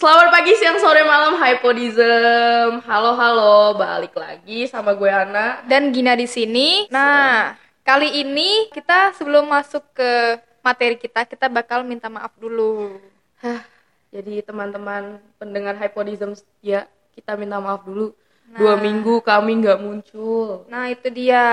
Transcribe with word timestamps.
Selamat 0.00 0.28
pagi, 0.32 0.52
siang, 0.56 0.80
sore, 0.80 1.04
malam, 1.04 1.36
Hypodism. 1.36 2.80
Halo, 2.88 3.12
halo, 3.12 3.76
balik 3.76 4.16
lagi 4.16 4.64
sama 4.64 4.96
gue 4.96 5.12
Ana. 5.12 5.60
dan 5.68 5.92
Gina 5.92 6.16
di 6.16 6.24
sini. 6.24 6.88
Nah, 6.88 7.56
kali 7.84 8.24
ini 8.24 8.72
kita 8.72 9.12
sebelum 9.16 9.44
masuk 9.44 9.84
ke 9.92 10.40
materi 10.64 10.96
kita, 10.96 11.28
kita 11.28 11.52
bakal 11.52 11.84
minta 11.84 12.08
maaf 12.08 12.32
dulu. 12.40 12.96
Hah, 13.44 13.60
jadi 14.08 14.40
teman-teman 14.40 15.20
pendengar 15.36 15.76
Hypodism 15.76 16.32
ya 16.64 16.88
kita 17.12 17.36
minta 17.36 17.60
maaf 17.60 17.84
dulu. 17.84 18.16
Dua 18.50 18.74
minggu 18.80 19.22
kami 19.22 19.62
nggak 19.62 19.78
muncul. 19.78 20.66
Nah, 20.66 20.90
itu 20.90 21.06
dia. 21.12 21.44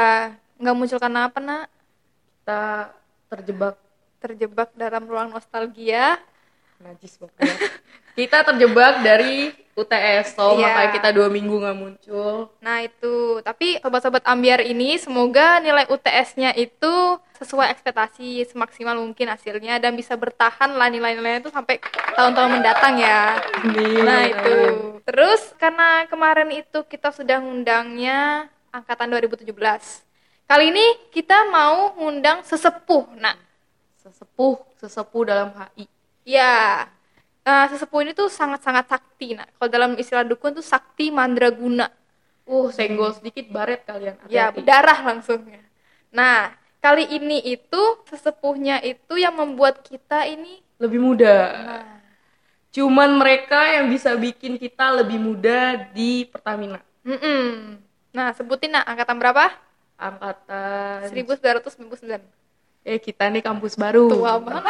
Nggak 0.58 0.76
muncul 0.76 0.98
karena 0.98 1.30
apa, 1.30 1.38
nak? 1.38 1.66
Kita 2.42 2.62
terjebak 3.30 3.76
Terjebak 4.18 4.74
dalam 4.74 5.06
ruang 5.06 5.30
nostalgia. 5.30 6.18
Najis 6.80 7.18
pokoknya. 7.18 7.56
kita 8.18 8.42
terjebak 8.44 9.06
dari 9.06 9.54
UTS, 9.78 10.34
so 10.34 10.58
Iya. 10.58 10.66
makanya 10.66 10.90
kita 10.90 11.10
dua 11.14 11.30
minggu 11.30 11.54
nggak 11.54 11.78
muncul. 11.78 12.50
Nah, 12.66 12.82
itu. 12.82 13.46
Tapi 13.46 13.78
sobat-sobat 13.78 14.26
ambiar 14.26 14.66
ini 14.66 14.98
semoga 14.98 15.62
nilai 15.62 15.86
UTS-nya 15.86 16.58
itu 16.58 16.94
sesuai 17.38 17.70
ekspektasi, 17.78 18.42
semaksimal 18.50 18.98
mungkin 18.98 19.30
hasilnya 19.30 19.78
dan 19.78 19.94
bisa 19.94 20.18
bertahan 20.18 20.74
lah 20.74 20.90
nilai-nilainya 20.90 21.46
itu 21.46 21.54
sampai 21.54 21.78
tahun-tahun 22.18 22.58
mendatang 22.58 22.98
ya. 22.98 23.38
Amin. 23.62 24.02
Nah 24.02 24.26
itu. 24.26 24.56
Terus 25.06 25.54
karena 25.62 26.10
kemarin 26.10 26.50
itu 26.50 26.82
kita 26.90 27.14
sudah 27.14 27.38
ngundangnya 27.38 28.50
angkatan 28.74 29.14
2017. 29.14 29.54
Kali 30.50 30.74
ini 30.74 30.86
kita 31.14 31.54
mau 31.54 31.94
ngundang 32.02 32.42
sesepuh. 32.42 33.14
Nah, 33.22 33.38
Sesepuh, 34.02 34.56
sesepuh 34.80 35.28
dalam 35.28 35.52
HI. 35.52 35.84
Ya. 36.28 36.84
Nah, 37.48 37.64
sesepuh 37.72 38.04
ini 38.04 38.12
tuh 38.12 38.28
sangat-sangat 38.28 38.92
sakti. 38.92 39.32
Nah, 39.32 39.48
kalau 39.56 39.70
dalam 39.72 39.92
istilah 39.96 40.28
dukun 40.28 40.52
tuh 40.52 40.66
sakti 40.66 41.08
mandraguna. 41.10 41.88
Uh, 42.44 42.68
senggol 42.72 43.12
sedikit 43.16 43.48
baret 43.52 43.84
kalian. 43.88 44.16
Ya, 44.28 44.52
Hati-hati. 44.52 44.56
berdarah 44.60 45.00
langsungnya. 45.04 45.64
Nah, 46.12 46.52
kali 46.80 47.08
ini 47.08 47.40
itu 47.44 47.82
sesepuhnya 48.08 48.84
itu 48.84 49.16
yang 49.16 49.36
membuat 49.36 49.84
kita 49.84 50.28
ini 50.28 50.60
lebih 50.78 51.00
muda. 51.00 51.36
nah, 51.56 51.86
Cuman 52.72 53.16
mereka 53.18 53.64
yang 53.80 53.88
bisa 53.90 54.14
bikin 54.16 54.60
kita 54.60 54.92
lebih 55.02 55.18
muda 55.18 55.88
di 55.92 56.28
Pertamina. 56.28 56.80
mm-mm. 57.04 57.80
Nah, 58.12 58.32
sebutin 58.36 58.76
nah 58.76 58.84
angkatan 58.84 59.18
berapa? 59.18 59.52
Angkatan 59.98 61.10
1999. 61.10 62.22
eh 62.86 63.00
kita 63.00 63.28
nih 63.28 63.44
kampus 63.44 63.76
baru. 63.76 64.08
Tua 64.08 64.38
banget. 64.40 64.64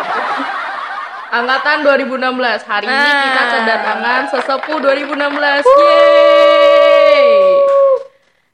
Angkatan 1.30 1.83
2016. 1.83 2.64
Hari 2.64 2.86
ini 2.86 2.95
Nah. 2.95 3.22
kita 3.22 3.44
kedatangan 3.52 4.22
sesepuh 4.31 4.78
2016. 4.80 5.64
Yeay. 5.67 7.28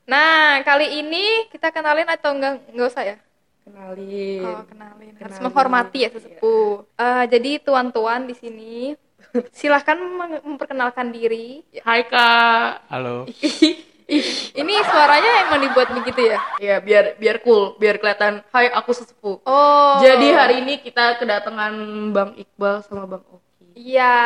Nah, 0.04 0.60
kali 0.62 1.00
ini 1.00 1.26
kita 1.48 1.70
kenalin 1.70 2.08
atau 2.08 2.34
enggak 2.34 2.60
enggak 2.68 2.88
usah 2.90 3.04
ya? 3.06 3.18
Kenalin. 3.64 4.42
Oh, 4.44 4.66
kenalin. 4.66 5.12
Harus 5.14 5.38
Kenalin. 5.38 5.44
menghormati 5.46 6.00
ya 6.02 6.10
sesepuh. 6.10 6.84
Eh, 6.94 7.24
jadi 7.30 7.52
tuan-tuan 7.60 8.26
di 8.26 8.34
sini 8.34 8.74
silahkan 9.56 9.96
memperkenalkan 10.44 11.10
diri. 11.10 11.62
Hai 11.80 12.04
Kak. 12.04 12.90
Halo. 12.90 13.24
Ih, 14.08 14.26
ini 14.58 14.74
suaranya 14.84 15.48
emang 15.48 15.60
dibuat 15.64 15.90
begitu 15.96 16.28
ya? 16.28 16.40
Ya, 16.60 16.76
biar 16.84 17.16
biar 17.16 17.40
cool, 17.44 17.80
biar 17.80 18.00
kelihatan 18.02 18.44
hai 18.52 18.68
aku 18.72 18.92
sesepuh. 18.92 19.44
Oh. 19.48 19.96
Jadi 20.04 20.28
hari 20.36 20.66
ini 20.66 20.84
kita 20.84 21.20
kedatangan 21.22 21.74
Bang 22.12 22.36
Iqbal 22.36 22.84
sama 22.84 23.08
Bang 23.08 23.24
Oki. 23.32 23.78
Iya. 23.80 24.18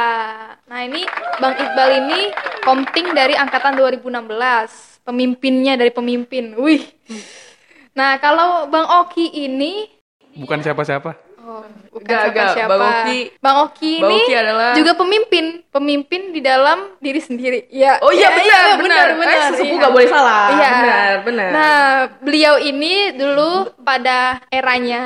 Nah, 0.66 0.80
ini 0.82 1.06
Bang 1.38 1.56
Iqbal 1.56 1.90
ini 2.06 2.34
komting 2.66 3.14
dari 3.14 3.38
angkatan 3.38 3.78
2016. 3.78 5.06
Pemimpinnya 5.06 5.78
dari 5.80 5.94
pemimpin. 5.94 6.58
Wih. 6.58 6.84
Nah, 7.98 8.18
kalau 8.18 8.70
Bang 8.70 8.86
Oki 9.06 9.30
ini 9.46 9.90
Bukan 10.38 10.62
siapa-siapa. 10.62 11.27
Oh, 11.47 11.63
bukan 11.96 12.12
enggak. 12.12 12.28
siapa-siapa. 12.28 12.75
Bang 12.75 12.84
Oki- 12.91 13.28
Bang 13.40 13.58
Oki 13.63 13.94
Bang 14.03 14.12
ini 14.12 14.19
Oki 14.19 14.34
adalah- 14.35 14.75
juga 14.75 14.91
pemimpin, 15.00 15.46
pemimpin 15.72 16.22
di 16.35 16.44
dalam 16.44 16.91
diri 17.00 17.24
sendiri. 17.24 17.72
Ya. 17.72 18.03
Oh 18.03 18.12
iya 18.12 18.28
ya, 18.28 18.35
benar, 18.35 18.66
iya, 18.68 18.75
benar. 18.75 19.08
Eh, 19.16 19.41
sesepuh 19.56 19.72
iya. 19.72 19.80
nggak 19.80 19.94
boleh 19.96 20.09
salah. 20.12 20.44
Iya. 20.52 20.69
Benar, 20.75 21.12
benar. 21.24 21.50
Nah, 21.56 21.88
beliau 22.19 22.59
ini 22.59 23.16
dulu 23.16 23.72
pada 23.80 24.44
eranya 24.52 25.02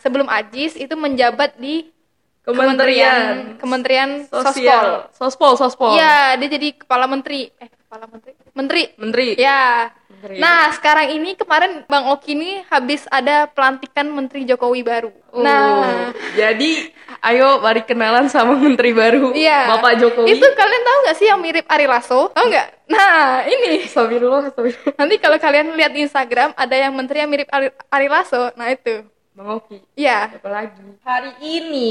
sebelum 0.00 0.32
Ajis 0.32 0.80
itu 0.80 0.96
menjabat 0.96 1.60
di 1.60 1.92
Kementerian 2.40 3.58
Kementerian 3.58 4.10
Sospol. 4.30 4.54
Sosial. 4.54 4.86
Sospol, 5.12 5.52
Sospol. 5.58 5.92
Iya, 5.92 6.40
dia 6.40 6.48
jadi 6.48 6.68
kepala 6.72 7.04
menteri. 7.04 7.50
Eh, 7.52 7.68
kepala 7.68 8.08
menteri. 8.08 8.32
Menteri. 8.56 8.82
Menteri. 8.96 9.28
Ya. 9.36 9.90
Nah, 10.34 10.74
sekarang 10.74 11.14
ini 11.14 11.38
kemarin 11.38 11.86
Bang 11.86 12.10
Oki 12.10 12.34
ini 12.34 12.58
habis 12.66 13.06
ada 13.06 13.46
pelantikan 13.46 14.10
Menteri 14.10 14.42
Jokowi 14.42 14.82
baru. 14.82 15.14
Oh, 15.30 15.38
Nah, 15.38 16.10
jadi 16.34 16.90
ayo 17.22 17.62
mari 17.62 17.86
kenalan 17.86 18.26
sama 18.26 18.58
menteri 18.58 18.90
baru 18.90 19.30
Iya. 19.30 19.78
Bapak 19.78 20.02
Jokowi. 20.02 20.34
Itu 20.34 20.46
kalian 20.50 20.82
tahu 20.82 20.98
nggak 21.06 21.16
sih 21.16 21.26
yang 21.30 21.38
mirip 21.38 21.66
Ari 21.70 21.86
Lasso? 21.86 22.34
Tahu 22.34 22.46
nggak? 22.50 22.68
Nah, 22.90 23.46
ini. 23.46 23.86
Astagfirullah, 23.86 24.50
astagfirullah. 24.50 24.94
Nanti 24.98 25.14
kalau 25.22 25.38
kalian 25.38 25.70
lihat 25.78 25.92
di 25.94 26.02
Instagram 26.02 26.50
ada 26.58 26.74
yang 26.74 26.90
menteri 26.90 27.22
yang 27.22 27.30
mirip 27.30 27.46
Ari, 27.54 27.70
Ari 27.86 28.08
Lasso. 28.10 28.50
Nah, 28.58 28.66
itu. 28.74 29.06
Bang 29.36 29.60
Oki. 29.60 29.78
Iya. 29.94 30.32
Apa 30.40 30.48
lagi? 30.48 30.80
Hari 31.04 31.32
ini 31.44 31.90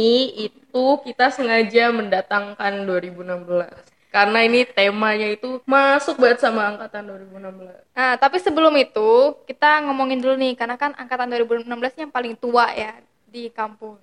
itu 0.50 0.84
kita 1.06 1.29
sengaja 1.29 1.94
mendatangkan 1.94 2.84
2016. 2.84 3.94
Karena 4.16 4.48
ini 4.48 4.64
temanya 4.64 5.28
itu 5.28 5.59
masuk 5.68 6.16
banget 6.24 6.40
sama 6.40 6.72
angkatan 6.72 7.03
2016. 7.36 7.68
Nah, 7.92 8.16
tapi 8.16 8.40
sebelum 8.40 8.72
itu 8.80 9.36
kita 9.44 9.84
ngomongin 9.84 10.24
dulu 10.24 10.40
nih 10.40 10.56
karena 10.56 10.80
kan 10.80 10.96
angkatan 10.96 11.36
2016 11.36 11.68
yang 12.00 12.12
paling 12.16 12.40
tua 12.40 12.72
ya 12.72 12.96
di 13.28 13.52
kampus. 13.52 14.00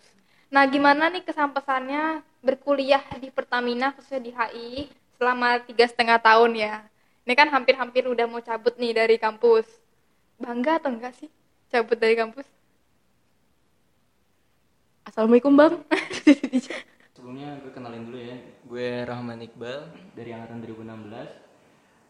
Nah, 0.52 0.68
gimana 0.68 1.08
nih 1.08 1.24
kesan-pesannya 1.24 2.20
berkuliah 2.44 3.00
di 3.16 3.32
Pertamina 3.32 3.96
khususnya 3.96 4.20
di 4.20 4.30
HI 4.36 4.92
selama 5.16 5.64
tiga 5.64 5.88
setengah 5.88 6.20
tahun 6.20 6.60
ya? 6.60 6.84
Ini 7.24 7.32
kan 7.32 7.48
hampir-hampir 7.48 8.04
udah 8.04 8.28
mau 8.28 8.44
cabut 8.44 8.76
nih 8.76 8.92
dari 8.92 9.16
kampus. 9.16 9.64
Bangga 10.36 10.76
atau 10.76 10.92
enggak 10.92 11.16
sih 11.16 11.32
cabut 11.72 11.96
dari 11.96 12.20
kampus? 12.20 12.44
Assalamualaikum, 15.08 15.56
Bang. 15.56 15.80
Sebelumnya 17.16 17.56
gue 17.64 17.72
kenalin 17.72 18.12
dulu 18.12 18.20
ya, 18.20 18.36
gue 18.72 19.04
Rahman 19.04 19.44
Iqbal 19.44 19.84
dari 20.16 20.32
angkatan 20.32 20.64
2016. 20.64 21.12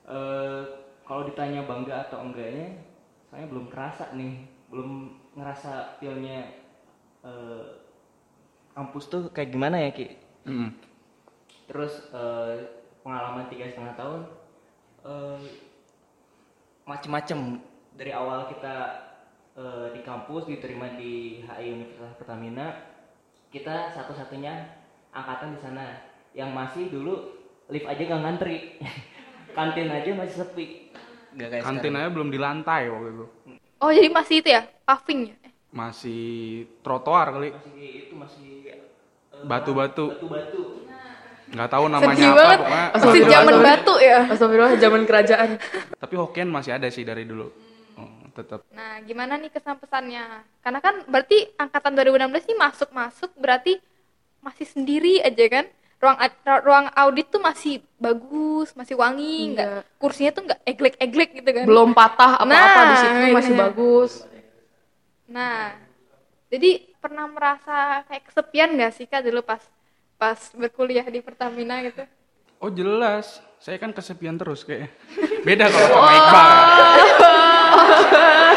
Eh 0.06 0.62
kalau 1.02 1.26
ditanya 1.26 1.66
bangga 1.66 2.06
atau 2.06 2.22
enggaknya, 2.22 2.78
saya 3.26 3.50
belum 3.50 3.66
kerasa 3.66 4.14
nih, 4.14 4.46
belum 4.70 5.10
ngerasa 5.34 5.98
feelnya 5.98 6.54
eh, 7.26 7.82
kampus 8.78 9.10
tuh 9.10 9.22
kayak 9.34 9.50
gimana 9.50 9.82
ya 9.82 9.90
ki. 9.90 10.14
Mm. 10.46 10.70
Terus 11.66 11.98
eh, 12.14 12.54
pengalaman 13.02 13.50
tiga 13.50 13.66
setengah 13.66 13.98
tahun, 13.98 14.20
eh, 15.02 15.38
macem-macem 16.86 17.58
dari 17.98 18.14
awal 18.14 18.46
kita 18.46 18.74
eh, 19.58 19.98
di 19.98 20.00
kampus 20.06 20.46
diterima 20.46 20.94
di 20.94 21.42
HI 21.42 21.74
Universitas 21.74 22.14
Pertamina, 22.14 22.70
kita 23.50 23.90
satu-satunya 23.90 24.54
angkatan 25.10 25.58
di 25.58 25.60
sana 25.60 26.11
yang 26.32 26.50
masih 26.50 26.88
dulu 26.88 27.14
lift 27.68 27.86
aja 27.86 28.02
gak 28.02 28.20
ngantri, 28.20 28.56
kantin 29.56 29.88
aja 29.88 30.10
masih 30.12 30.34
sepi, 30.44 30.66
nggak 31.32 31.48
kayak 31.48 31.64
Kantin 31.64 31.92
aja 31.96 32.08
belum 32.08 32.28
di 32.28 32.38
lantai 32.40 32.88
waktu 32.88 33.08
itu. 33.10 33.26
Oh, 33.80 33.90
jadi 33.90 34.08
masih 34.08 34.36
itu 34.40 34.48
ya? 34.48 34.62
Paving 34.84 35.20
ya? 35.32 35.36
Masih 35.72 36.22
trotoar 36.84 37.32
kali. 37.32 37.48
sekarang. 37.50 37.64
masih 37.66 37.88
itu 38.06 38.14
masih 38.14 38.50
eh, 38.68 38.78
Batu-batu. 39.42 40.06
batu-batu. 40.14 40.62
Nggak 41.52 41.68
tahu 41.68 41.84
namanya 41.90 42.16
Sedih 42.16 42.28
apa 42.28 42.38
banget. 42.38 42.58
pokoknya. 42.60 42.86
Masih 42.96 43.22
zaman 43.28 43.54
batu 43.60 43.94
ya? 44.00 44.18
Astagfirullah, 44.24 44.74
zaman 44.80 45.02
kerajaan. 45.04 45.48
Tapi 46.00 46.14
Hokkien 46.16 46.48
masih 46.48 46.72
ada 46.72 46.88
sih 46.88 47.04
dari 47.04 47.28
dulu. 47.28 47.52
Oh, 47.98 48.08
tetap. 48.32 48.64
Nah, 48.72 49.04
gimana 49.04 49.36
nih 49.36 49.52
kesan-pesannya? 49.52 50.24
Karena 50.64 50.80
kan 50.80 51.04
berarti 51.04 51.52
angkatan 51.56 51.92
2016 51.92 52.48
ini 52.48 52.54
masuk-masuk 52.56 53.30
berarti 53.36 53.76
masih 54.40 54.64
sendiri 54.64 55.20
aja 55.20 55.44
kan? 55.50 55.66
Ruang 56.02 56.18
ruang 56.60 56.86
audit 56.92 57.30
tuh 57.30 57.38
masih 57.38 57.78
bagus, 57.94 58.74
masih 58.74 58.98
wangi, 58.98 59.54
nggak 59.54 59.68
Iya. 59.70 59.80
kursinya 59.96 60.30
tuh 60.32 60.42
nggak 60.44 60.60
eglek-eglek 60.66 61.30
gitu 61.32 61.50
kan? 61.52 61.62
Belum 61.62 61.94
patah 61.94 62.36
apa-apa 62.36 62.50
Nah, 62.74 62.84
di 62.84 62.96
situ 62.98 63.16
masih 63.30 63.54
iya. 63.54 63.62
bagus. 63.62 64.12
Nah, 65.24 65.78
jadi 66.48 66.70
pernah 66.98 67.24
merasa 67.24 68.02
kayak 68.04 68.26
kesepian 68.26 68.74
nggak 68.74 68.92
sih 68.92 69.06
kak 69.06 69.22
dulu 69.22 69.40
pas 69.40 69.62
pas 70.18 70.38
berkuliah 70.52 71.06
di 71.06 71.22
Pertamina 71.22 71.78
gitu? 71.80 72.02
Oh 72.58 72.66
jelas. 72.68 73.38
Saya 73.56 73.78
kan 73.78 73.94
kesepian 73.94 74.34
terus 74.34 74.66
kayaknya. 74.66 74.90
Beda 75.46 75.70
kalau 75.70 75.86
sama 75.88 76.10
Iqbal. 76.12 76.50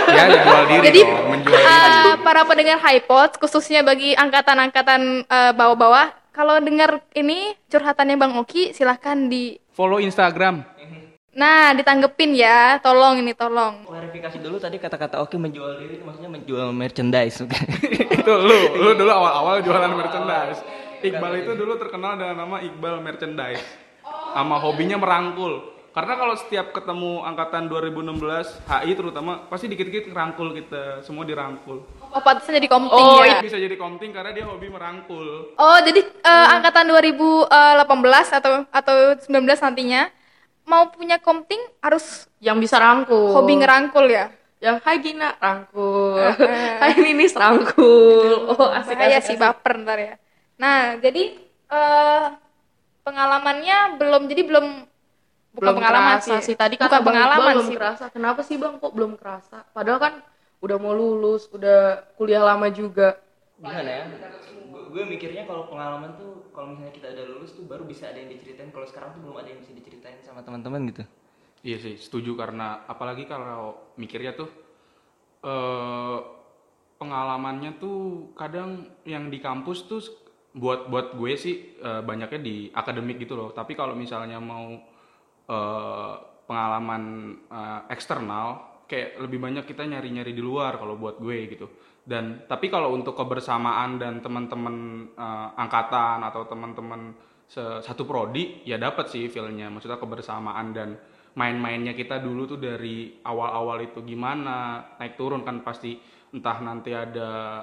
ya 0.07 0.23
jual 0.31 0.63
diri 0.65 0.81
Jadi 0.83 0.99
dong, 1.03 1.29
menjual 1.29 1.53
diri. 1.55 1.69
eh, 1.69 2.13
para 2.19 2.41
pendengar 2.41 2.77
HiPod 2.79 3.37
khususnya 3.37 3.81
bagi 3.81 4.13
angkatan-angkatan 4.13 5.01
eh, 5.23 5.53
bawah-bawah 5.53 6.24
kalau 6.35 6.59
dengar 6.59 6.99
ini 7.15 7.55
curhatannya 7.71 8.19
Bang 8.19 8.35
Oki 8.35 8.75
silahkan 8.75 9.15
di 9.31 9.55
Follow 9.71 10.03
Instagram. 10.03 10.67
Nah, 11.35 11.75
ditanggepin 11.75 12.31
ya. 12.31 12.79
Tolong 12.79 13.19
ini 13.19 13.35
tolong. 13.35 13.87
Klarifikasi 13.87 14.39
dulu 14.39 14.55
tadi 14.55 14.79
kata-kata 14.79 15.19
Oki 15.19 15.35
menjual 15.35 15.79
diri 15.83 15.99
itu 15.99 16.03
maksudnya 16.07 16.31
menjual 16.31 16.71
merchandise. 16.71 17.43
itu 18.19 18.31
lu, 18.31 18.59
lu 18.75 18.91
dulu 18.95 19.11
awal-awal 19.11 19.59
jualan 19.59 19.91
merchandise. 19.95 20.59
Iqbal 21.03 21.43
itu 21.43 21.51
dulu 21.59 21.75
terkenal 21.75 22.15
dengan 22.15 22.47
nama 22.47 22.63
Iqbal 22.63 23.03
Merchandise. 23.03 23.61
Sama 24.31 24.57
hobinya 24.63 24.95
merangkul. 24.95 25.75
Karena 25.91 26.19
kalau 26.19 26.35
setiap 26.35 26.75
ketemu 26.75 27.23
angkatan 27.23 27.71
2016 27.71 28.67
HI 28.67 28.91
terutama 28.99 29.47
pasti 29.47 29.71
dikit-dikit 29.71 30.11
rangkul 30.11 30.51
kita, 30.51 31.03
semua 31.03 31.23
dirangkul. 31.23 31.87
Oh, 32.15 32.23
pantasnya 32.23 32.57
jadi 32.57 32.71
komting 32.71 32.95
Oh, 32.95 33.21
ya. 33.21 33.43
Bisa 33.43 33.59
jadi 33.59 33.75
komting 33.75 34.15
karena 34.15 34.31
dia 34.31 34.47
hobi 34.47 34.71
merangkul. 34.71 35.51
Oh, 35.53 35.77
jadi 35.83 35.99
eh, 35.99 36.47
angkatan 36.55 36.87
2018 36.87 37.51
atau 38.31 38.63
atau 38.71 38.95
19 39.19 39.27
nantinya 39.59 40.07
mau 40.63 40.87
punya 40.89 41.19
komting 41.19 41.59
harus 41.77 42.31
Yang 42.39 42.57
bisa 42.63 42.79
rangkul. 42.79 43.35
hobi 43.35 43.59
ngerangkul 43.59 44.07
ya. 44.07 44.31
Yang 44.57 44.77
hai 44.81 44.97
Gina 44.97 45.35
rangkul. 45.35 46.15
hai 46.81 46.95
Ninis 46.95 47.35
rangkul. 47.35 48.47
Oh, 48.49 48.71
asik 48.71 48.95
Bahaya 48.95 49.19
asik, 49.19 49.27
sih 49.27 49.35
asik. 49.35 49.43
baper 49.43 49.73
ntar 49.83 49.99
ya. 49.99 50.13
Nah, 50.55 50.95
jadi 50.97 51.35
eh 51.67 52.25
pengalamannya 53.03 53.99
belum 53.99 54.21
jadi 54.25 54.41
belum 54.47 54.65
bukan 55.51 55.61
belum 55.61 55.75
pengalaman 55.77 56.17
kerasa 56.17 56.35
sih. 56.39 56.41
sih. 56.41 56.55
Tadi 56.55 56.75
bukan 56.75 56.87
kata 56.87 56.97
Bang 56.97 57.07
pengalaman 57.11 57.35
Iqbal 57.37 57.53
belum 57.53 57.67
sih. 57.67 57.75
kerasa. 57.75 58.05
Kenapa 58.09 58.39
sih 58.41 58.55
Bang 58.55 58.79
kok 58.79 58.93
belum 58.95 59.19
kerasa? 59.19 59.57
Padahal 59.69 59.99
kan 59.99 60.13
udah 60.63 60.77
mau 60.79 60.93
lulus, 60.93 61.47
udah 61.51 62.03
kuliah 62.15 62.43
lama 62.43 62.67
juga. 62.71 63.19
Gimana 63.59 63.87
ya? 63.87 64.03
Gu- 64.71 64.87
Gue 64.91 65.03
mikirnya 65.03 65.43
kalau 65.43 65.67
pengalaman 65.67 66.15
tuh 66.15 66.47
kalau 66.55 66.71
misalnya 66.71 66.93
kita 66.95 67.07
udah 67.11 67.25
lulus 67.35 67.51
tuh 67.55 67.65
baru 67.67 67.83
bisa 67.83 68.11
ada 68.11 68.19
yang 68.19 68.31
diceritain. 68.31 68.71
Kalau 68.71 68.87
sekarang 68.87 69.15
tuh 69.15 69.21
belum 69.27 69.37
ada 69.39 69.47
yang 69.51 69.59
bisa 69.59 69.71
diceritain 69.75 70.19
sama 70.23 70.39
teman-teman 70.43 70.87
gitu. 70.91 71.03
Iya 71.65 71.77
sih, 71.81 71.95
setuju 71.97 72.37
karena 72.37 72.85
apalagi 72.85 73.25
kalau 73.25 73.75
mikirnya 73.97 74.37
tuh 74.37 74.49
eh 75.45 76.17
pengalamannya 76.95 77.75
tuh 77.77 78.31
kadang 78.39 78.87
yang 79.03 79.27
di 79.27 79.43
kampus 79.43 79.83
tuh 79.85 79.99
buat 80.55 80.87
buat 80.87 81.19
gue 81.19 81.33
sih 81.35 81.55
eh, 81.77 82.01
banyaknya 82.01 82.39
di 82.39 82.55
akademik 82.71 83.19
gitu 83.19 83.35
loh. 83.35 83.49
Tapi 83.51 83.75
kalau 83.75 83.93
misalnya 83.97 84.39
mau 84.39 84.71
eh, 85.49 86.13
pengalaman 86.47 87.03
eh, 87.51 87.81
eksternal 87.91 88.74
kayak 88.85 89.21
lebih 89.21 89.41
banyak 89.41 89.65
kita 89.65 89.85
nyari-nyari 89.85 90.31
di 90.31 90.43
luar 90.43 90.77
kalau 90.77 90.97
buat 90.97 91.17
gue 91.21 91.37
gitu. 91.51 91.67
Dan 92.05 92.45
tapi 92.45 92.69
kalau 92.69 92.93
untuk 92.93 93.17
kebersamaan 93.17 93.97
dan 93.97 94.21
teman-teman 94.21 94.75
eh, 95.13 95.49
angkatan 95.61 96.21
atau 96.21 96.45
teman-teman 96.45 97.33
satu 97.45 98.09
prodi 98.09 98.65
ya 98.65 98.81
dapat 98.81 99.05
sih 99.05 99.29
feelnya. 99.29 99.69
Maksudnya 99.69 100.01
kebersamaan 100.01 100.73
dan 100.73 100.97
main-mainnya 101.35 101.93
kita 101.93 102.23
dulu 102.23 102.55
tuh 102.55 102.59
dari 102.59 103.19
awal-awal 103.21 103.83
itu 103.83 104.01
gimana 104.01 104.81
naik 104.97 105.19
turun 105.19 105.43
kan 105.43 105.61
pasti 105.61 105.99
entah 106.31 106.57
nanti 106.63 106.95
ada 106.95 107.61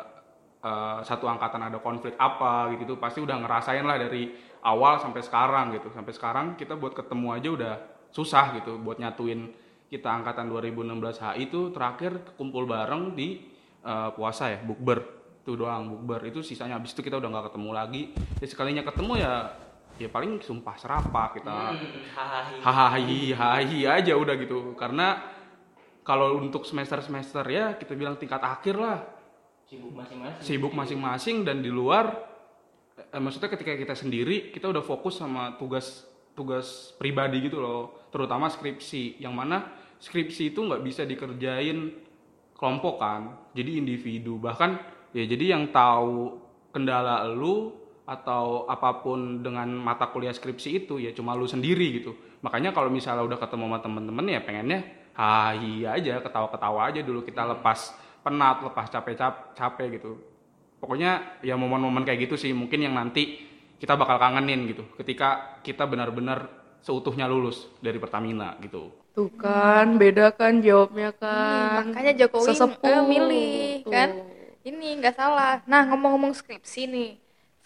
eh, 0.60 0.98
satu 1.02 1.26
angkatan 1.26 1.72
ada 1.72 1.78
konflik 1.80 2.14
apa 2.20 2.70
gitu 2.78 3.00
pasti 3.00 3.24
udah 3.24 3.36
ngerasain 3.42 3.84
lah 3.84 3.98
dari 3.98 4.32
awal 4.62 5.00
sampai 5.00 5.24
sekarang 5.24 5.74
gitu 5.74 5.88
sampai 5.90 6.12
sekarang 6.14 6.46
kita 6.54 6.78
buat 6.78 6.94
ketemu 6.94 7.28
aja 7.34 7.48
udah 7.50 7.74
susah 8.12 8.60
gitu 8.60 8.76
buat 8.78 9.00
nyatuin 9.00 9.50
kita 9.92 10.08
angkatan 10.08 10.48
2016 10.48 11.20
HI 11.20 11.52
itu 11.52 11.68
terakhir 11.68 12.32
kumpul 12.40 12.64
bareng 12.64 13.12
di 13.12 13.44
eh, 13.84 14.10
puasa 14.16 14.48
ya 14.48 14.64
bukber. 14.64 15.04
Itu 15.44 15.60
doang 15.60 15.92
bukber. 15.92 16.32
Itu 16.32 16.40
sisanya 16.40 16.80
habis 16.80 16.96
itu 16.96 17.04
kita 17.04 17.20
udah 17.20 17.28
nggak 17.28 17.46
ketemu 17.52 17.70
lagi. 17.76 18.02
Ya 18.40 18.46
sekalinya 18.48 18.82
ketemu 18.88 19.20
ya 19.20 19.52
ya 20.00 20.08
paling 20.08 20.40
sumpah 20.40 20.80
serapah 20.80 21.36
kita. 21.36 21.76
Hahaha. 22.16 22.96
hahaha 22.96 22.98
hahi 23.36 23.84
aja 23.84 24.16
udah 24.16 24.34
gitu. 24.40 24.72
Karena 24.80 25.20
kalau 26.00 26.40
untuk 26.40 26.64
semester 26.64 27.04
semester 27.04 27.44
ya 27.52 27.76
kita 27.76 27.92
bilang 27.92 28.16
tingkat 28.16 28.40
akhir 28.40 28.80
lah. 28.80 29.04
Sibuk 29.68 29.92
masing-masing. 29.92 30.40
sibuk 30.40 30.72
masing-masing 30.72 31.36
dan 31.44 31.60
di 31.60 31.68
luar 31.68 32.12
eh, 32.96 33.20
maksudnya 33.20 33.52
ketika 33.52 33.76
kita 33.76 33.92
sendiri 33.92 34.52
kita 34.52 34.68
udah 34.68 34.84
fokus 34.84 35.20
sama 35.20 35.56
tugas 35.60 36.08
tugas 36.32 36.96
pribadi 36.96 37.44
gitu 37.44 37.60
loh. 37.60 38.08
Terutama 38.08 38.48
skripsi. 38.48 39.20
Yang 39.20 39.34
mana 39.36 39.81
skripsi 40.02 40.50
itu 40.50 40.58
nggak 40.66 40.82
bisa 40.82 41.06
dikerjain 41.06 41.94
kelompok 42.58 42.98
kan. 42.98 43.38
Jadi 43.54 43.78
individu. 43.78 44.42
Bahkan 44.42 44.70
ya 45.14 45.24
jadi 45.24 45.54
yang 45.54 45.70
tahu 45.70 46.42
kendala 46.74 47.22
lu 47.30 47.78
atau 48.02 48.66
apa 48.66 48.98
pun 48.98 49.46
dengan 49.46 49.70
mata 49.78 50.10
kuliah 50.10 50.34
skripsi 50.34 50.84
itu 50.84 50.98
ya 50.98 51.14
cuma 51.14 51.38
lu 51.38 51.46
sendiri 51.46 52.02
gitu. 52.02 52.18
Makanya 52.42 52.74
kalau 52.74 52.90
misalnya 52.90 53.22
udah 53.22 53.38
ketemu 53.38 53.70
sama 53.70 53.78
temen-temen 53.78 54.26
ya 54.26 54.40
pengennya 54.42 54.80
hai 55.14 55.86
aja 55.86 56.18
ketawa-ketawa 56.18 56.90
aja 56.90 57.00
dulu 57.04 57.22
kita 57.22 57.46
lepas 57.46 57.94
penat 58.26 58.66
lepas 58.66 58.90
capek-capek 58.90 60.02
gitu. 60.02 60.18
Pokoknya 60.82 61.38
ya 61.46 61.54
momen-momen 61.54 62.02
kayak 62.02 62.26
gitu 62.26 62.34
sih 62.34 62.50
mungkin 62.50 62.82
yang 62.82 62.98
nanti 62.98 63.38
kita 63.78 63.94
bakal 63.94 64.18
kangenin 64.18 64.66
gitu. 64.66 64.82
Ketika 64.98 65.62
kita 65.62 65.86
benar-benar 65.86 66.50
seutuhnya 66.82 67.30
lulus 67.30 67.70
dari 67.78 68.02
Pertamina 68.02 68.58
gitu 68.58 69.01
Tuh 69.12 69.28
kan, 69.36 70.00
beda 70.00 70.32
kan 70.32 70.64
jawabnya 70.64 71.12
Ih, 71.12 71.16
kan. 71.20 71.72
makanya 71.84 72.12
Jokowi 72.24 72.48
Sesepuh. 72.48 72.88
eh, 72.88 73.02
milih 73.04 73.84
Tuh. 73.84 73.92
kan. 73.92 74.10
Ini 74.64 74.88
nggak 75.02 75.14
salah. 75.20 75.60
Nah, 75.68 75.82
ngomong-ngomong 75.92 76.32
skripsi 76.32 76.88
nih. 76.88 77.10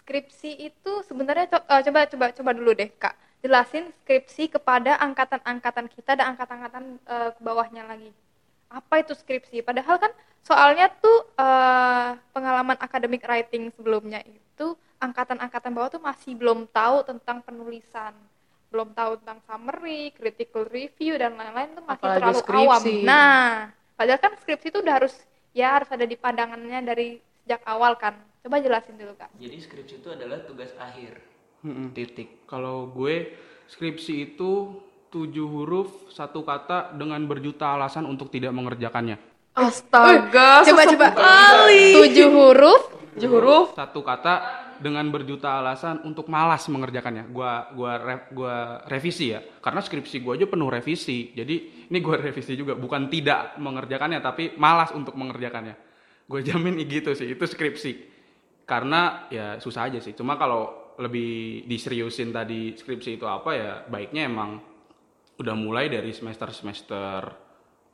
Skripsi 0.02 0.50
itu 0.68 0.92
sebenarnya 1.06 1.46
co- 1.52 1.66
eh, 1.70 1.82
coba 1.86 2.00
coba 2.10 2.26
coba 2.34 2.50
dulu 2.50 2.70
deh, 2.74 2.90
Kak. 2.98 3.14
Jelasin 3.46 3.94
skripsi 4.02 4.50
kepada 4.50 4.98
angkatan-angkatan 4.98 5.86
kita 5.86 6.18
dan 6.18 6.34
angkatan-angkatan 6.34 6.84
eh, 7.06 7.30
ke 7.36 7.40
bawahnya 7.46 7.86
lagi. 7.86 8.10
Apa 8.66 9.06
itu 9.06 9.14
skripsi? 9.14 9.62
Padahal 9.62 10.02
kan 10.02 10.10
soalnya 10.42 10.90
tuh 10.98 11.30
eh, 11.38 12.08
pengalaman 12.34 12.74
academic 12.82 13.22
writing 13.22 13.70
sebelumnya 13.70 14.18
itu 14.26 14.74
angkatan-angkatan 14.98 15.70
bawah 15.70 15.90
tuh 15.94 16.02
masih 16.02 16.34
belum 16.34 16.66
tahu 16.74 17.06
tentang 17.06 17.38
penulisan 17.46 18.16
belum 18.70 18.92
tahu 18.92 19.12
tentang 19.22 19.38
summary, 19.46 20.10
critical 20.12 20.66
review 20.66 21.14
dan 21.16 21.38
lain-lain 21.38 21.72
itu 21.72 21.82
masih 21.86 22.02
Apalagi 22.02 22.18
terlalu 22.18 22.40
skripsi. 22.42 22.66
awam. 22.66 22.82
Nah, 23.06 23.44
padahal 23.94 24.20
kan 24.20 24.32
skripsi 24.42 24.66
itu 24.74 24.78
udah 24.82 24.94
harus 24.98 25.14
ya 25.56 25.68
harus 25.80 25.88
ada 25.88 26.04
di 26.04 26.16
pandangannya 26.18 26.80
dari 26.82 27.08
sejak 27.46 27.62
awal 27.64 27.94
kan. 27.96 28.18
Coba 28.42 28.62
jelasin 28.62 28.98
dulu 28.98 29.14
kak. 29.18 29.30
Jadi 29.38 29.56
skripsi 29.58 29.94
itu 30.02 30.08
adalah 30.10 30.42
tugas 30.44 30.70
akhir. 30.78 31.18
Mm-mm. 31.66 31.90
Titik. 31.94 32.46
Kalau 32.46 32.90
gue 32.90 33.34
skripsi 33.66 34.34
itu 34.34 34.82
tujuh 35.10 35.46
huruf 35.46 36.10
satu 36.12 36.42
kata 36.42 36.94
dengan 36.94 37.22
berjuta 37.24 37.74
alasan 37.74 38.06
untuk 38.06 38.30
tidak 38.30 38.52
mengerjakannya. 38.52 39.18
Astaga, 39.56 40.60
coba 40.68 40.84
sesepuh 40.84 40.94
coba. 41.00 41.08
kali. 41.16 41.84
Tujuh 41.96 42.28
huruf. 42.28 42.82
Tujuh 43.16 43.30
huruf. 43.32 43.66
Satu 43.72 44.04
kata 44.04 44.65
dengan 44.80 45.08
berjuta 45.10 45.60
alasan 45.60 46.02
untuk 46.04 46.26
malas 46.30 46.66
mengerjakannya. 46.70 47.30
Gua 47.30 47.70
gua 47.72 47.92
re- 47.98 48.28
gua 48.32 48.80
revisi 48.86 49.32
ya. 49.32 49.40
Karena 49.60 49.80
skripsi 49.80 50.22
gua 50.22 50.34
aja 50.36 50.46
penuh 50.48 50.68
revisi. 50.68 51.32
Jadi 51.32 51.88
ini 51.90 51.98
gua 52.00 52.20
revisi 52.26 52.56
juga 52.56 52.74
bukan 52.78 53.08
tidak 53.10 53.56
mengerjakannya 53.60 54.18
tapi 54.20 54.54
malas 54.56 54.92
untuk 54.92 55.14
mengerjakannya. 55.14 55.74
Gue 56.26 56.42
jamin 56.42 56.82
gitu 56.90 57.14
sih 57.14 57.32
itu 57.32 57.44
skripsi. 57.46 57.92
Karena 58.66 59.30
ya 59.30 59.62
susah 59.62 59.86
aja 59.86 60.02
sih. 60.02 60.12
Cuma 60.18 60.34
kalau 60.34 60.94
lebih 60.98 61.64
diseriusin 61.68 62.32
tadi 62.32 62.74
skripsi 62.74 63.20
itu 63.20 63.28
apa 63.28 63.50
ya 63.52 63.72
baiknya 63.84 64.26
emang 64.26 64.58
udah 65.36 65.54
mulai 65.54 65.92
dari 65.92 66.10
semester-semester 66.16 67.20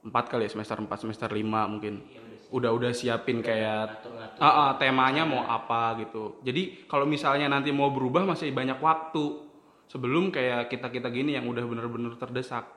4 0.03 0.11
kali 0.31 0.47
ya, 0.47 0.51
semester 0.51 0.79
4, 0.79 0.87
semester 1.03 1.31
5 1.31 1.43
mungkin. 1.71 1.95
Udah 2.03 2.32
udah 2.53 2.93
siapin 2.93 3.41
kayak. 3.41 4.05
Ah, 4.37 4.47
ah, 4.47 4.71
temanya 4.77 5.25
mau 5.25 5.43
apa 5.49 5.97
gitu. 6.05 6.37
Jadi 6.45 6.85
kalau 6.85 7.09
misalnya 7.09 7.49
nanti 7.49 7.73
mau 7.73 7.89
berubah 7.89 8.29
masih 8.29 8.53
banyak 8.53 8.77
waktu 8.79 9.49
sebelum 9.89 10.29
kayak 10.29 10.69
kita-kita 10.69 11.09
gini 11.09 11.37
yang 11.37 11.49
udah 11.49 11.65
bener-bener 11.65 12.13
terdesak. 12.21 12.69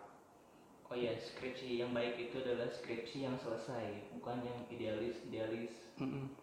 Oh 0.85 0.95
iya, 0.95 1.17
skripsi 1.17 1.81
yang 1.81 1.91
baik 1.91 2.29
itu 2.29 2.39
adalah 2.39 2.71
skripsi 2.71 3.25
yang 3.25 3.35
selesai, 3.35 4.15
bukan 4.15 4.45
yang 4.45 4.63
idealis 4.71 5.19
idealis. 5.27 5.73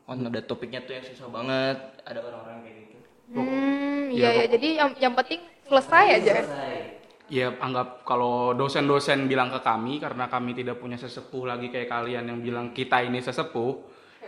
Oh, 0.09 0.17
ada 0.17 0.41
topiknya 0.45 0.83
tuh 0.85 0.97
yang 0.99 1.05
susah 1.07 1.29
banget, 1.29 1.77
ada 2.05 2.21
orang-orang 2.21 2.65
kayak 2.65 2.77
gitu. 2.89 2.99
Hmm, 3.33 4.13
Iya, 4.13 4.29
iya 4.29 4.31
ya. 4.45 4.47
Jadi 4.53 4.69
yang 4.77 4.91
yang 5.01 5.15
penting 5.17 5.41
selesai 5.65 6.05
aja. 6.21 6.33
Selesai. 6.45 7.02
Ya 7.31 7.55
anggap 7.59 8.03
kalau 8.05 8.53
dosen-dosen 8.53 9.25
bilang 9.25 9.49
ke 9.49 9.61
kami 9.63 10.03
karena 10.03 10.29
kami 10.29 10.53
tidak 10.53 10.83
punya 10.83 10.99
sesepuh 10.99 11.49
lagi 11.49 11.71
kayak 11.71 11.89
kalian 11.89 12.29
yang 12.29 12.39
bilang 12.43 12.67
kita 12.75 13.01
ini 13.01 13.23
sesepuh. 13.23 13.79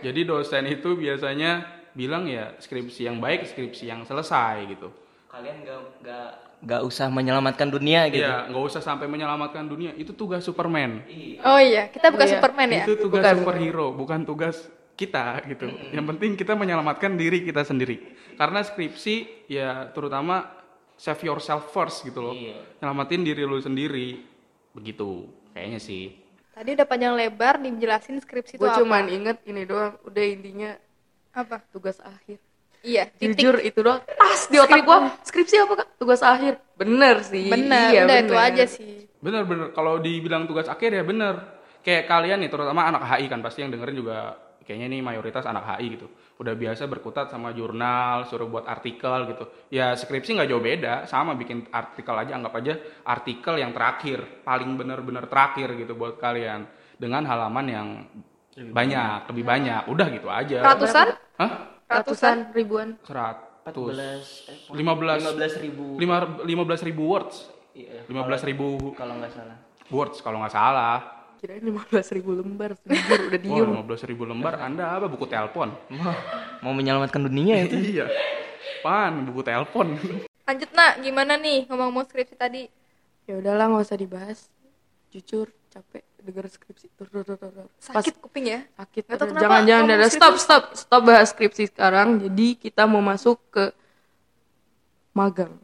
Jadi 0.01 0.25
dosen 0.25 0.65
itu 0.65 0.97
biasanya 0.97 1.63
bilang 1.93 2.25
ya 2.27 2.55
skripsi 2.57 3.07
yang 3.07 3.17
baik, 3.21 3.45
skripsi 3.45 3.87
yang 3.87 4.03
selesai 4.03 4.67
gitu. 4.67 4.89
Kalian 5.29 5.63
gak 5.63 5.79
gak 6.01 6.29
gak 6.65 6.81
usah 6.81 7.07
menyelamatkan 7.11 7.67
dunia 7.69 8.07
gitu. 8.09 8.25
Iya, 8.25 8.49
nggak 8.49 8.63
usah 8.63 8.81
sampai 8.81 9.05
menyelamatkan 9.05 9.67
dunia. 9.67 9.91
Itu 9.93 10.15
tugas 10.15 10.41
Superman. 10.41 11.03
Oh 11.45 11.59
iya, 11.61 11.91
kita 11.91 12.09
bukan 12.09 12.25
Iya. 12.25 12.33
Superman 12.39 12.69
ya. 12.73 12.83
Itu 12.87 12.93
tugas 12.97 13.21
Bukan. 13.21 13.35
superhero, 13.43 13.87
bukan 13.93 14.19
tugas 14.25 14.65
kita 14.95 15.43
gitu. 15.45 15.67
Yang 15.91 16.05
penting 16.15 16.31
kita 16.39 16.55
menyelamatkan 16.55 17.19
diri 17.19 17.43
kita 17.43 17.61
sendiri. 17.61 18.01
Karena 18.35 18.63
skripsi 18.63 19.47
ya 19.47 19.91
terutama 19.91 20.47
save 20.95 21.21
yourself 21.21 21.69
first 21.69 22.01
gitu 22.01 22.19
loh. 22.21 22.31
Iya. 22.31 22.55
Nyelamatin 22.79 23.21
diri 23.21 23.43
lu 23.43 23.57
sendiri. 23.57 24.23
Begitu 24.71 25.25
kayaknya 25.51 25.79
sih. 25.79 26.11
Tadi 26.51 26.71
udah 26.71 26.83
panjang 26.83 27.13
lebar 27.13 27.59
dijelasin 27.59 28.15
skripsi 28.17 28.55
itu 28.55 28.63
gue 28.63 28.67
apa. 28.67 28.79
cuman 28.79 29.03
inget 29.07 29.37
ini 29.43 29.63
doang 29.63 29.99
udah 30.01 30.23
intinya 30.23 30.71
apa? 31.31 31.59
tugas 31.67 31.99
akhir 31.99 32.39
Iya, 32.79 33.09
titik. 33.09 33.35
jujur 33.35 33.55
itu 33.59 33.81
doang 33.81 33.99
tas 33.99 34.45
di 34.45 34.55
otak 34.55 34.79
gue 34.79 34.97
skripsi 35.25 35.55
apa 35.57 35.73
kak 35.75 35.89
tugas 35.97 36.21
akhir 36.21 36.61
bener 36.75 37.19
sih 37.21 37.49
Bener, 37.49 37.89
iya, 37.89 38.01
udah 38.05 38.17
itu 38.17 38.31
bener. 38.31 38.47
aja 38.47 38.65
sih. 38.65 39.09
Bener-bener 39.17 39.67
kalau 39.71 39.97
dibilang 39.97 40.45
tugas 40.45 40.65
akhir 40.65 40.93
ya 40.93 41.01
bener. 41.01 41.35
Kayak 41.81 42.07
kalian 42.07 42.39
nih 42.39 42.49
terutama 42.49 42.85
anak 42.85 43.03
HI 43.05 43.25
kan 43.25 43.41
pasti 43.41 43.59
yang 43.59 43.69
dengerin 43.69 43.97
juga 43.97 44.17
kayaknya 44.61 44.87
nih 44.89 45.01
mayoritas 45.01 45.43
anak 45.43 45.65
HI 45.67 45.97
gitu. 45.97 46.07
Udah 46.35 46.51
biasa 46.51 46.83
berkutat 46.85 47.31
sama 47.31 47.55
jurnal, 47.55 48.27
suruh 48.27 48.51
buat 48.51 48.67
artikel 48.67 49.31
gitu. 49.31 49.43
Ya 49.71 49.95
skripsi 49.95 50.35
nggak 50.35 50.49
jauh 50.51 50.59
beda, 50.59 51.07
sama 51.07 51.31
bikin 51.33 51.63
artikel 51.71 52.11
aja 52.11 52.35
anggap 52.35 52.59
aja 52.59 52.73
artikel 53.07 53.55
yang 53.55 53.71
terakhir, 53.71 54.43
paling 54.43 54.75
bener-bener 54.75 55.31
terakhir 55.31 55.71
gitu 55.79 55.95
buat 55.95 56.19
kalian 56.19 56.67
dengan 56.99 57.23
halaman 57.23 57.65
yang 57.67 57.87
banyak, 58.55 59.31
lebih 59.31 59.43
banyak. 59.43 59.81
Udah 59.87 60.07
gitu 60.11 60.27
aja. 60.27 60.59
Ratusan? 60.63 61.07
Hah? 61.39 61.51
ratusan 61.85 62.49
ribuan 62.49 62.97
Seratus. 63.05 63.93
eh, 63.93 64.73
Lima 64.73 64.97
belas. 64.97 65.21
15 65.21 65.61
ribu. 65.61 66.01
Lima, 66.01 66.17
lima 66.41 66.63
belas 66.65 66.81
ribu 66.81 67.05
words. 67.05 67.45
Iya. 67.77 68.09
Lima 68.09 68.25
belas 68.25 68.41
ribu 68.41 68.95
Kalau 68.97 69.19
nggak 69.21 69.31
salah. 69.31 69.57
words 69.93 70.17
kalau 70.19 70.41
nggak 70.41 70.53
salah. 70.53 70.97
Kirain 71.35 71.61
lima 71.61 71.83
belas 71.85 72.07
ribu 72.09 72.33
lembar 72.33 72.73
jujur 72.81 73.19
udah 73.27 73.39
Wah, 73.39 73.43
diem 73.43 73.69
15 73.85 74.09
ribu 74.09 74.23
lembar, 74.23 74.53
Anda 74.57 74.95
apa 74.95 75.05
buku 75.05 75.25
telepon? 75.25 75.71
Mau 76.59 76.71
menyelamatkan 76.71 77.21
dunia 77.21 77.61
itu. 77.61 77.75
iya. 77.77 78.07
Pan, 78.81 79.27
buku 79.27 79.41
telepon. 79.41 79.95
Lanjut 80.45 80.69
nak, 80.71 81.01
gimana 81.01 81.35
nih 81.35 81.65
ngomong-ngomong 81.67 82.05
skripsi 82.05 82.35
tadi? 82.35 82.63
ya 83.25 83.41
udahlah 83.41 83.65
nggak 83.73 83.89
usah 83.89 83.97
dibahas 83.97 84.39
jujur 85.09 85.49
capek 85.73 86.05
denger 86.21 86.45
skripsi 86.45 86.93
tur 86.93 87.09
tur 87.09 87.25
tur 87.25 87.37
tur. 87.41 87.65
Pas 87.65 87.97
Sakit 87.97 88.21
kuping 88.21 88.45
ya? 88.45 88.61
sakit 88.77 89.17
jangan 89.41 89.65
jangan 89.65 89.85
ada 89.89 90.07
stop 90.13 90.37
stop 90.37 90.63
stop 90.77 91.01
bahas 91.01 91.33
skripsi 91.33 91.73
sekarang 91.73 92.21
jadi 92.21 92.53
kita 92.53 92.85
mau 92.85 93.01
masuk 93.01 93.41
ke 93.49 93.73
magang 95.11 95.57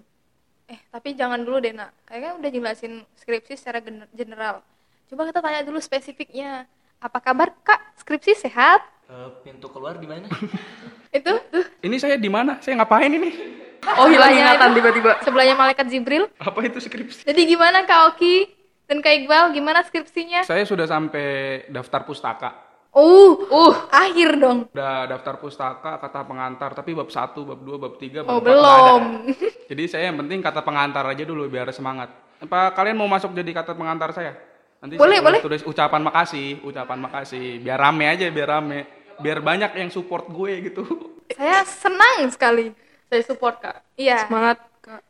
Eh, 0.66 0.80
tapi 0.88 1.12
jangan 1.12 1.44
dulu 1.44 1.60
deh, 1.60 1.75
Nak. 1.75 1.92
Kayaknya 2.08 2.32
udah 2.40 2.50
jelasin 2.50 2.94
skripsi 3.20 3.60
secara 3.60 3.84
gen- 3.84 4.08
general. 4.16 4.63
Coba 5.12 5.27
kita 5.27 5.44
tanya 5.44 5.60
dulu 5.68 5.75
spesifiknya. 5.84 6.63
Apa 7.03 7.20
kabar, 7.20 7.51
Kak? 7.68 8.00
Skripsi 8.00 8.32
sehat? 8.48 8.80
Eh, 9.12 9.30
pintu 9.44 9.68
keluar 9.68 10.00
di 10.00 10.08
mana? 10.08 10.32
Itu 11.12 11.36
Ini 11.84 12.00
saya 12.00 12.15
di 12.15 12.32
mana? 12.32 12.63
Saya 12.63 12.80
ngapain 12.80 13.12
ini? 13.12 13.60
oh 14.00 14.08
hilang 14.08 14.32
ingatan 14.32 14.72
tiba-tiba 14.72 15.20
sebelahnya 15.20 15.60
malaikat 15.60 15.91
Jibril. 15.91 16.32
Apa 16.39 16.63
itu 16.63 16.80
skripsi? 16.80 17.27
Jadi 17.27 17.41
gimana 17.44 17.84
Kak 17.84 18.15
Oki 18.15 18.48
dan 18.88 19.03
Kak 19.03 19.12
Iqbal? 19.20 19.51
Gimana 19.51 19.84
skripsinya? 19.84 20.48
Saya 20.48 20.63
sudah 20.63 20.88
sampai 20.88 21.68
daftar 21.68 22.08
pustaka. 22.08 22.56
Uh, 22.96 23.36
uh, 23.51 23.74
akhir 23.91 24.39
dong. 24.39 24.72
Udah 24.72 25.12
daftar 25.12 25.36
pustaka, 25.44 26.00
kata 26.00 26.24
pengantar, 26.24 26.72
tapi 26.72 26.96
bab 26.96 27.12
1, 27.12 27.36
bab 27.36 27.60
2, 27.60 27.84
bab 27.84 27.94
3, 28.00 28.24
bab 28.24 28.32
Oh, 28.32 28.39
4 28.39 28.39
nggak 28.39 28.48
belum. 28.48 29.01
ada. 29.03 29.34
Jadi 29.75 29.84
saya 29.91 30.03
yang 30.08 30.18
penting 30.24 30.39
kata 30.39 30.62
pengantar 30.63 31.03
aja 31.03 31.24
dulu 31.27 31.51
biar 31.51 31.68
semangat. 31.75 32.15
Apa 32.39 32.72
kalian 32.72 32.96
mau 32.96 33.12
masuk 33.12 33.36
jadi 33.36 33.51
kata 33.51 33.75
pengantar 33.75 34.15
saya? 34.15 34.50
Nanti 34.82 34.98
Boleh, 34.98 35.22
boleh. 35.22 35.40
tulis 35.40 35.62
ucapan 35.62 36.02
makasih, 36.02 36.58
ucapan 36.62 36.98
makasih. 37.00 37.62
Biar 37.62 37.78
rame 37.78 38.10
aja, 38.10 38.26
biar 38.28 38.50
rame. 38.52 38.80
Biar 39.18 39.38
banyak 39.38 39.78
yang 39.78 39.90
support 39.90 40.26
gue 40.28 40.52
gitu. 40.66 40.82
Saya 41.38 41.62
senang 41.64 42.28
sekali. 42.28 42.74
saya 43.08 43.24
support 43.24 43.60
kak 43.60 43.84
Iya. 43.96 44.24
semangat 44.24 44.56
kak 44.80 45.04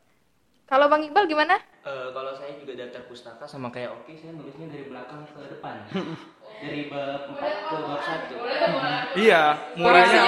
Kalau 0.66 0.90
Bang 0.90 1.02
Iqbal 1.02 1.26
gimana? 1.26 1.54
Eh, 1.82 2.08
kalau 2.12 2.34
saya 2.34 2.58
juga 2.58 2.74
daftar 2.74 3.06
pustaka 3.06 3.46
sama 3.46 3.70
kayak 3.70 3.94
Oki, 3.96 4.18
saya 4.18 4.34
nulisnya 4.34 4.68
dari 4.68 4.86
belakang 4.86 5.22
ke 5.24 5.38
depan. 5.50 5.76
dari 6.62 6.90
bab 6.90 7.30
4 7.30 7.38
ke 7.38 7.76
bab 7.78 8.02
1. 8.02 9.18
iya, 9.18 9.42
mulainya 9.74 10.22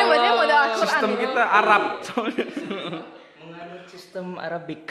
sistem 0.77 1.11
kita 1.17 1.43
Arab. 1.43 1.83
soalnya. 2.01 2.45
Menganut 3.37 3.83
sistem 3.85 4.37
Arabik. 4.37 4.85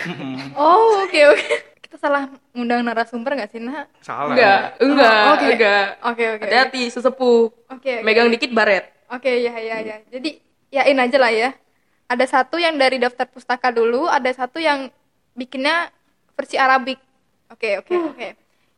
Oh, 0.54 1.02
oke 1.02 1.20
oke. 1.28 1.71
Kita 1.92 2.08
salah 2.08 2.24
ngundang 2.56 2.80
narasumber 2.80 3.36
nggak 3.36 3.52
sih, 3.52 3.60
Nak? 3.60 3.84
Salah. 4.00 4.32
enggak 4.32 4.80
enggak 4.80 5.12
Oh, 5.20 5.32
oke. 5.36 5.44
enggak 5.44 5.86
Oke 6.08 6.24
oke. 6.24 6.42
hati-hati 6.48 6.82
sesepuh 6.88 7.40
Oke. 7.68 7.68
oke. 7.68 7.94
megang 8.00 8.32
dikit 8.32 8.48
baret 8.48 8.88
Oke, 9.12 9.28
ya 9.28 9.52
ya 9.52 9.76
ya. 9.76 9.96
Jadi 10.08 10.40
yain 10.72 10.96
aja 10.96 11.20
lah 11.20 11.28
ya. 11.28 11.52
Ada 12.08 12.24
satu 12.24 12.56
yang 12.56 12.80
dari 12.80 12.96
daftar 12.96 13.28
pustaka 13.28 13.68
dulu, 13.68 14.08
ada 14.08 14.32
satu 14.32 14.56
yang 14.56 14.88
bikinnya 15.36 15.92
versi 16.32 16.56
Arabik. 16.56 16.96
Oke, 17.52 17.76
oke, 17.76 17.92
oke. 17.92 18.28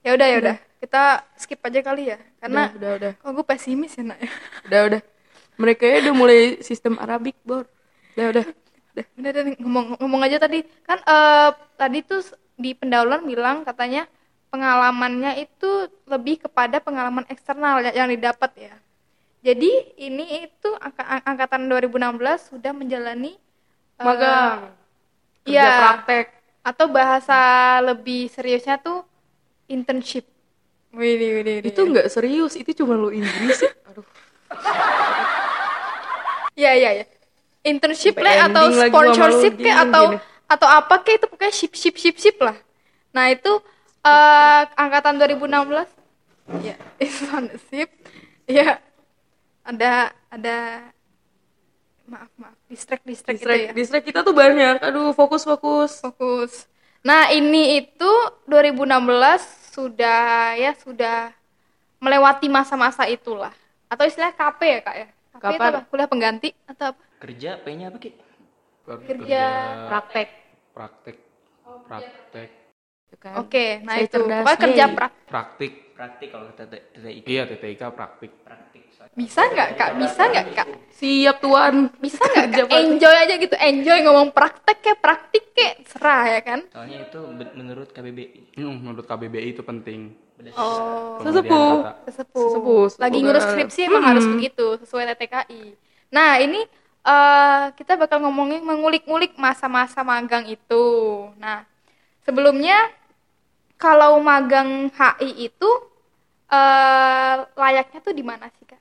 Ya 0.03 0.11
udah 0.11 0.27
ya 0.27 0.37
udah. 0.43 0.57
Kita 0.83 1.03
skip 1.39 1.63
aja 1.63 1.87
kali 1.87 2.11
ya. 2.11 2.19
Karena 2.43 2.67
udah 2.75 2.91
udah 2.99 3.13
kok 3.15 3.31
gue 3.31 3.47
pesimis 3.47 3.95
ya, 3.95 4.03
Nak 4.03 4.19
ya. 4.19 4.31
udah 4.67 4.81
udah 4.91 5.01
mereka 5.55 5.87
ya 5.87 5.97
udah 6.03 6.15
mulai 6.19 6.41
sistem 6.59 6.99
Arabik 6.99 7.39
bor 7.47 7.63
udah 8.19 8.27
udah 8.35 8.45
udah 8.91 9.05
Udah, 9.15 9.31
udah 9.31 9.43
ngomong 9.63 9.87
ngomong 10.03 10.21
aja 10.27 10.43
tadi. 10.43 10.67
Kan 10.83 10.99
eh 10.99 11.51
tadi 11.79 12.03
tuh 12.03 12.27
di 12.55 12.71
pendahuluan 12.73 13.23
bilang 13.23 13.63
katanya 13.63 14.07
pengalamannya 14.49 15.41
itu 15.41 15.71
lebih 16.05 16.39
kepada 16.41 16.79
pengalaman 16.79 17.27
eksternal 17.27 17.83
ya- 17.83 17.97
yang 17.97 18.07
didapat 18.07 18.51
ya. 18.57 18.75
Jadi 19.43 19.69
ini 19.99 20.25
itu 20.43 20.71
angka- 20.77 21.05
ang- 21.05 21.25
angkatan 21.29 21.67
2016 21.67 22.49
sudah 22.49 22.71
menjalani 22.71 23.35
eh, 23.35 24.01
magang 24.01 24.71
kerja 25.43 25.53
Iya. 25.61 25.69
praktek 25.77 26.27
atau 26.63 26.87
bahasa 26.89 27.39
lebih 27.85 28.27
seriusnya 28.27 28.79
tuh 28.79 29.05
internship. 29.67 30.25
Widih, 30.91 31.31
widih, 31.37 31.55
widih. 31.59 31.69
itu 31.69 31.81
nggak 31.85 32.07
serius 32.07 32.55
itu 32.55 32.71
cuma 32.73 32.95
lu 32.95 33.11
Inggris 33.11 33.59
ya 33.61 33.73
aduh 33.91 34.07
ya 36.55 36.73
ya 36.73 36.91
ya. 36.95 37.05
Internship 37.65 38.15
lah 38.17 38.47
atau 38.47 38.69
sponsorship 38.71 39.57
kayak 39.57 39.89
atau 39.89 40.05
gini. 40.13 40.19
Atau 40.55 40.71
apa 40.71 41.03
kayak 41.03 41.19
itu 41.23 41.27
pokoknya 41.27 41.55
ship 41.55 41.75
ship 41.75 41.97
ship 41.99 42.17
ship 42.17 42.37
lah. 42.39 42.55
Nah, 43.11 43.31
itu 43.35 43.53
eh 44.07 44.63
angkatan 44.79 45.19
2016 45.19 45.91
ya, 46.63 46.77
internship. 47.03 47.91
Ya. 48.47 48.79
Ada 49.65 50.13
ada 50.29 50.59
maaf 52.05 52.29
maaf 52.37 52.57
distract 52.69 53.03
distract, 53.09 53.41
gitu 53.41 53.49
distract 53.49 53.65
ya. 53.65 53.73
distract 53.73 54.05
kita 54.05 54.21
tuh 54.21 54.37
banyak 54.37 54.77
aduh 54.85 55.17
fokus 55.17 55.43
fokus 55.49 56.05
Fokus. 56.05 56.69
Nah, 57.05 57.29
ini 57.33 57.85
itu 57.85 58.13
2016 58.49 59.77
sudah 59.77 60.57
ya 60.57 60.73
sudah 60.73 61.33
melewati 62.01 62.49
masa-masa 62.49 63.05
itulah. 63.09 63.53
Atau 63.93 64.09
istilah 64.09 64.33
KP 64.33 64.61
ya, 64.65 64.81
Kak 64.81 64.97
ya? 64.97 65.09
KP 65.37 65.53
itu 65.53 65.61
Kapan? 65.61 65.69
apa? 65.69 65.81
Kuliah 65.93 66.09
pengganti 66.09 66.49
atau 66.65 66.97
apa? 66.97 67.03
Kerja 67.21 67.61
P-nya 67.61 67.93
apa, 67.93 67.99
Ki? 68.01 68.17
Kerja. 68.85 69.45
praktek 69.89 70.44
praktek 70.75 71.17
praktek 71.89 72.51
ya 73.15 73.17
kan? 73.23 73.35
Oke, 73.47 73.67
nah 73.87 73.95
Saya 73.95 74.05
itu. 74.11 74.19
Pokoknya 74.19 74.59
kerja 74.59 74.85
Hey. 74.85 74.97
praktek. 74.99 75.25
praktik 75.31 75.73
Praktik 75.95 76.29
kalau 76.35 76.51
TTIK. 76.51 77.23
iya 77.31 77.43
TTIK 77.47 77.83
praktik 77.95 78.33
Praktik. 78.43 78.83
Bisa 79.15 79.47
nggak, 79.47 79.69
Kak? 79.79 79.91
Bisa 80.03 80.23
nggak, 80.27 80.47
Kak? 80.59 80.69
siap 80.91 81.37
tuan 81.39 81.87
Bisa 82.03 82.19
nggak, 82.19 82.45
Kerja 82.51 82.63
Kak? 82.71 82.75
Enjoy 82.83 83.15
aja 83.15 83.35
gitu. 83.39 83.55
Enjoy 83.55 83.99
ngomong 84.03 84.29
praktek 84.35 84.83
kayak 84.83 84.99
praktik 84.99 85.45
kayak 85.55 85.87
serah 85.87 86.23
ya 86.35 86.41
kan? 86.43 86.61
Soalnya 86.75 86.99
itu 87.07 87.19
menurut 87.55 87.89
KBBI. 87.95 88.59
Hmm, 88.59 88.77
menurut 88.83 89.07
KBBI 89.07 89.55
itu 89.55 89.63
penting 89.63 90.19
Oh, 90.59 91.23
Sesepuh. 91.23 91.95
sesepuh. 92.11 92.43
Sesepuh, 92.51 92.83
Lagi 92.99 93.19
ngurus 93.23 93.47
skripsi 93.47 93.81
emang 93.87 94.03
harus 94.03 94.27
begitu 94.27 94.67
sesuai 94.83 95.15
TTKI. 95.15 95.63
Nah, 96.11 96.43
ini 96.43 96.67
eh 97.05 97.65
kita 97.77 98.01
bakal 98.01 98.25
ngomongin 98.25 98.65
mengulik-ngulik 98.65 99.37
masa-masa 99.37 100.01
magang 100.01 100.49
itu. 100.49 100.87
Nah, 101.37 101.65
sebelumnya 102.25 102.89
kalau 103.77 104.19
magang 104.25 104.89
HI 104.89 105.53
itu 105.53 105.71
eh 106.49 107.37
layaknya 107.57 108.01
tuh 108.01 108.15
di 108.17 108.25
mana 108.25 108.49
sih, 108.57 108.65
Kak? 108.65 108.81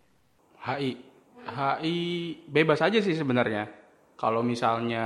HI 0.64 1.14
HI 1.44 1.98
bebas 2.48 2.80
aja 2.80 3.04
sih 3.04 3.16
sebenarnya 3.16 3.68
kalau 4.16 4.40
misalnya 4.40 5.06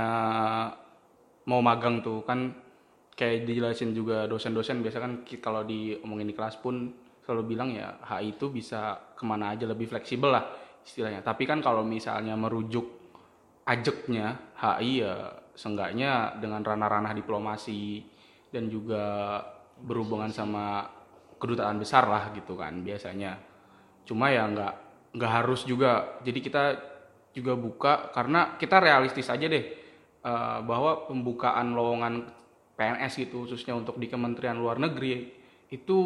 mau 1.50 1.58
magang 1.58 1.98
tuh 1.98 2.22
kan 2.22 2.54
kayak 3.18 3.42
dijelasin 3.42 3.90
juga 3.90 4.30
dosen-dosen 4.30 4.78
biasa 4.78 4.98
kan 5.02 5.12
kalau 5.42 5.66
diomongin 5.66 6.30
di 6.30 6.36
kelas 6.38 6.62
pun 6.62 6.94
selalu 7.26 7.42
bilang 7.58 7.74
ya 7.74 7.98
HI 8.06 8.38
itu 8.38 8.46
bisa 8.54 8.94
ke 9.18 9.26
mana 9.26 9.58
aja 9.58 9.66
lebih 9.66 9.90
fleksibel 9.90 10.30
lah 10.30 10.46
istilahnya 10.86 11.26
tapi 11.26 11.42
kan 11.42 11.58
kalau 11.58 11.82
misalnya 11.82 12.38
merujuk 12.38 13.07
ajeknya 13.68 14.56
HI 14.56 15.04
ya 15.04 15.14
seenggaknya 15.52 16.40
dengan 16.40 16.64
ranah-ranah 16.64 17.12
diplomasi 17.12 18.00
dan 18.48 18.72
juga 18.72 19.38
berhubungan 19.84 20.32
sama 20.32 20.88
kedutaan 21.36 21.76
besar 21.76 22.08
lah 22.08 22.32
gitu 22.32 22.56
kan 22.56 22.80
biasanya. 22.80 23.36
Cuma 24.08 24.32
ya 24.32 24.48
nggak 24.48 24.74
nggak 25.14 25.32
harus 25.44 25.68
juga. 25.68 26.18
Jadi 26.24 26.38
kita 26.40 26.62
juga 27.36 27.54
buka 27.54 28.08
karena 28.10 28.56
kita 28.56 28.80
realistis 28.80 29.28
aja 29.28 29.46
deh 29.46 29.64
eh, 30.24 30.58
bahwa 30.64 31.04
pembukaan 31.06 31.76
lowongan 31.76 32.32
PNS 32.78 33.28
gitu 33.28 33.44
khususnya 33.44 33.74
untuk 33.76 34.00
di 34.00 34.06
Kementerian 34.08 34.56
Luar 34.56 34.80
Negeri 34.80 35.28
itu 35.68 35.98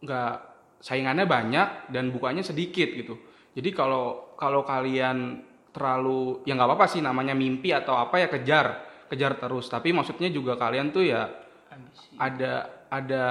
nggak 0.00 0.36
saingannya 0.80 1.26
banyak 1.28 1.92
dan 1.92 2.14
bukanya 2.14 2.44
sedikit 2.46 2.88
gitu. 2.92 3.16
Jadi 3.52 3.74
kalau 3.74 4.36
kalau 4.38 4.62
kalian 4.62 5.49
terlalu 5.80 6.44
ya 6.44 6.52
nggak 6.52 6.68
apa-apa 6.68 6.86
sih 6.92 7.00
namanya 7.00 7.32
mimpi 7.32 7.72
atau 7.72 7.96
apa 7.96 8.20
ya 8.20 8.28
kejar 8.28 8.66
kejar 9.08 9.40
terus 9.40 9.72
tapi 9.72 9.96
maksudnya 9.96 10.28
juga 10.28 10.60
kalian 10.60 10.92
tuh 10.92 11.08
ya 11.08 11.24
Ambisi. 11.72 12.20
ada 12.20 12.84
ada 12.92 13.24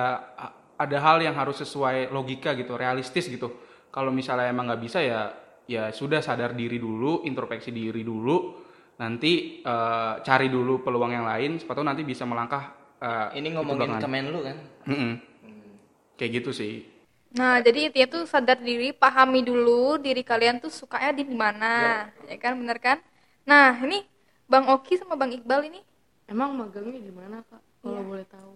ada 0.79 0.97
hal 0.97 1.21
yang 1.21 1.37
harus 1.37 1.61
sesuai 1.61 2.09
logika 2.09 2.57
gitu 2.57 2.73
realistis 2.73 3.29
gitu 3.29 3.53
kalau 3.93 4.09
misalnya 4.09 4.49
emang 4.49 4.73
nggak 4.73 4.81
bisa 4.81 4.99
ya 5.05 5.29
ya 5.69 5.93
sudah 5.93 6.25
sadar 6.25 6.57
diri 6.57 6.81
dulu 6.81 7.21
introspeksi 7.29 7.69
diri 7.69 8.01
dulu 8.01 8.57
nanti 8.97 9.61
eh, 9.61 10.13
cari 10.25 10.47
dulu 10.49 10.81
peluang 10.81 11.13
yang 11.13 11.25
lain 11.29 11.61
sepatu 11.61 11.85
nanti 11.85 12.01
bisa 12.01 12.25
melangkah 12.25 12.97
eh, 12.97 13.37
Ini 13.37 13.53
ngomongin 13.53 14.01
kemen 14.01 14.25
lu 14.33 14.39
kan? 14.41 14.57
Mm-mm. 14.89 15.13
kayak 16.17 16.31
gitu 16.41 16.51
sih 16.51 16.98
Nah, 17.29 17.61
jadi 17.61 17.79
intinya 17.89 18.07
tuh 18.15 18.23
sadar 18.25 18.57
diri, 18.57 18.89
pahami 18.89 19.39
dulu 19.45 20.01
diri 20.01 20.21
kalian 20.25 20.57
tuh 20.63 20.71
sukanya 20.73 21.11
di 21.13 21.23
mana, 21.29 22.09
ya 22.25 22.37
kan, 22.41 22.57
bener 22.57 22.77
kan? 22.81 22.97
Nah, 23.45 23.69
ini 23.85 24.01
Bang 24.49 24.65
Oki 24.73 24.97
sama 24.97 25.13
Bang 25.13 25.29
Iqbal 25.37 25.69
ini 25.69 25.79
Emang 26.29 26.53
magangnya 26.57 27.01
di 27.01 27.13
mana 27.13 27.41
kak? 27.49 27.61
Kalau 27.81 28.01
Iya. 28.01 28.09
boleh 28.09 28.25
tahu. 28.29 28.53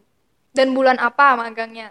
dan 0.57 0.67
bulan 0.77 0.97
apa 1.01 1.33
magangnya? 1.37 1.89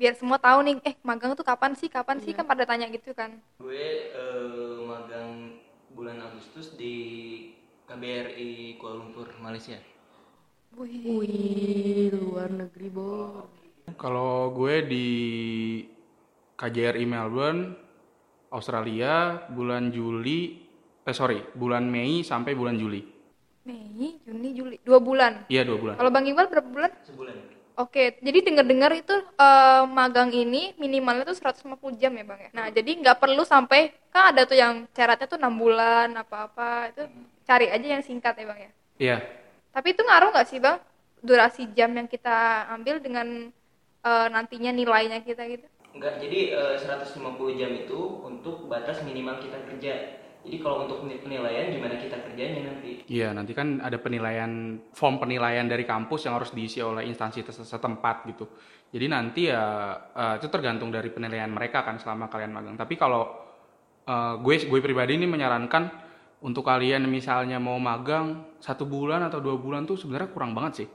Biar 0.00 0.14
semua 0.20 0.36
tahu 0.36 0.58
nih, 0.66 0.74
eh 0.88 0.94
magang 1.08 1.32
tuh 1.38 1.46
kapan 1.46 1.72
sih? 1.80 1.88
Kapan 1.88 2.18
sih? 2.24 2.32
Kan 2.36 2.44
pada 2.44 2.64
tanya 2.68 2.86
gitu 2.92 3.12
kan. 3.16 3.30
Gue 3.60 4.12
eh, 4.12 4.76
magang 4.84 5.56
bulan 5.96 6.20
Agustus 6.20 6.76
di 6.76 6.94
KBRI 7.88 8.76
Kuala 8.80 8.96
Lumpur, 9.00 9.28
Malaysia. 9.40 9.78
Wih, 10.78 12.10
luar 12.20 12.50
negeri 12.60 12.88
bor. 12.96 13.44
kalau 14.02 14.52
gue 14.56 14.74
di 14.92 15.06
KJRI 16.56 17.04
Melbourne 17.04 17.76
Australia 18.50 19.44
bulan 19.52 19.92
Juli 19.92 20.64
eh 21.06 21.14
sorry 21.14 21.38
bulan 21.54 21.86
Mei 21.86 22.24
sampai 22.24 22.56
bulan 22.56 22.74
Juli 22.80 23.04
Mei, 23.66 24.22
Juni, 24.22 24.54
Juli, 24.54 24.76
dua 24.86 25.02
bulan. 25.02 25.42
iya 25.50 25.66
dua 25.66 25.76
bulan 25.76 25.94
Kalau 25.98 26.10
Bang 26.14 26.22
Iqbal 26.22 26.46
berapa 26.46 26.70
bulan? 26.70 26.90
Sebulan. 27.02 27.34
Oke, 27.76 28.16
jadi 28.24 28.40
dengar-dengar 28.40 28.88
itu 28.96 29.12
eh, 29.12 29.84
magang 29.84 30.32
ini 30.32 30.72
minimalnya 30.80 31.28
tuh 31.28 31.36
150 31.36 31.76
jam 32.00 32.14
ya 32.16 32.24
bang 32.24 32.40
ya. 32.48 32.50
Nah 32.56 32.66
jadi 32.72 32.88
nggak 32.88 33.20
perlu 33.20 33.44
sampai 33.44 33.92
kan 34.08 34.32
ada 34.32 34.48
tuh 34.48 34.56
yang 34.56 34.88
syaratnya 34.96 35.28
tuh 35.28 35.36
enam 35.36 35.52
bulan 35.52 36.08
apa-apa 36.16 36.94
itu 36.94 37.04
cari 37.44 37.68
aja 37.68 37.86
yang 37.98 38.00
singkat 38.00 38.32
ya 38.32 38.44
bang 38.48 38.60
ya. 38.64 38.70
iya 38.96 39.16
Tapi 39.76 39.92
itu 39.92 40.00
ngaruh 40.00 40.32
nggak 40.32 40.48
sih 40.48 40.56
bang 40.56 40.80
durasi 41.20 41.68
jam 41.76 41.90
yang 41.92 42.08
kita 42.08 42.64
ambil 42.72 42.96
dengan 43.02 43.52
eh, 44.06 44.26
nantinya 44.32 44.70
nilainya 44.72 45.20
kita 45.20 45.44
gitu? 45.44 45.66
Enggak, 45.96 46.20
jadi 46.20 46.38
eh, 46.52 46.74
150 46.76 47.56
jam 47.56 47.72
itu 47.72 47.98
untuk 48.20 48.68
batas 48.68 49.00
minimal 49.00 49.40
kita 49.40 49.58
kerja. 49.64 49.94
Jadi 50.46 50.62
kalau 50.62 50.86
untuk 50.86 51.02
penilaian 51.02 51.74
gimana 51.74 51.98
kita 51.98 52.22
kerjanya 52.22 52.70
nanti? 52.70 53.02
Iya, 53.10 53.34
nanti 53.34 53.50
kan 53.50 53.82
ada 53.82 53.98
penilaian 53.98 54.78
form 54.94 55.18
penilaian 55.18 55.66
dari 55.66 55.82
kampus 55.82 56.28
yang 56.28 56.38
harus 56.38 56.54
diisi 56.54 56.78
oleh 56.78 57.02
instansi 57.08 57.42
setempat 57.42 58.28
gitu. 58.30 58.46
Jadi 58.92 59.06
nanti 59.08 59.48
ya 59.48 59.96
eh, 60.12 60.34
itu 60.38 60.46
tergantung 60.52 60.92
dari 60.92 61.08
penilaian 61.08 61.48
mereka 61.50 61.82
kan 61.82 61.96
selama 61.96 62.28
kalian 62.28 62.52
magang. 62.52 62.76
Tapi 62.76 62.94
kalau 62.94 63.24
eh, 64.04 64.34
gue 64.36 64.68
gue 64.68 64.80
pribadi 64.84 65.16
ini 65.16 65.26
menyarankan 65.26 66.06
untuk 66.44 66.68
kalian 66.68 67.08
misalnya 67.08 67.56
mau 67.56 67.80
magang 67.80 68.54
satu 68.60 68.84
bulan 68.84 69.24
atau 69.24 69.40
dua 69.40 69.56
bulan 69.56 69.88
tuh 69.88 69.96
sebenarnya 69.96 70.28
kurang 70.28 70.52
banget 70.52 70.84
sih. 70.84 70.88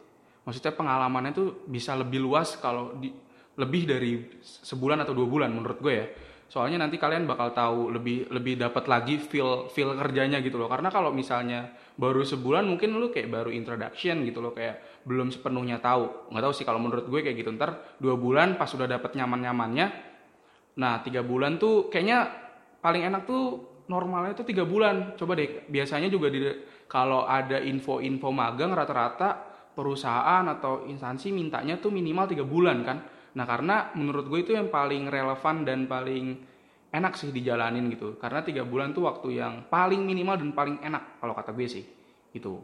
Maksudnya 0.45 0.77
pengalamannya 0.77 1.31
tuh 1.33 1.47
bisa 1.65 1.97
lebih 1.97 2.21
luas 2.21 2.55
kalau 2.61 2.95
di, 2.97 3.11
lebih 3.59 3.83
dari 3.83 4.11
sebulan 4.41 5.03
atau 5.03 5.11
dua 5.11 5.27
bulan 5.27 5.51
menurut 5.51 5.79
gue 5.83 5.93
ya. 5.93 6.07
Soalnya 6.51 6.83
nanti 6.83 6.99
kalian 6.99 7.23
bakal 7.23 7.55
tahu 7.55 7.95
lebih 7.95 8.27
lebih 8.27 8.59
dapat 8.59 8.83
lagi 8.91 9.15
feel 9.15 9.71
feel 9.71 9.95
kerjanya 9.95 10.43
gitu 10.43 10.59
loh. 10.59 10.67
Karena 10.67 10.91
kalau 10.91 11.15
misalnya 11.15 11.71
baru 11.95 12.27
sebulan 12.27 12.67
mungkin 12.67 12.91
lu 12.99 13.07
kayak 13.07 13.31
baru 13.31 13.55
introduction 13.55 14.27
gitu 14.27 14.43
loh 14.43 14.51
kayak 14.51 15.03
belum 15.07 15.31
sepenuhnya 15.31 15.79
tahu. 15.79 16.31
Nggak 16.31 16.43
tahu 16.43 16.53
sih 16.55 16.65
kalau 16.67 16.79
menurut 16.83 17.07
gue 17.07 17.19
kayak 17.23 17.39
gitu. 17.39 17.55
Ntar 17.55 17.99
dua 18.03 18.19
bulan 18.19 18.59
pas 18.59 18.67
sudah 18.67 18.87
dapat 18.87 19.15
nyaman 19.15 19.39
nyamannya 19.47 19.87
nah 20.71 21.03
tiga 21.03 21.19
bulan 21.19 21.59
tuh 21.59 21.91
kayaknya 21.91 22.31
paling 22.79 23.03
enak 23.03 23.27
tuh 23.27 23.43
normalnya 23.87 24.35
tuh 24.35 24.47
tiga 24.47 24.67
bulan. 24.67 25.15
Coba 25.15 25.35
deh 25.39 25.67
biasanya 25.71 26.11
juga 26.11 26.27
di 26.27 26.43
kalau 26.91 27.23
ada 27.23 27.63
info-info 27.63 28.27
magang 28.35 28.75
rata-rata 28.75 29.39
perusahaan 29.71 30.43
atau 30.51 30.83
instansi 30.83 31.31
mintanya 31.31 31.79
tuh 31.79 31.95
minimal 31.95 32.27
tiga 32.27 32.43
bulan 32.43 32.83
kan 32.83 32.99
nah 33.31 33.45
karena 33.45 33.89
menurut 33.95 34.27
gue 34.27 34.39
itu 34.41 34.51
yang 34.51 34.67
paling 34.67 35.07
relevan 35.07 35.63
dan 35.63 35.87
paling 35.87 36.43
enak 36.91 37.15
sih 37.15 37.31
dijalanin 37.31 37.87
gitu 37.87 38.19
karena 38.19 38.43
tiga 38.43 38.67
bulan 38.67 38.91
tuh 38.91 39.07
waktu 39.07 39.39
yang 39.39 39.63
paling 39.67 40.03
minimal 40.03 40.35
dan 40.35 40.51
paling 40.51 40.77
enak 40.83 41.17
kalau 41.17 41.31
kata 41.31 41.55
gue 41.55 41.63
sih 41.65 41.83
itu 42.31 42.59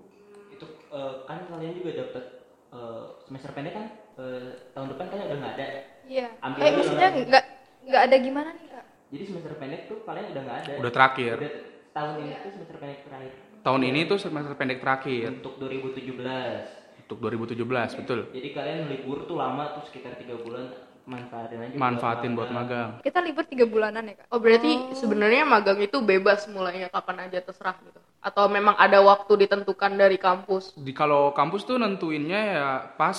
Itu 0.52 0.66
eh, 0.90 1.14
kan 1.24 1.48
kalian 1.48 1.74
juga 1.74 1.92
dapat 2.02 2.24
eh, 2.70 3.04
semester 3.24 3.52
pendek 3.54 3.74
kan? 3.74 3.88
Eh, 4.18 4.50
tahun 4.74 4.88
depan 4.92 5.06
kan 5.08 5.18
udah 5.22 5.38
nggak 5.38 5.54
ada. 5.56 5.66
Iya. 6.04 6.28
Ambil 6.42 6.60
Eh 6.60 6.72
maksudnya 6.74 7.10
nggak 7.14 7.44
nggak 7.86 8.02
ada 8.04 8.16
gimana 8.18 8.50
nih 8.52 8.66
kak? 8.68 8.86
Jadi 9.08 9.24
semester 9.24 9.54
pendek 9.56 9.82
tuh 9.86 9.98
kalian 10.04 10.26
udah 10.34 10.42
nggak 10.44 10.58
ada. 10.60 10.72
udah 10.82 10.92
terakhir 10.92 11.36
Udah 11.38 11.54
tahun 11.94 12.16
ini 12.20 12.34
tuh 12.36 12.52
semester 12.52 12.78
pendek 12.78 13.00
terakhir. 13.06 13.32
tahun 13.58 13.82
ini 13.84 14.00
tuh 14.04 14.18
semester 14.18 14.54
pendek 14.56 14.80
terakhir 14.82 15.28
Untuk 15.32 15.54
2017. 15.62 16.77
Untuk 17.08 17.24
2017 17.24 17.63
betul 18.04 18.28
Jadi 18.36 18.50
kalian 18.52 18.91
libur 18.91 19.24
tuh 19.24 19.39
lama 19.39 19.80
tuh 19.80 19.88
sekitar 19.88 20.20
tiga 20.20 20.36
bulan 20.36 20.67
manfaatin 21.08 21.58
aja. 21.63 21.76
manfaatin 21.80 22.36
buat 22.36 22.52
magang 22.52 23.00
Kita 23.00 23.24
libur 23.24 23.48
tiga 23.48 23.63
bulanan 23.63 24.12
ya 24.12 24.20
kak? 24.20 24.28
Oh 24.28 24.43
berarti 24.43 24.91
sebenarnya 24.91 25.48
magang 25.48 25.80
itu 25.80 26.04
bebas 26.04 26.52
mulainya 26.52 26.91
kapan 26.91 27.32
aja 27.32 27.39
terserah 27.39 27.80
gitu? 27.80 27.96
Atau 28.20 28.52
memang 28.52 28.76
ada 28.76 29.00
waktu 29.00 29.48
ditentukan 29.48 29.96
dari 29.96 30.20
kampus? 30.20 30.76
di 30.76 30.91
kalau 30.91 31.32
kampus 31.32 31.63
tuh 31.63 31.80
nentuinnya 31.80 32.41
ya 32.43 32.67
pas 33.00 33.15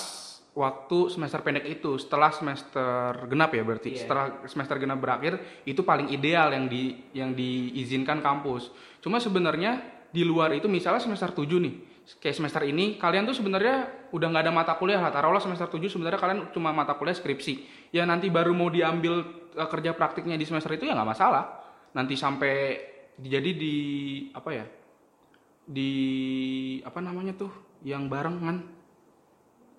waktu 0.53 1.09
semester 1.09 1.41
pendek 1.41 1.65
itu 1.65 1.97
setelah 1.97 2.29
semester 2.29 3.25
genap 3.25 3.53
ya 3.53 3.63
berarti 3.63 3.89
Iya. 3.89 3.99
setelah 4.05 4.25
semester 4.45 4.75
genap 4.77 5.01
berakhir 5.01 5.33
itu 5.63 5.81
paling 5.81 6.13
ideal 6.13 6.53
yang 6.53 6.69
di 6.69 6.93
yang 7.15 7.33
diizinkan 7.33 8.19
kampus 8.19 8.69
cuma 8.99 9.17
sebenarnya 9.17 9.79
di 10.09 10.21
luar 10.21 10.51
itu 10.51 10.65
misalnya 10.67 10.99
semester 10.99 11.31
7 11.31 11.45
nih 11.57 11.73
kayak 12.17 12.41
semester 12.41 12.65
ini 12.65 12.97
kalian 12.97 13.29
tuh 13.29 13.37
sebenarnya 13.37 14.09
udah 14.09 14.27
nggak 14.33 14.43
ada 14.49 14.53
mata 14.53 14.73
kuliah 14.81 14.97
lah. 14.97 15.13
Taruhlah 15.13 15.37
semester 15.37 15.69
7 15.69 15.93
sebenarnya 15.93 16.17
kalian 16.17 16.39
cuma 16.49 16.73
mata 16.73 16.97
kuliah 16.97 17.13
skripsi. 17.13 17.85
Ya 17.93 18.09
nanti 18.09 18.33
baru 18.33 18.57
mau 18.57 18.73
diambil 18.73 19.21
eh, 19.53 19.69
kerja 19.69 19.93
praktiknya 19.93 20.33
di 20.33 20.45
semester 20.49 20.73
itu 20.73 20.89
ya 20.89 20.97
nggak 20.97 21.09
masalah. 21.13 21.61
Nanti 21.93 22.17
sampai 22.17 22.81
jadi 23.21 23.51
di 23.53 23.75
apa 24.33 24.49
ya 24.49 24.65
di 25.69 25.91
apa 26.81 26.97
namanya 26.97 27.37
tuh 27.37 27.53
yang 27.85 28.09
barengan. 28.09 28.81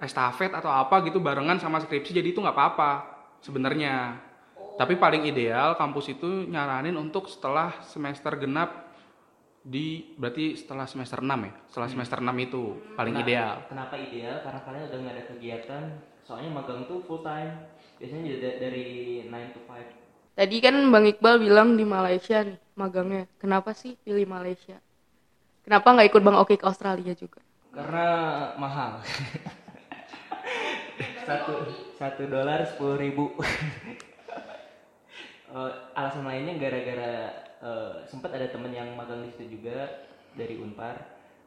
Estafet 0.00 0.48
atau 0.56 0.72
apa 0.72 1.04
gitu 1.04 1.20
barengan 1.20 1.60
sama 1.60 1.76
skripsi 1.76 2.16
jadi 2.16 2.32
itu 2.32 2.40
nggak 2.40 2.56
apa-apa 2.56 2.90
sebenarnya. 3.42 4.16
Tapi 4.80 4.96
paling 4.96 5.28
ideal 5.28 5.76
kampus 5.76 6.16
itu 6.16 6.48
nyaranin 6.48 6.96
untuk 6.96 7.28
setelah 7.28 7.84
semester 7.84 8.32
genap 8.40 8.89
di 9.60 10.16
berarti 10.16 10.56
setelah 10.56 10.84
semester 10.84 11.20
6 11.20 11.36
ya 11.36 11.52
setelah 11.68 11.88
semester 11.88 12.18
6 12.18 12.32
itu 12.40 12.62
paling 12.96 13.12
Kenapa- 13.12 13.28
ideal 13.28 13.52
Kenapa 13.68 13.94
ideal? 13.96 14.34
Karena 14.40 14.60
kalian 14.64 14.84
udah 14.88 14.98
nggak 14.98 15.14
ada 15.14 15.24
kegiatan. 15.28 15.82
Soalnya 16.24 16.50
magang 16.52 16.80
tuh 16.86 17.02
full 17.04 17.20
time. 17.20 17.50
Biasanya 17.98 18.22
da- 18.38 18.58
dari 18.58 18.86
9 19.26 19.52
to 19.52 19.60
5. 19.66 19.84
Tadi 20.32 20.56
kan 20.58 20.74
Bang 20.88 21.04
Iqbal 21.04 21.36
bilang 21.36 21.74
di 21.74 21.84
Malaysia 21.84 22.40
nih 22.40 22.56
magangnya. 22.72 23.22
Kenapa 23.36 23.74
sih 23.74 23.98
pilih 24.00 24.24
Malaysia? 24.24 24.78
Kenapa 25.60 25.92
nggak 25.92 26.08
ikut 26.08 26.22
Bang 26.24 26.38
Oki 26.38 26.56
ke 26.56 26.64
Australia 26.64 27.12
juga? 27.12 27.42
Karena 27.70 28.06
mahal. 28.56 29.04
satu 31.28 31.52
satu 31.94 32.22
dolar 32.26 32.64
sepuluh 32.64 32.96
ribu. 32.96 33.36
Eh, 35.50 35.70
alasan 35.98 36.24
lainnya 36.24 36.56
gara-gara 36.56 37.12
eh, 37.60 38.04
sempat 38.08 38.32
ada 38.34 38.48
temen 38.48 38.72
yang 38.72 38.92
magang 38.96 39.24
di 39.24 39.30
situ 39.32 39.60
juga 39.60 40.08
dari 40.34 40.56
Unpar. 40.60 40.96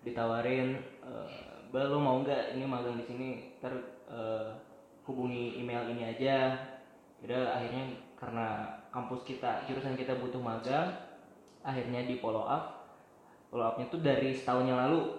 Ditawarin 0.04 0.78
eh, 1.04 1.54
Bal 1.73 1.89
lo 1.89 1.97
mau 1.97 2.21
nggak 2.21 2.54
ini 2.54 2.69
magang 2.69 3.02
di 3.02 3.06
sini? 3.10 3.30
Ntar 3.58 3.73
eh, 4.06 4.49
hubungi 5.10 5.58
email 5.58 5.89
ini 5.89 6.06
aja. 6.06 6.54
Udah 7.26 7.58
akhirnya 7.58 7.97
karena 8.13 8.78
kampus 8.93 9.26
kita 9.26 9.65
jurusan 9.65 9.97
kita 9.97 10.21
butuh 10.21 10.38
magang 10.38 10.93
akhirnya 11.65 12.06
di 12.06 12.21
follow 12.21 12.45
up. 12.45 12.93
Follow 13.49 13.73
upnya 13.73 13.89
tuh 13.89 14.06
dari 14.06 14.38
setahun 14.38 14.69
yang 14.69 14.78
lalu. 14.78 15.17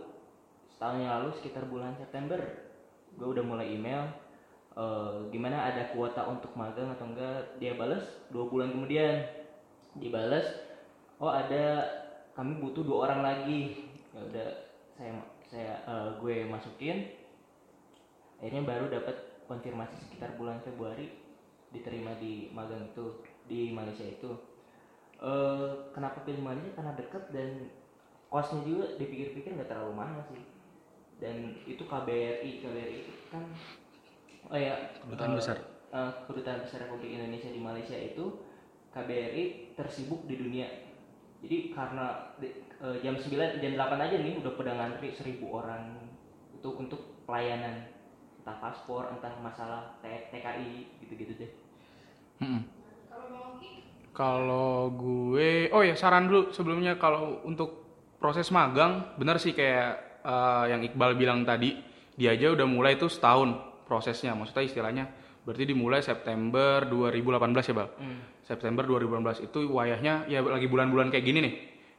Setahun 0.71 1.03
yang 1.03 1.13
lalu 1.19 1.29
sekitar 1.35 1.67
bulan 1.67 1.99
September 1.99 2.39
gue 3.15 3.29
udah 3.31 3.47
mulai 3.47 3.71
email 3.71 4.11
eh, 4.75 5.31
gimana 5.31 5.71
ada 5.71 5.91
kuota 5.91 6.23
untuk 6.31 6.55
magang 6.55 6.95
atau 6.95 7.11
enggak? 7.11 7.59
Dia 7.59 7.75
bales 7.75 8.07
dua 8.31 8.47
bulan 8.47 8.71
kemudian. 8.71 9.27
Dibales 9.99 10.47
oh 11.25 11.33
ada. 11.33 11.65
Kami 12.37 12.59
butuh 12.61 12.83
dua 12.85 13.09
orang 13.09 13.21
lagi. 13.25 13.87
Ya 14.13 14.21
udah 14.21 14.49
saya 14.93 15.13
saya 15.49 15.73
eh, 15.87 16.09
gue 16.21 16.37
masukin. 16.45 16.99
Akhirnya 18.39 18.63
baru 18.67 18.93
dapat 18.93 19.17
konfirmasi 19.49 19.97
sekitar 20.05 20.37
bulan 20.37 20.61
Februari 20.61 21.09
diterima 21.73 22.13
di 22.19 22.51
magang 22.53 22.91
itu 22.91 23.07
di 23.47 23.73
Malaysia 23.73 24.05
itu. 24.05 24.31
Eh 25.23 25.71
kenapa 25.95 26.27
pilih 26.27 26.43
Malaysia? 26.43 26.75
Karena 26.75 26.93
deket 26.93 27.25
dan 27.31 27.71
kosnya 28.29 28.61
juga 28.67 28.85
dipikir-pikir 28.99 29.55
nggak 29.55 29.71
terlalu 29.71 29.95
mahal 29.95 30.21
sih. 30.29 30.43
Dan 31.23 31.55
itu 31.65 31.87
KBRI 31.87 32.51
KBRI 32.61 32.97
itu 33.07 33.13
kan 33.31 33.45
oh 34.51 34.59
ya 34.59 34.75
Kedutaan 35.07 35.33
eh, 35.33 35.39
besar. 35.39 35.57
eh, 35.95 36.13
kedutaan 36.27 36.61
besar 36.67 36.79
Republik 36.85 37.15
Indonesia 37.15 37.49
di 37.49 37.61
Malaysia 37.63 37.95
itu 37.95 38.43
KBRI 38.91 39.45
tersibuk 39.79 40.27
di 40.27 40.35
dunia 40.37 40.67
jadi 41.45 41.77
karena 41.77 42.33
di- 42.41 42.57
eh, 42.81 42.97
jam 43.05 43.15
9 43.15 43.61
jam 43.61 43.73
8 43.77 44.01
aja 44.01 44.17
nih 44.17 44.41
udah 44.41 44.53
pada 44.57 44.73
ngantri 44.73 45.13
1000 45.13 45.45
orang. 45.45 46.01
Itu 46.57 46.73
untuk 46.75 47.21
pelayanan. 47.29 47.93
Entah 48.41 48.57
paspor 48.61 49.13
entah 49.13 49.37
masalah 49.41 50.01
T- 50.01 50.33
TKI 50.33 51.05
gitu-gitu 51.05 51.33
deh. 51.37 51.51
Mm-mm. 52.41 52.61
Kalau 54.15 54.95
gue, 54.95 55.69
oh 55.75 55.83
ya 55.83 55.93
saran 55.93 56.31
dulu 56.31 56.55
sebelumnya. 56.55 56.97
Kalau 56.97 57.43
untuk 57.45 57.85
proses 58.17 58.49
magang, 58.49 59.13
benar 59.21 59.37
sih 59.37 59.53
kayak 59.53 60.23
eh, 60.25 60.65
yang 60.73 60.81
Iqbal 60.81 61.19
bilang 61.19 61.45
tadi, 61.45 61.77
dia 62.17 62.33
aja 62.33 62.55
udah 62.55 62.65
mulai 62.65 62.97
tuh 62.97 63.13
setahun 63.13 63.53
prosesnya, 63.85 64.33
maksudnya 64.33 64.65
istilahnya, 64.65 65.05
berarti 65.45 65.69
dimulai 65.69 66.01
September 66.01 66.89
2018 66.89 67.69
ya 67.69 67.75
Bal? 67.77 67.89
September 68.45 68.85
2018 68.85 69.49
itu 69.49 69.73
wayahnya 69.73 70.29
ya 70.29 70.45
lagi 70.45 70.69
bulan-bulan 70.69 71.09
kayak 71.09 71.25
gini 71.25 71.39
nih. 71.41 71.55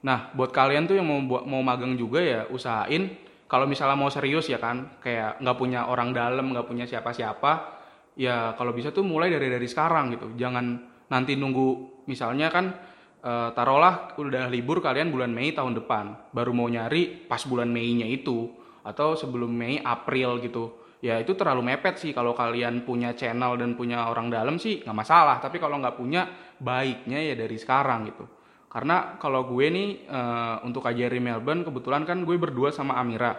Nah 0.06 0.30
buat 0.38 0.54
kalian 0.54 0.86
tuh 0.86 0.96
yang 1.02 1.10
mau 1.10 1.20
mau 1.44 1.62
magang 1.66 1.98
juga 1.98 2.22
ya 2.22 2.46
usahain. 2.54 3.26
Kalau 3.46 3.70
misalnya 3.70 3.94
mau 3.94 4.10
serius 4.10 4.50
ya 4.50 4.58
kan, 4.58 4.98
kayak 5.02 5.38
nggak 5.38 5.58
punya 5.58 5.86
orang 5.86 6.10
dalam, 6.18 6.50
nggak 6.50 6.66
punya 6.66 6.90
siapa-siapa, 6.90 7.78
ya 8.18 8.58
kalau 8.58 8.74
bisa 8.74 8.90
tuh 8.90 9.06
mulai 9.06 9.30
dari 9.30 9.54
dari 9.54 9.68
sekarang 9.70 10.18
gitu. 10.18 10.34
Jangan 10.34 10.66
nanti 11.14 11.38
nunggu 11.38 12.02
misalnya 12.10 12.50
kan 12.50 12.74
eh, 13.22 13.50
taruhlah 13.54 14.18
udah 14.18 14.50
libur 14.50 14.82
kalian 14.82 15.14
bulan 15.14 15.30
Mei 15.30 15.54
tahun 15.54 15.78
depan 15.78 16.34
baru 16.34 16.54
mau 16.58 16.66
nyari 16.66 17.30
pas 17.30 17.42
bulan 17.46 17.70
Mei-nya 17.70 18.10
itu 18.10 18.50
atau 18.86 19.18
sebelum 19.18 19.50
Mei 19.50 19.82
April 19.82 20.42
gitu 20.42 20.85
ya 21.04 21.20
itu 21.20 21.36
terlalu 21.36 21.74
mepet 21.74 22.00
sih. 22.00 22.12
Kalau 22.16 22.32
kalian 22.32 22.84
punya 22.88 23.16
channel 23.18 23.60
dan 23.60 23.76
punya 23.76 24.08
orang 24.08 24.32
dalam 24.32 24.56
sih 24.56 24.84
nggak 24.84 24.98
masalah. 24.98 25.38
Tapi 25.44 25.58
kalau 25.60 25.80
nggak 25.80 25.96
punya 25.98 26.28
baiknya 26.60 27.20
ya 27.22 27.36
dari 27.36 27.58
sekarang 27.60 28.10
gitu. 28.12 28.26
Karena 28.72 29.16
kalau 29.20 29.48
gue 29.48 29.66
nih 29.72 29.90
eh, 30.04 30.56
untuk 30.68 30.84
KJRI 30.84 31.22
Melbourne 31.24 31.64
kebetulan 31.64 32.04
kan 32.04 32.28
gue 32.28 32.36
berdua 32.36 32.76
sama 32.76 33.00
Amira. 33.00 33.32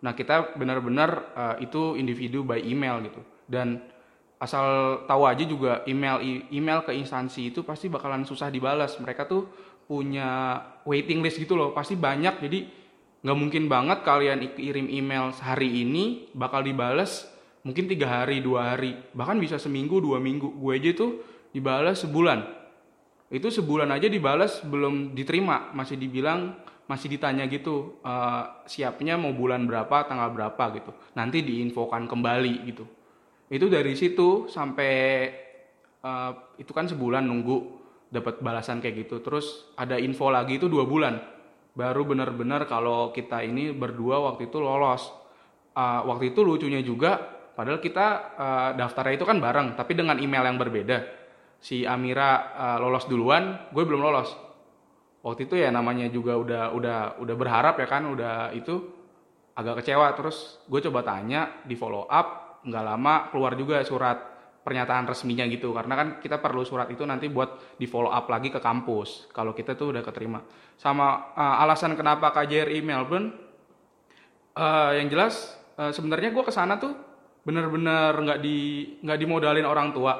Nah 0.00 0.16
kita 0.16 0.56
benar-benar 0.56 1.10
eh, 1.36 1.68
itu 1.68 1.96
individu 2.00 2.44
by 2.44 2.60
email 2.64 3.04
gitu. 3.04 3.20
Dan 3.44 3.84
asal 4.38 5.02
tahu 5.04 5.26
aja 5.26 5.42
juga 5.42 5.82
email 5.90 6.22
email 6.54 6.86
ke 6.86 6.94
instansi 6.94 7.50
itu 7.50 7.66
pasti 7.66 7.92
bakalan 7.92 8.24
susah 8.24 8.48
dibalas. 8.48 8.96
Mereka 8.96 9.28
tuh 9.28 9.44
punya 9.84 10.60
waiting 10.88 11.20
list 11.20 11.36
gitu 11.36 11.52
loh. 11.52 11.76
Pasti 11.76 11.92
banyak. 11.92 12.40
Jadi 12.40 12.77
nggak 13.18 13.38
mungkin 13.38 13.66
banget 13.66 14.06
kalian 14.06 14.38
kirim 14.54 14.86
email 14.86 15.34
sehari 15.34 15.82
ini 15.82 16.30
bakal 16.38 16.62
dibalas 16.62 17.26
mungkin 17.66 17.90
tiga 17.90 18.06
hari 18.08 18.38
dua 18.40 18.74
hari. 18.74 18.94
Bahkan 19.14 19.36
bisa 19.42 19.56
seminggu 19.58 19.98
dua 19.98 20.22
minggu. 20.22 20.54
Gue 20.54 20.78
aja 20.78 20.94
tuh 20.94 21.20
dibalas 21.50 22.00
sebulan. 22.00 22.46
Itu 23.28 23.50
sebulan 23.50 23.90
aja 23.90 24.06
dibalas 24.06 24.62
belum 24.62 25.12
diterima. 25.12 25.74
Masih 25.74 25.98
dibilang 25.98 26.56
masih 26.88 27.12
ditanya 27.12 27.44
gitu 27.52 28.00
eh, 28.00 28.44
siapnya 28.64 29.20
mau 29.20 29.36
bulan 29.36 29.66
berapa 29.66 30.06
tanggal 30.06 30.32
berapa 30.32 30.64
gitu. 30.78 30.90
Nanti 31.18 31.42
diinfokan 31.42 32.06
kembali 32.06 32.54
gitu. 32.70 32.88
Itu 33.52 33.66
dari 33.68 33.92
situ 33.98 34.46
sampai 34.46 34.92
eh, 36.00 36.32
itu 36.56 36.70
kan 36.70 36.86
sebulan 36.86 37.26
nunggu 37.26 37.76
dapat 38.08 38.40
balasan 38.40 38.80
kayak 38.80 39.04
gitu. 39.04 39.20
Terus 39.20 39.74
ada 39.76 39.98
info 40.00 40.30
lagi 40.32 40.56
itu 40.56 40.70
dua 40.70 40.88
bulan 40.88 41.37
baru 41.78 42.02
benar-benar 42.02 42.66
kalau 42.66 43.14
kita 43.14 43.46
ini 43.46 43.70
berdua 43.70 44.18
waktu 44.26 44.50
itu 44.50 44.58
lolos. 44.58 45.14
Eh, 45.78 46.00
waktu 46.02 46.34
itu 46.34 46.42
lucunya 46.42 46.82
juga 46.82 47.22
padahal 47.54 47.78
kita 47.78 48.06
eh, 48.34 48.70
daftarnya 48.74 49.14
itu 49.14 49.22
kan 49.22 49.38
bareng 49.38 49.78
tapi 49.78 49.94
dengan 49.94 50.18
email 50.18 50.42
yang 50.42 50.58
berbeda. 50.58 50.98
Si 51.62 51.86
Amira 51.86 52.50
eh, 52.58 52.78
lolos 52.82 53.06
duluan 53.06 53.70
gue 53.70 53.84
belum 53.86 54.02
lolos. 54.02 54.34
Waktu 55.22 55.46
itu 55.46 55.54
ya 55.54 55.70
namanya 55.70 56.10
juga 56.10 56.34
udah 56.34 56.74
udah 56.74 56.98
udah 57.22 57.34
berharap 57.38 57.78
ya 57.78 57.86
kan 57.86 58.10
udah 58.10 58.50
itu 58.58 58.74
agak 59.54 59.86
kecewa. 59.86 60.18
Terus 60.18 60.66
gue 60.66 60.82
coba 60.90 61.06
tanya 61.06 61.62
di 61.62 61.78
follow 61.78 62.10
up 62.10 62.58
nggak 62.66 62.84
lama 62.84 63.14
keluar 63.30 63.54
juga 63.54 63.86
surat 63.86 64.37
pernyataan 64.62 65.08
resminya 65.08 65.48
gitu. 65.48 65.72
Karena 65.72 65.94
kan 65.96 66.08
kita 66.20 66.42
perlu 66.42 66.62
surat 66.66 66.90
itu 66.92 67.02
nanti 67.08 67.32
buat 67.32 67.78
di 67.80 67.88
follow 67.88 68.12
up 68.12 68.28
lagi 68.28 68.52
ke 68.52 68.60
kampus 68.60 69.32
kalau 69.32 69.56
kita 69.56 69.72
tuh 69.78 69.96
udah 69.96 70.02
keterima. 70.04 70.44
Sama 70.78 71.34
uh, 71.34 71.62
alasan 71.64 71.96
kenapa 71.98 72.30
KJRI 72.36 72.84
Melbourne 72.84 73.32
uh, 74.54 74.92
yang 74.94 75.08
jelas 75.08 75.56
uh, 75.80 75.90
sebenarnya 75.90 76.30
gue 76.34 76.44
ke 76.44 76.52
sana 76.52 76.76
tuh 76.76 76.92
bener-bener 77.42 78.12
nggak 78.12 78.38
di 78.44 78.58
nggak 79.00 79.18
dimodalin 79.18 79.64
orang 79.64 79.88
tua 79.96 80.14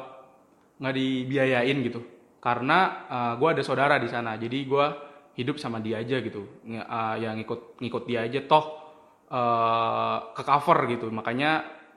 nggak 0.81 0.95
dibiayain 0.95 1.79
gitu. 1.85 2.01
Karena 2.39 3.05
uh, 3.11 3.33
gue 3.37 3.49
ada 3.53 3.63
saudara 3.67 3.99
di 3.99 4.09
sana 4.09 4.39
jadi 4.39 4.59
gue 4.65 4.87
hidup 5.39 5.55
sama 5.61 5.79
dia 5.79 6.03
aja 6.03 6.19
gitu. 6.19 6.47
Uh, 6.67 7.15
yang 7.21 7.39
ngikut 7.39 7.79
ngikut 7.79 8.03
dia 8.09 8.27
aja 8.27 8.43
toh 8.49 8.65
uh, 9.31 10.33
ke 10.35 10.43
cover 10.43 10.79
gitu. 10.91 11.07
Makanya 11.13 11.51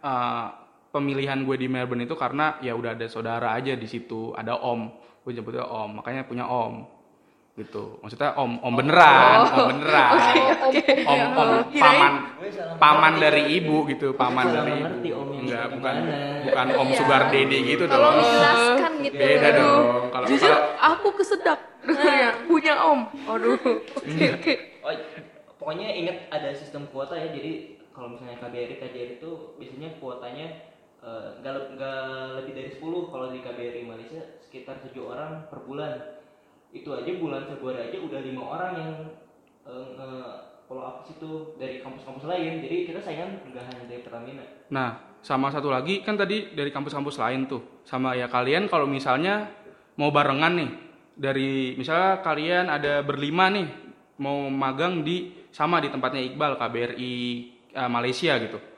uh, 0.04 0.61
pemilihan 0.92 1.40
gue 1.48 1.56
di 1.56 1.68
Melbourne 1.72 2.04
itu 2.06 2.14
karena 2.20 2.60
ya 2.60 2.76
udah 2.76 2.94
ada 2.94 3.08
saudara 3.08 3.56
aja 3.56 3.74
di 3.74 3.88
situ 3.88 4.36
ada 4.36 4.60
om. 4.60 4.92
Gue 5.24 5.32
nyebutnya 5.34 5.66
om 5.66 5.98
makanya 5.98 6.28
punya 6.28 6.46
om 6.46 6.86
gitu. 7.56 8.00
Maksudnya 8.00 8.32
om 8.40 8.60
om 8.64 8.74
beneran 8.76 9.40
om 9.52 9.66
beneran. 9.76 10.12
Om 11.04 11.22
om 11.36 11.50
paman 11.76 12.14
paman 12.80 13.14
dari 13.20 13.60
ibu 13.60 13.84
gitu 13.92 14.16
paman 14.16 14.48
dari 14.50 14.72
ibu 14.82 15.20
enggak 15.36 15.66
bukan 15.76 15.96
bukan 16.48 16.68
om 16.80 16.90
sugar 16.96 17.28
daddy 17.30 17.60
gitu 17.76 17.86
Kalau 17.86 18.12
dong. 18.12 18.24
menjelaskan 18.24 18.92
gitu. 19.04 19.16
beda 19.20 19.50
dong. 19.56 20.02
Kalau 20.12 20.28
kalau 20.28 20.60
aku 20.80 21.08
kesedak 21.20 21.60
ya, 21.88 22.30
punya 22.46 22.74
om. 22.78 23.10
Aduh. 23.30 23.58
Oke, 23.98 24.26
oke. 24.38 24.54
Oh, 24.82 24.94
pokoknya 25.62 25.94
ingat 25.94 26.18
ada 26.34 26.50
sistem 26.54 26.90
kuota 26.90 27.18
ya. 27.18 27.30
Jadi 27.30 27.78
kalau 27.94 28.16
misalnya 28.16 28.38
KBRI 28.42 28.76
KJRI 28.80 29.14
itu 29.22 29.32
biasanya 29.60 29.90
kuotanya 30.02 30.48
nggak 31.02 31.54
le- 31.54 31.70
nggak 31.76 32.02
lebih 32.42 32.54
dari 32.54 32.70
10 32.70 33.10
kalau 33.10 33.28
di 33.34 33.42
KBRI 33.42 33.84
Malaysia 33.84 34.22
sekitar 34.38 34.78
tujuh 34.86 35.10
orang 35.10 35.50
per 35.50 35.66
bulan. 35.66 36.22
Itu 36.72 36.94
aja 36.94 37.12
bulan 37.18 37.50
Februari 37.50 37.90
aja 37.90 37.98
udah 37.98 38.20
lima 38.22 38.44
orang 38.46 38.72
yang 38.78 38.92
eh, 39.66 39.88
nge- 39.98 40.40
follow 40.70 40.88
up 40.88 41.04
situ 41.04 41.58
dari 41.60 41.84
kampus-kampus 41.84 42.24
lain. 42.24 42.64
Jadi 42.64 42.88
kita 42.88 43.02
saingan 43.02 43.44
nggak 43.44 43.66
hanya 43.66 43.84
dari 43.90 44.02
Pertamina. 44.02 44.46
Nah, 44.72 45.20
sama 45.20 45.52
satu 45.52 45.68
lagi 45.68 46.00
kan 46.00 46.16
tadi 46.16 46.56
dari 46.56 46.72
kampus-kampus 46.72 47.20
lain 47.20 47.50
tuh. 47.50 47.84
Sama 47.84 48.16
ya 48.16 48.32
kalian 48.32 48.72
kalau 48.72 48.88
misalnya 48.88 49.52
mau 50.00 50.14
barengan 50.14 50.54
nih 50.56 50.72
dari 51.12 51.76
misalnya 51.76 52.24
kalian 52.24 52.72
ada 52.72 53.04
berlima 53.04 53.52
nih 53.52 53.68
mau 54.22 54.48
magang 54.48 55.04
di 55.04 55.34
sama 55.52 55.84
di 55.84 55.92
tempatnya 55.92 56.24
Iqbal 56.24 56.56
KBRI 56.56 57.14
eh, 57.74 57.90
Malaysia 57.92 58.38
gitu. 58.40 58.71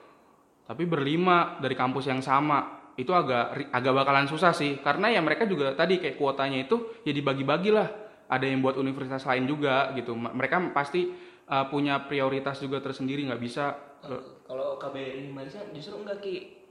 Tapi 0.63 0.83
berlima 0.87 1.59
dari 1.59 1.75
kampus 1.75 2.07
yang 2.07 2.23
sama 2.23 2.83
itu 2.93 3.09
agak 3.09 3.73
agak 3.73 3.93
bakalan 3.93 4.29
susah 4.29 4.53
sih 4.53 4.77
karena 4.79 5.09
ya 5.09 5.19
mereka 5.19 5.49
juga 5.49 5.73
tadi 5.73 5.97
kayak 5.97 6.15
kuotanya 6.15 6.63
itu 6.63 7.01
ya 7.03 7.11
dibagi-bagi 7.11 7.71
lah. 7.73 7.89
Ada 8.29 8.49
yang 8.49 8.63
buat 8.63 8.79
universitas 8.79 9.27
lain 9.27 9.45
juga 9.45 9.91
gitu. 9.93 10.15
Mereka 10.15 10.71
pasti 10.71 11.11
eh, 11.45 11.65
punya 11.67 12.07
prioritas 12.07 12.63
juga 12.63 12.79
tersendiri 12.79 13.27
nggak 13.27 13.41
bisa 13.41 13.75
eh, 14.07 14.21
Kalau 14.47 14.79
KBRI 14.79 15.29
Malaysia 15.33 15.61
justru 15.75 15.99
enggak 15.99 16.23
ki. 16.23 16.63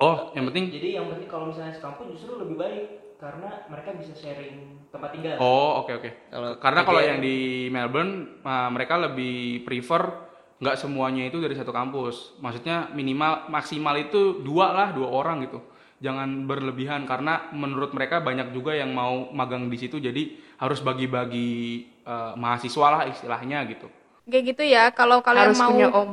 Oh, 0.00 0.32
yang 0.32 0.48
penting 0.48 0.72
Jadi 0.72 0.96
yang 0.96 1.12
penting 1.12 1.28
kalau 1.28 1.52
misalnya 1.52 1.76
sekampus 1.76 2.08
justru 2.16 2.40
lebih 2.40 2.56
baik 2.56 2.84
karena 3.20 3.68
mereka 3.68 3.92
bisa 4.00 4.16
sharing 4.16 4.80
tempat 4.88 5.12
tinggal. 5.12 5.36
Oh 5.42 5.84
oke 5.84 5.92
oke. 5.92 6.10
Kalau 6.32 6.50
Karena 6.56 6.80
kalau 6.88 7.00
yang 7.04 7.20
di 7.20 7.68
Melbourne 7.68 8.40
uh, 8.40 8.70
mereka 8.72 8.96
lebih 8.96 9.60
prefer 9.68 10.29
nggak 10.60 10.76
semuanya 10.76 11.24
itu 11.26 11.40
dari 11.40 11.56
satu 11.56 11.72
kampus. 11.72 12.36
Maksudnya 12.38 12.92
minimal 12.92 13.48
maksimal 13.48 13.96
itu 13.96 14.44
dua 14.44 14.76
lah 14.76 14.88
dua 14.92 15.08
orang 15.08 15.48
gitu. 15.48 15.64
Jangan 16.00 16.48
berlebihan 16.48 17.04
karena 17.04 17.48
menurut 17.52 17.92
mereka 17.92 18.20
banyak 18.20 18.52
juga 18.52 18.76
yang 18.76 18.92
mau 18.92 19.28
magang 19.32 19.68
di 19.68 19.76
situ 19.76 20.00
jadi 20.00 20.36
harus 20.60 20.80
bagi-bagi 20.80 21.84
uh, 22.04 22.36
mahasiswa 22.36 22.86
lah 22.92 23.02
istilahnya 23.08 23.64
gitu. 23.68 23.88
Kayak 24.28 24.44
gitu 24.56 24.62
ya. 24.68 24.84
Kalau 24.92 25.24
kalian 25.24 25.52
Harus 25.52 25.60
mau 25.60 25.72
punya 25.72 25.88
om. 25.92 26.10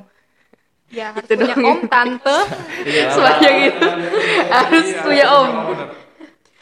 ya 0.88 1.12
harus 1.12 1.28
Itu 1.28 1.36
punya 1.36 1.56
dong 1.56 1.68
om 1.68 1.80
tante. 1.92 2.38
Semuanya 3.16 3.52
gitu. 3.68 3.88
Harus 4.48 4.88
punya 5.04 5.26
om. 5.28 5.50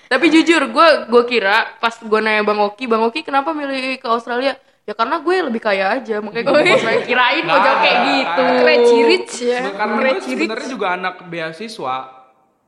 Tapi 0.06 0.26
jujur, 0.30 0.62
gue 0.70 0.88
gue 1.10 1.24
kira 1.26 1.78
pas 1.82 1.94
gue 1.98 2.20
nanya 2.22 2.46
Bang 2.46 2.62
Oki, 2.62 2.86
Bang 2.86 3.02
Oki 3.10 3.26
kenapa 3.26 3.58
milih 3.58 3.98
ke 3.98 4.06
Australia? 4.06 4.54
Ya 4.86 4.94
karena 4.94 5.18
gue 5.18 5.36
lebih 5.44 5.60
kaya 5.60 5.86
aja, 5.92 6.22
makanya 6.22 6.46
gue 6.46 6.62
ke 6.62 6.72
Australia. 6.72 7.04
Kirain 7.04 7.44
mau 7.44 7.58
jawab 7.58 7.80
kayak 7.80 7.96
Nggak 7.96 8.06
ada. 8.06 8.14
gitu. 8.14 8.44
Crazy 8.62 9.00
rich 9.04 9.36
ya. 9.44 9.60
karena 9.72 9.92
gue 9.92 9.98
Crazy 10.00 10.14
rich. 10.16 10.42
sebenarnya 10.46 10.70
juga 10.70 10.88
anak 10.92 11.16
beasiswa 11.26 11.96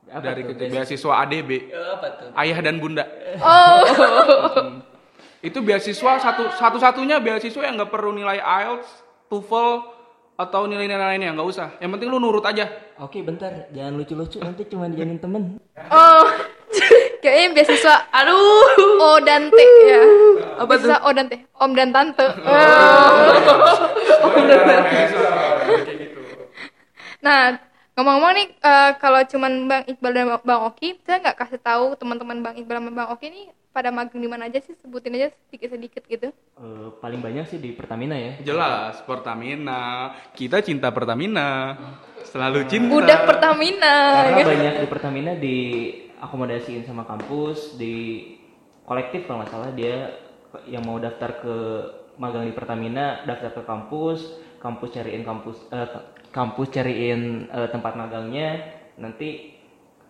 Apa 0.08 0.22
dari 0.24 0.40
tuh, 0.42 0.52
beasiswa? 0.52 0.72
beasiswa 0.74 1.12
ADB 1.20 1.50
Eh, 1.52 1.88
apa 1.92 2.06
tuh? 2.12 2.28
ayah 2.34 2.58
dan 2.58 2.76
bunda 2.76 3.04
Oh, 3.38 3.80
itu 5.48 5.58
beasiswa 5.60 6.12
satu 6.16 6.50
satu 6.50 6.76
satunya 6.76 7.16
beasiswa 7.16 7.60
yang 7.60 7.76
nggak 7.76 7.88
perlu 7.88 8.10
nilai 8.10 8.38
IELTS, 8.38 8.88
TOEFL 9.28 9.70
atau 10.36 10.64
nilai-nilai 10.64 11.06
lainnya 11.08 11.30
nggak 11.32 11.48
usah 11.48 11.68
yang 11.78 11.90
penting 11.92 12.08
lu 12.08 12.18
nurut 12.18 12.42
aja 12.42 12.66
Oke, 12.98 13.22
bentar. 13.22 13.70
Jangan 13.70 13.94
lucu-lucu 13.94 14.38
nanti 14.38 14.66
cuma 14.66 14.86
dijadiin 14.86 15.18
temen. 15.18 15.62
oh. 15.86 16.26
Kayaknya 17.18 17.48
beasiswa 17.54 17.96
Aduh. 18.14 18.98
O 18.98 19.18
dan 19.22 19.50
T 19.50 19.58
ya. 19.58 20.02
Apa 20.62 20.72
tuh? 20.78 20.86
Beasiswa 20.86 20.98
O 21.02 21.10
dan 21.10 21.26
T. 21.26 21.34
Om 21.58 21.70
dan 21.74 21.90
Tante. 21.90 22.26
Nah, 27.18 27.58
ngomong-ngomong 27.98 28.32
nih, 28.38 28.46
eh, 28.62 28.90
kalau 29.02 29.20
cuman 29.26 29.52
Bang 29.66 29.82
Iqbal 29.90 30.12
dan 30.14 30.26
Bang 30.46 30.62
Oki, 30.70 30.94
saya 31.02 31.18
nggak 31.18 31.38
kasih 31.38 31.58
tahu 31.58 31.98
teman-teman 31.98 32.38
Bang 32.42 32.54
Iqbal 32.54 32.78
sama 32.78 32.90
Bang 32.94 33.10
Oki 33.10 33.26
nih 33.26 33.46
pada 33.74 33.90
magang 33.90 34.22
di 34.22 34.30
mana 34.30 34.46
aja 34.46 34.62
sih? 34.62 34.74
Sebutin 34.78 35.18
aja 35.18 35.34
sedikit-sedikit 35.50 36.02
gitu. 36.06 36.30
Eh, 36.30 36.88
paling 37.02 37.18
banyak 37.18 37.50
sih 37.50 37.58
di 37.58 37.74
Pertamina 37.74 38.14
ya. 38.14 38.38
jelas 38.42 39.02
Pertamina 39.02 40.14
kita 40.34 40.62
cinta 40.62 40.94
Pertamina 40.94 41.74
selalu 42.22 42.66
cinta 42.70 42.94
Udah 42.94 43.18
Pertamina. 43.26 43.94
Karena 44.30 44.46
banyak 44.46 44.74
di 44.82 44.86
Pertamina 44.86 45.32
di 45.34 45.56
akomodasiin 46.20 46.84
sama 46.84 47.06
kampus, 47.06 47.78
di 47.78 48.24
kolektif 48.88 49.28
kalau 49.28 49.44
nggak 49.44 49.52
salah 49.52 49.70
dia 49.76 50.12
yang 50.64 50.84
mau 50.88 50.96
daftar 50.96 51.44
ke 51.44 51.56
magang 52.16 52.48
di 52.48 52.54
Pertamina 52.56 53.22
daftar 53.28 53.52
ke 53.52 53.62
kampus, 53.62 54.40
kampus 54.58 54.90
cariin 54.96 55.22
kampus 55.22 55.56
eh, 55.70 55.88
kampus 56.34 56.68
cariin 56.74 57.46
eh, 57.48 57.68
tempat 57.70 57.94
magangnya, 57.94 58.58
nanti 58.98 59.54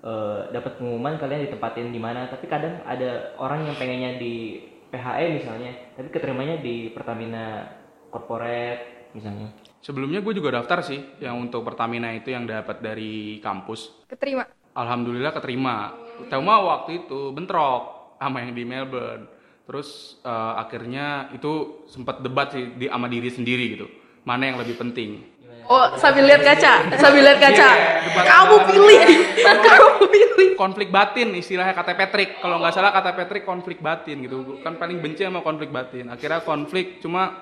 eh, 0.03 0.41
dapat 0.51 0.81
pengumuman 0.81 1.21
kalian 1.21 1.47
ditempatin 1.51 1.93
di 1.93 2.01
mana. 2.01 2.31
Tapi 2.31 2.47
kadang 2.49 2.81
ada 2.89 3.37
orang 3.37 3.69
yang 3.69 3.77
pengennya 3.77 4.17
di 4.17 4.65
PHE 4.89 5.27
misalnya, 5.37 5.71
tapi 5.95 6.09
keterimanya 6.09 6.57
di 6.65 6.89
Pertamina 6.91 7.69
corporate 8.09 9.13
misalnya. 9.13 9.49
sebelumnya 9.81 10.21
gue 10.21 10.35
juga 10.37 10.61
daftar 10.61 10.85
sih 10.85 11.01
yang 11.21 11.39
untuk 11.41 11.65
Pertamina 11.65 12.13
itu 12.13 12.33
yang 12.33 12.45
dapat 12.45 12.81
dari 12.81 13.41
kampus 13.41 14.05
Keterima. 14.09 14.45
Alhamdulillah 14.79 15.35
keterima. 15.35 15.99
Cuma 16.31 16.63
waktu 16.63 17.03
itu 17.07 17.35
bentrok 17.35 18.15
sama 18.23 18.43
yang 18.47 18.55
di 18.55 18.63
Melbourne. 18.63 19.27
Terus 19.67 20.23
eh, 20.23 20.53
akhirnya 20.55 21.35
itu 21.35 21.85
sempat 21.91 22.23
debat 22.23 22.55
sih 22.55 22.79
di 22.79 22.87
sama 22.87 23.11
diri 23.11 23.29
sendiri 23.29 23.65
gitu. 23.75 23.87
Mana 24.23 24.49
yang 24.49 24.63
lebih 24.63 24.79
penting? 24.79 25.39
Oh, 25.69 25.85
sambil 26.01 26.25
lihat 26.25 26.41
kaca, 26.41 26.97
sambil 26.97 27.21
lihat 27.29 27.45
kaca. 27.45 27.69
debat 28.09 28.25
Kamu 28.25 28.57
antara- 28.57 28.69
pilih, 28.73 29.01
kamu 29.69 29.89
pilih. 30.09 30.49
Konflik 30.57 30.89
batin 30.89 31.37
istilahnya 31.37 31.77
kata 31.77 31.93
Patrick. 31.93 32.41
Kalau 32.41 32.57
nggak 32.57 32.73
salah 32.73 32.89
kata 32.89 33.13
Patrick 33.13 33.45
konflik 33.45 33.85
batin 33.85 34.25
gitu. 34.25 34.65
Kan 34.65 34.81
paling 34.81 35.05
benci 35.05 35.29
sama 35.29 35.45
konflik 35.45 35.69
batin. 35.69 36.09
Akhirnya 36.09 36.41
konflik 36.41 37.05
cuma 37.05 37.37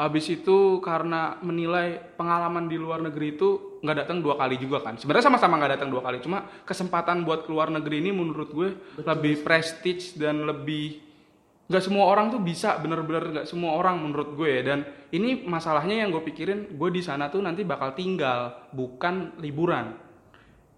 habis 0.00 0.32
itu 0.32 0.80
karena 0.80 1.36
menilai 1.44 2.00
pengalaman 2.16 2.72
di 2.72 2.80
luar 2.80 3.04
negeri 3.04 3.36
itu 3.36 3.76
nggak 3.84 3.96
datang 4.04 4.24
dua 4.24 4.40
kali 4.40 4.56
juga 4.56 4.80
kan. 4.80 4.96
Sebenarnya 4.96 5.28
sama-sama 5.28 5.60
nggak 5.60 5.72
datang 5.76 5.92
dua 5.92 6.00
kali. 6.00 6.24
Cuma 6.24 6.48
kesempatan 6.64 7.28
buat 7.28 7.44
keluar 7.44 7.68
negeri 7.68 8.00
ini 8.00 8.08
menurut 8.08 8.48
gue 8.48 8.72
lebih 9.04 9.44
prestige 9.44 10.16
dan 10.16 10.48
lebih 10.48 11.10
nggak 11.70 11.84
semua 11.86 12.10
orang 12.10 12.34
tuh 12.34 12.42
bisa 12.42 12.82
bener-bener 12.82 13.30
nggak 13.30 13.46
semua 13.46 13.78
orang 13.78 14.02
menurut 14.02 14.34
gue 14.34 14.50
ya. 14.58 14.74
dan 14.74 14.82
ini 15.14 15.46
masalahnya 15.46 16.02
yang 16.02 16.10
gue 16.10 16.18
pikirin 16.26 16.74
gue 16.74 16.90
di 16.90 16.98
sana 16.98 17.30
tuh 17.30 17.38
nanti 17.38 17.62
bakal 17.62 17.94
tinggal 17.94 18.66
bukan 18.74 19.38
liburan 19.38 19.94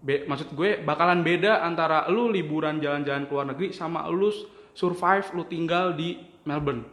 Be- 0.05 0.29
maksud 0.29 0.53
gue 0.53 0.85
bakalan 0.85 1.25
beda 1.25 1.65
antara 1.65 2.05
lu 2.13 2.29
liburan 2.29 2.77
jalan-jalan 2.77 3.25
ke 3.25 3.31
luar 3.33 3.47
negeri 3.49 3.73
sama 3.73 4.05
lu 4.05 4.29
survive 4.77 5.25
lu 5.33 5.49
tinggal 5.49 5.97
di 5.97 6.13
Melbourne 6.45 6.85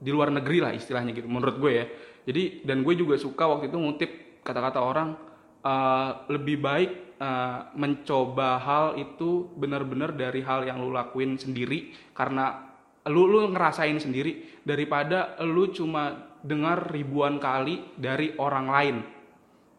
di 0.00 0.10
luar 0.10 0.32
negeri 0.32 0.58
lah 0.64 0.72
istilahnya 0.72 1.12
gitu 1.12 1.28
menurut 1.28 1.60
gue 1.60 1.72
ya. 1.76 1.84
Jadi 2.24 2.64
dan 2.64 2.80
gue 2.80 2.96
juga 2.96 3.20
suka 3.20 3.44
waktu 3.44 3.68
itu 3.68 3.76
ngutip 3.76 4.10
kata-kata 4.40 4.80
orang 4.80 5.14
eh, 5.60 6.10
lebih 6.32 6.56
baik 6.58 6.90
eh, 7.20 7.58
mencoba 7.76 8.56
hal 8.58 8.86
itu 8.96 9.52
benar-benar 9.54 10.16
dari 10.16 10.40
hal 10.40 10.64
yang 10.64 10.80
lu 10.80 10.90
lakuin 10.90 11.36
sendiri 11.36 11.92
karena 12.16 12.72
lu 13.12 13.28
lu 13.28 13.48
ngerasain 13.52 14.00
sendiri 14.00 14.60
daripada 14.64 15.36
lu 15.44 15.68
cuma 15.72 16.32
dengar 16.40 16.88
ribuan 16.88 17.36
kali 17.36 17.96
dari 18.00 18.32
orang 18.40 18.66
lain. 18.68 18.96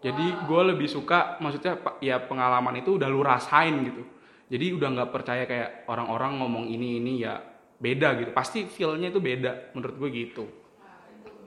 Jadi 0.01 0.49
gue 0.49 0.61
lebih 0.73 0.89
suka 0.89 1.37
maksudnya 1.37 1.77
ya 2.01 2.17
pengalaman 2.25 2.81
itu 2.81 2.97
udah 2.97 3.09
lu 3.09 3.21
rasain 3.21 3.85
gitu. 3.85 4.01
Jadi 4.49 4.65
udah 4.75 4.87
nggak 4.97 5.11
percaya 5.13 5.43
kayak 5.45 5.85
orang-orang 5.87 6.41
ngomong 6.41 6.65
ini 6.67 6.97
ini 6.97 7.21
ya 7.21 7.50
beda 7.81 8.07
gitu. 8.21 8.29
Pasti 8.31 8.69
feel-nya 8.69 9.09
itu 9.09 9.17
beda 9.17 9.73
menurut 9.73 9.97
gue 9.97 10.09
gitu. 10.13 10.45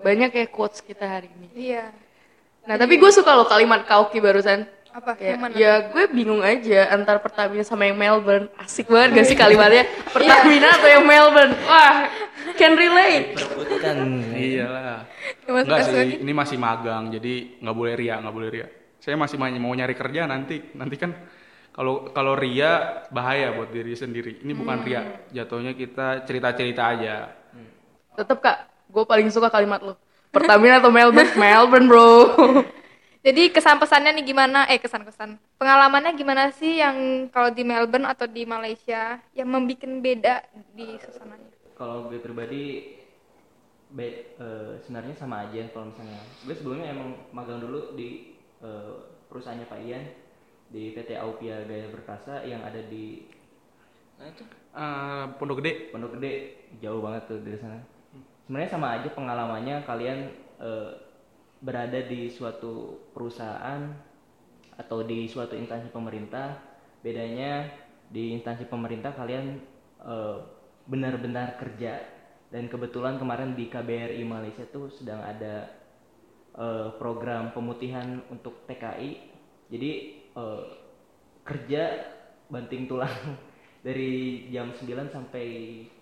Banyak 0.03 0.35
ya 0.35 0.47
quotes 0.51 0.83
kita 0.83 1.07
hari 1.07 1.31
ini. 1.31 1.47
Iya. 1.55 1.94
Nah, 2.66 2.77
tapi 2.77 2.99
gue 2.99 3.11
suka 3.14 3.33
loh 3.33 3.47
kalimat 3.47 3.87
Kauki 3.87 4.18
barusan. 4.18 4.66
Apa? 4.94 5.18
Kayak, 5.18 5.27
Yang 5.27 5.40
mana? 5.42 5.55
ya 5.59 5.73
gue 5.90 6.05
bingung 6.07 6.42
aja 6.42 6.81
antara 6.94 7.18
Pertamina 7.18 7.66
sama 7.66 7.87
yang 7.87 7.99
Melbourne. 7.99 8.47
Asik 8.59 8.87
banget 8.87 9.23
gak 9.23 9.27
sih 9.27 9.37
kalimatnya? 9.38 9.85
Pertamina 10.14 10.68
atau 10.70 10.88
yang 10.90 11.03
Melbourne? 11.03 11.55
Wah, 11.66 12.07
can 12.55 12.79
relate. 12.79 13.35
Perebutan. 13.35 13.97
Iyalah. 14.35 15.03
Enggak 15.44 15.83
sih, 15.90 16.23
ini 16.23 16.33
masih 16.33 16.57
magang 16.57 17.11
jadi 17.11 17.59
nggak 17.59 17.77
boleh 17.77 17.94
ria, 17.99 18.16
nggak 18.23 18.35
boleh 18.35 18.49
ria. 18.49 18.66
Saya 19.03 19.18
masih 19.18 19.37
ma- 19.37 19.53
mau 19.61 19.75
nyari 19.75 19.92
kerja 19.92 20.25
nanti. 20.25 20.62
Nanti 20.73 20.94
kan 20.97 21.11
kalau 21.74 22.06
kalau 22.14 22.38
ria 22.38 23.02
bahaya 23.10 23.50
buat 23.50 23.74
diri 23.74 23.98
sendiri. 23.98 24.38
Ini 24.46 24.54
bukan 24.54 24.78
ria, 24.87 25.26
jatuhnya 25.34 25.74
kita 25.74 26.22
cerita-cerita 26.22 26.82
aja. 26.87 27.34
Tetep 28.14 28.38
kak, 28.38 28.58
gue 28.87 29.02
paling 29.02 29.26
suka 29.34 29.50
kalimat 29.50 29.82
lo. 29.82 29.98
Pertamina 30.30 30.78
atau 30.78 30.94
Melbourne? 30.94 31.34
Melbourne 31.42 31.87
bro. 31.90 32.10
Jadi 33.26 33.50
kesan 33.50 33.82
pesannya 33.82 34.14
nih 34.14 34.24
gimana? 34.30 34.70
Eh 34.70 34.78
kesan 34.78 35.02
kesan. 35.02 35.34
Pengalamannya 35.58 36.14
gimana 36.14 36.54
sih 36.54 36.78
yang 36.78 37.26
kalau 37.34 37.50
di 37.50 37.66
Melbourne 37.66 38.06
atau 38.06 38.30
di 38.30 38.46
Malaysia 38.46 39.18
yang 39.34 39.50
membuat 39.50 39.82
beda 39.98 40.34
di 40.78 40.94
suasananya? 41.02 41.50
Kalau 41.74 42.06
gue 42.06 42.22
pribadi 42.22 42.94
be- 43.90 44.38
eh, 44.38 44.78
sebenarnya 44.87 45.14
sama 45.18 45.50
aja 45.50 45.66
kalau 45.74 45.90
misalnya 45.90 46.22
gue 46.46 46.54
sebelumnya 46.54 46.94
emang 46.94 47.18
magang 47.34 47.58
dulu 47.58 47.98
di 47.98 48.38
eh, 48.62 48.94
perusahaannya 49.26 49.66
Pak 49.66 49.80
Ian 49.82 50.04
di 50.74 50.90
PT 50.90 51.14
Aupia 51.14 51.62
Gaya 51.62 51.87
Perkasa 51.94 52.42
yang 52.42 52.66
ada 52.66 52.82
di 52.90 53.22
itu 54.24 54.44
Eh, 54.74 55.24
Pondok 55.38 55.62
Gede, 55.62 55.94
Pondok 55.94 56.18
Gede 56.18 56.66
jauh 56.82 56.98
banget 56.98 57.30
tuh 57.30 57.38
dari 57.38 57.58
sana. 57.62 57.78
Sebenarnya 58.42 58.70
sama 58.74 58.98
aja 58.98 59.08
pengalamannya 59.14 59.87
kalian 59.87 60.18
eh, 60.58 60.90
berada 61.62 62.02
di 62.02 62.26
suatu 62.26 62.98
perusahaan 63.14 63.94
atau 64.74 65.06
di 65.06 65.30
suatu 65.30 65.54
instansi 65.54 65.94
pemerintah. 65.94 66.58
Bedanya 67.06 67.70
di 68.10 68.34
instansi 68.34 68.66
pemerintah 68.66 69.14
kalian 69.14 69.62
eh, 70.02 70.37
benar-benar 70.90 71.54
kerja 71.54 72.02
dan 72.50 72.66
kebetulan 72.66 73.22
kemarin 73.22 73.54
di 73.54 73.70
KBRI 73.70 74.26
Malaysia 74.26 74.66
tuh 74.74 74.90
sedang 74.90 75.22
ada 75.22 75.70
eh, 76.58 76.88
program 76.98 77.54
pemutihan 77.54 78.26
untuk 78.26 78.66
TKI. 78.66 79.22
Jadi 79.70 79.90
eh, 80.35 80.64
kerja 81.44 81.83
banting 82.49 82.87
tulang 82.88 83.11
dari 83.87 84.47
jam 84.49 84.73
9 84.73 84.85
sampai 85.12 85.47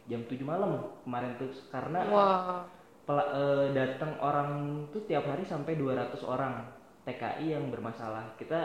jam 0.07 0.23
7 0.27 0.38
malam 0.42 0.99
kemarin 1.07 1.38
tuh 1.38 1.51
karena 1.71 2.01
Wah. 2.11 2.66
pela- 3.07 3.31
eh, 3.33 3.66
datang 3.75 4.18
orang 4.23 4.51
tuh 4.95 5.03
tiap 5.07 5.27
hari 5.27 5.42
sampai 5.47 5.75
200 5.79 6.23
orang 6.27 6.62
TKI 7.03 7.59
yang 7.59 7.66
bermasalah. 7.75 8.38
Kita 8.38 8.61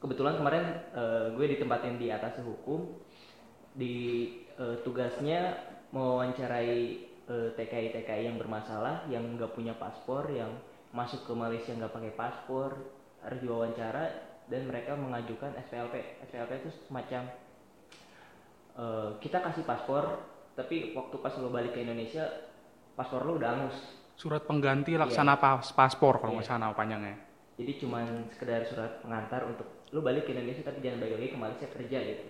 kebetulan 0.00 0.36
kemarin 0.40 0.64
eh, 0.96 1.26
gue 1.36 1.46
ditempatin 1.56 1.96
di 2.00 2.08
atas 2.12 2.40
hukum 2.44 2.88
di 3.76 3.94
eh, 4.60 4.76
tugasnya 4.84 5.56
mewawancarai 5.92 6.76
eh, 7.28 7.48
TKI 7.56 7.88
TKI 7.96 8.22
yang 8.28 8.36
bermasalah 8.36 9.08
yang 9.08 9.24
nggak 9.36 9.52
punya 9.56 9.76
paspor 9.76 10.28
yang 10.32 10.50
masuk 10.90 11.22
ke 11.24 11.32
Malaysia 11.32 11.70
nggak 11.72 11.94
pakai 11.94 12.12
paspor 12.18 12.70
harus 13.22 13.38
diwawancara 13.44 14.29
dan 14.50 14.66
mereka 14.66 14.92
mengajukan 14.94 15.54
SPLP 15.62 15.94
SPLP 16.26 16.50
itu 16.60 16.70
semacam 16.84 17.22
eh, 18.76 19.10
kita 19.22 19.38
kasih 19.40 19.64
paspor 19.64 20.04
tapi 20.54 20.92
waktu 20.92 21.16
pas 21.18 21.32
lo 21.38 21.48
balik 21.48 21.72
ke 21.72 21.80
Indonesia 21.80 22.26
paspor 22.92 23.22
lo 23.22 23.38
udah 23.38 23.50
angus 23.56 23.76
surat 24.18 24.44
pengganti 24.44 24.98
laksana 24.98 25.38
pas- 25.38 25.72
paspor 25.72 26.20
kalau 26.20 26.36
nggak 26.36 26.44
Iya. 26.44 26.52
salah 26.58 26.76
panjangnya. 26.76 27.16
jadi 27.56 27.72
cuman 27.78 28.04
sekedar 28.32 28.64
surat 28.64 29.00
pengantar 29.00 29.44
untuk 29.44 29.64
lo 29.90 30.00
balik 30.00 30.24
ke 30.24 30.32
Indonesia 30.32 30.60
tapi 30.62 30.80
jangan 30.80 30.98
balik 30.98 31.14
lagi 31.16 31.28
ke 31.28 31.38
Malaysia 31.38 31.66
kerja 31.68 31.98
gitu 32.04 32.26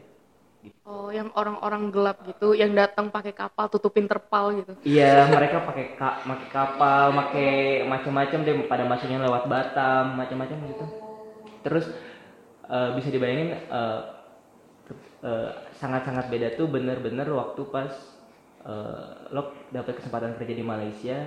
Oh, 0.84 1.08
yang 1.08 1.32
orang-orang 1.32 1.88
gelap 1.88 2.20
gitu, 2.28 2.52
yang 2.52 2.76
datang 2.76 3.08
pakai 3.08 3.32
kapal 3.32 3.72
tutupin 3.72 4.04
terpal 4.04 4.52
gitu. 4.52 4.76
Iya, 4.84 5.24
mereka 5.32 5.64
pakai 5.64 5.96
ka 5.96 6.20
pakai 6.20 6.48
kapal, 6.52 7.16
pakai 7.16 7.50
macam-macam 7.88 8.38
deh 8.44 8.54
pada 8.68 8.84
masuknya 8.84 9.24
lewat 9.24 9.48
Batam, 9.48 10.20
macam-macam 10.20 10.58
gitu. 10.68 10.84
Terus 11.64 11.88
eh, 12.70 12.90
bisa 12.94 13.08
dibayangin 13.10 13.50
eh, 13.58 14.00
eh, 15.26 15.50
sangat-sangat 15.76 16.30
beda 16.30 16.54
tuh 16.54 16.70
bener-bener 16.70 17.26
waktu 17.34 17.62
pas 17.68 17.90
eh, 18.64 19.10
lo 19.34 19.52
dapet 19.74 19.98
kesempatan 19.98 20.38
kerja 20.38 20.54
di 20.54 20.64
Malaysia, 20.64 21.26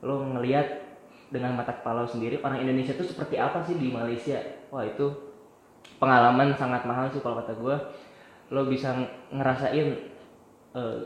lo 0.00 0.24
ngelihat 0.24 0.88
dengan 1.28 1.52
mata 1.60 1.76
kepala 1.76 2.08
lo 2.08 2.10
sendiri 2.10 2.40
orang 2.40 2.64
Indonesia 2.64 2.96
tuh 2.96 3.04
seperti 3.04 3.36
apa 3.36 3.60
sih 3.68 3.76
di 3.76 3.92
Malaysia. 3.92 4.40
Wah 4.72 4.84
itu 4.88 5.12
pengalaman 6.00 6.56
sangat 6.56 6.88
mahal 6.88 7.12
sih 7.12 7.20
kalau 7.20 7.44
kata 7.44 7.52
gue. 7.56 7.76
Lo 8.48 8.64
bisa 8.64 8.96
ngerasain 9.28 9.88
eh, 10.72 10.98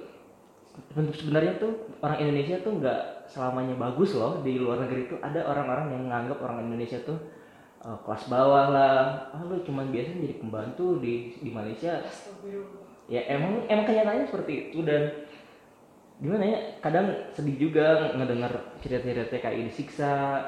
sebenarnya 0.94 1.60
tuh 1.60 1.90
orang 2.00 2.22
Indonesia 2.22 2.56
tuh 2.64 2.80
nggak 2.80 3.28
selamanya 3.28 3.76
bagus 3.76 4.16
loh 4.16 4.40
di 4.40 4.56
luar 4.56 4.84
negeri 4.86 5.10
tuh 5.10 5.18
ada 5.20 5.44
orang-orang 5.44 5.92
yang 5.92 6.02
menganggap 6.08 6.38
orang 6.40 6.64
Indonesia 6.64 6.98
tuh 7.04 7.18
eh, 7.82 7.98
kelas 8.06 8.24
bawah 8.30 8.66
lah. 8.70 8.98
Ah 9.34 9.42
lu 9.44 9.60
cuman 9.66 9.90
biasa 9.90 10.16
jadi 10.18 10.36
pembantu 10.38 11.02
di 11.02 11.36
di 11.38 11.50
Malaysia. 11.50 12.02
Ya 13.10 13.20
emang 13.28 13.66
emang 13.66 13.84
kenyataannya 13.86 14.26
seperti 14.30 14.52
itu 14.70 14.86
dan 14.86 15.26
gimana 16.22 16.44
ya 16.46 16.58
kadang 16.78 17.06
sedih 17.34 17.58
juga 17.58 18.14
ngedengar 18.14 18.78
cerita-cerita 18.78 19.42
kayak 19.42 19.66
disiksa 19.66 20.38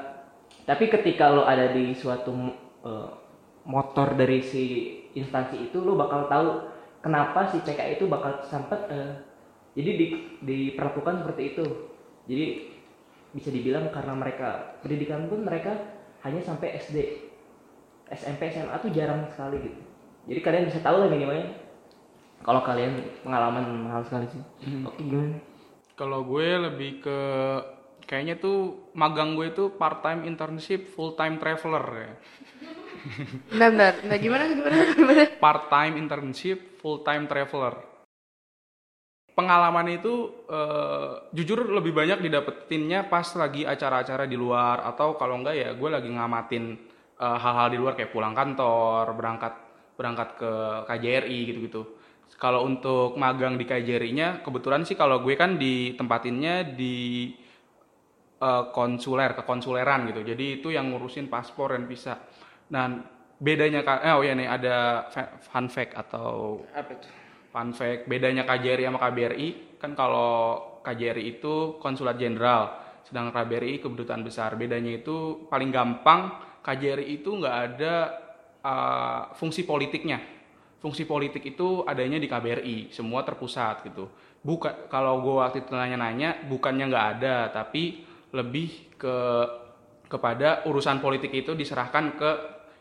tapi 0.63 0.87
ketika 0.87 1.35
lo 1.35 1.43
ada 1.43 1.75
di 1.75 1.91
suatu 1.91 2.31
eh, 2.87 3.09
motor 3.67 4.15
dari 4.15 4.39
si 4.39 4.63
instansi 5.13 5.69
itu 5.69 5.83
lo 5.83 5.99
bakal 5.99 6.31
tahu 6.31 6.47
kenapa 7.05 7.45
si 7.51 7.61
PKI 7.61 8.01
itu 8.01 8.09
bakal 8.09 8.41
sampai 8.47 8.79
eh, 8.89 9.13
jadi 9.75 9.91
di, 9.99 10.05
diperlakukan 10.41 11.21
seperti 11.21 11.43
itu. 11.53 11.65
Jadi 12.25 12.45
bisa 13.35 13.49
dibilang 13.51 13.91
karena 13.91 14.15
mereka 14.15 14.79
pendidikan 14.79 15.27
pun 15.27 15.43
mereka 15.43 15.75
hanya 16.23 16.39
sampai 16.41 16.79
SD 16.79 17.24
SMP 18.09 18.53
SMA 18.53 18.75
tuh 18.81 18.91
jarang 18.93 19.25
sekali 19.33 19.57
gitu 19.61 19.81
jadi 20.25 20.39
kalian 20.41 20.65
bisa 20.69 20.79
tahu 20.81 21.05
lah 21.05 21.09
minimalnya 21.09 21.49
kalau 22.45 22.61
kalian 22.61 23.01
pengalaman 23.25 23.89
mahal 23.89 24.01
sekali 24.05 24.29
sih 24.29 24.41
oke 24.85 25.01
gimana 25.01 25.37
Kalau 25.95 26.27
gue 26.27 26.47
lebih 26.59 26.99
ke 27.07 27.19
kayaknya 28.03 28.35
tuh 28.35 28.91
magang 28.93 29.33
gue 29.33 29.47
itu 29.47 29.71
part 29.79 30.03
time 30.03 30.27
internship 30.27 30.91
full 30.91 31.15
time 31.15 31.39
traveler 31.39 31.85
ya. 31.87 32.11
Bentar, 33.47 33.69
bentar, 33.71 33.93
bentar, 34.03 34.19
gimana, 34.19 34.43
gimana, 34.51 34.75
gimana? 34.91 35.23
Part 35.39 35.71
time 35.71 35.95
internship 35.95 36.83
full 36.83 36.99
time 37.07 37.31
traveler. 37.31 37.79
Pengalaman 39.39 39.87
itu 39.91 40.31
eh, 40.47 41.31
jujur 41.31 41.63
lebih 41.63 41.91
banyak 41.91 42.23
didapetinnya 42.23 43.07
pas 43.07 43.31
lagi 43.39 43.63
acara-acara 43.63 44.27
di 44.27 44.35
luar 44.35 44.83
atau 44.83 45.15
kalau 45.15 45.39
enggak 45.39 45.55
ya 45.55 45.69
gue 45.75 45.89
lagi 45.91 46.11
ngamatin 46.11 46.75
eh, 47.19 47.37
hal-hal 47.39 47.67
di 47.71 47.77
luar 47.79 47.93
kayak 47.97 48.11
pulang 48.11 48.35
kantor, 48.35 49.15
berangkat 49.15 49.53
berangkat 49.95 50.29
ke 50.35 50.51
KJRI 50.91 51.39
gitu-gitu. 51.51 51.81
Kalau 52.35 52.67
untuk 52.67 53.15
magang 53.15 53.55
di 53.55 53.63
KJRI-nya 53.63 54.43
kebetulan 54.43 54.83
sih 54.83 54.99
kalau 54.99 55.23
gue 55.23 55.39
kan 55.39 55.55
ditempatinnya 55.55 56.75
di 56.75 57.31
eh, 58.39 58.63
konsuler, 58.75 59.31
kekonsuleran 59.35 60.11
gitu. 60.11 60.21
Jadi 60.23 60.61
itu 60.61 60.73
yang 60.75 60.91
ngurusin 60.91 61.31
paspor 61.31 61.75
dan 61.75 61.87
visa. 61.87 62.19
Dan 62.65 63.15
bedanya 63.39 63.83
eh, 63.83 64.13
oh 64.15 64.23
ya 64.23 64.33
nih 64.35 64.47
ada 64.47 65.07
fun 65.43 65.67
fact 65.67 65.91
atau 65.95 66.63
apa 66.71 66.93
tuh 66.95 67.11
fun 67.51 67.69
fact 67.75 68.07
bedanya 68.07 68.47
KJRI 68.47 68.87
sama 68.87 68.99
KBRI 68.99 69.79
kan 69.79 69.91
kalau 69.91 70.59
KJRI 70.83 71.39
itu 71.39 71.79
konsulat 71.83 72.15
jenderal 72.15 72.79
sedangkan 73.03 73.35
KBRI 73.35 73.83
kedutaan 73.83 74.23
besar 74.23 74.55
bedanya 74.55 74.95
itu 74.95 75.47
paling 75.51 75.69
gampang 75.69 76.35
KJRI 76.65 77.21
itu 77.21 77.29
nggak 77.29 77.57
ada 77.69 77.95
uh, 78.65 79.21
fungsi 79.37 79.61
politiknya. 79.61 80.17
Fungsi 80.81 81.05
politik 81.05 81.45
itu 81.45 81.85
adanya 81.85 82.17
di 82.17 82.25
KBRI 82.25 82.89
semua 82.89 83.21
terpusat 83.21 83.85
gitu. 83.85 84.09
Bukan 84.41 84.89
kalau 84.89 85.21
gue 85.21 85.35
waktu 85.41 85.65
itu 85.65 85.73
nanya-nanya 85.73 86.49
bukannya 86.49 86.85
nggak 86.89 87.07
ada 87.17 87.35
tapi 87.53 88.05
lebih 88.33 88.97
ke 88.97 89.17
kepada 90.05 90.65
urusan 90.69 91.01
politik 91.01 91.33
itu 91.33 91.57
diserahkan 91.57 92.13
ke 92.13 92.31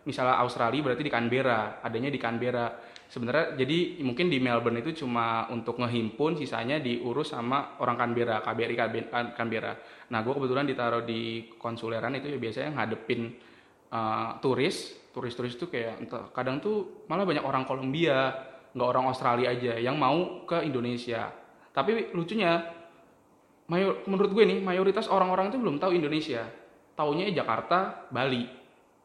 misalnya 0.04 0.36
Australia 0.44 0.84
berarti 0.84 1.04
di 1.04 1.12
Canberra 1.12 1.80
adanya 1.80 2.12
di 2.12 2.20
Canberra. 2.20 2.68
Sebenarnya 3.04 3.54
jadi 3.56 4.00
mungkin 4.00 4.26
di 4.32 4.40
Melbourne 4.40 4.80
itu 4.80 5.04
cuma 5.04 5.46
untuk 5.52 5.80
ngehimpun 5.80 6.40
sisanya 6.40 6.80
diurus 6.80 7.32
sama 7.32 7.78
orang 7.80 7.96
Canberra 8.00 8.40
KBRI 8.44 8.76
KB- 8.76 9.12
Canberra. 9.36 9.72
Nah 10.12 10.20
gue 10.20 10.32
kebetulan 10.34 10.68
ditaruh 10.68 11.04
di 11.04 11.52
konsuleran 11.56 12.16
itu 12.16 12.32
ya 12.32 12.36
biasanya 12.40 12.70
ngadepin 12.80 13.22
uh, 13.94 14.42
turis 14.42 15.04
turis-turis 15.14 15.54
itu 15.54 15.70
kayak 15.70 16.02
entah, 16.02 16.26
kadang 16.34 16.58
tuh 16.58 17.06
malah 17.06 17.22
banyak 17.22 17.46
orang 17.46 17.62
Kolombia 17.62 18.34
nggak 18.74 18.88
orang 18.90 19.06
Australia 19.06 19.54
aja 19.54 19.78
yang 19.78 19.94
mau 19.94 20.42
ke 20.42 20.66
Indonesia. 20.66 21.30
Tapi 21.70 22.10
lucunya 22.10 22.58
mayor, 23.70 24.02
menurut 24.10 24.34
gue 24.34 24.44
nih 24.50 24.58
mayoritas 24.58 25.06
orang-orang 25.06 25.54
itu 25.54 25.62
belum 25.62 25.78
tahu 25.78 25.94
Indonesia. 25.94 26.42
Taunya 26.98 27.30
Jakarta 27.30 28.10
Bali. 28.10 28.42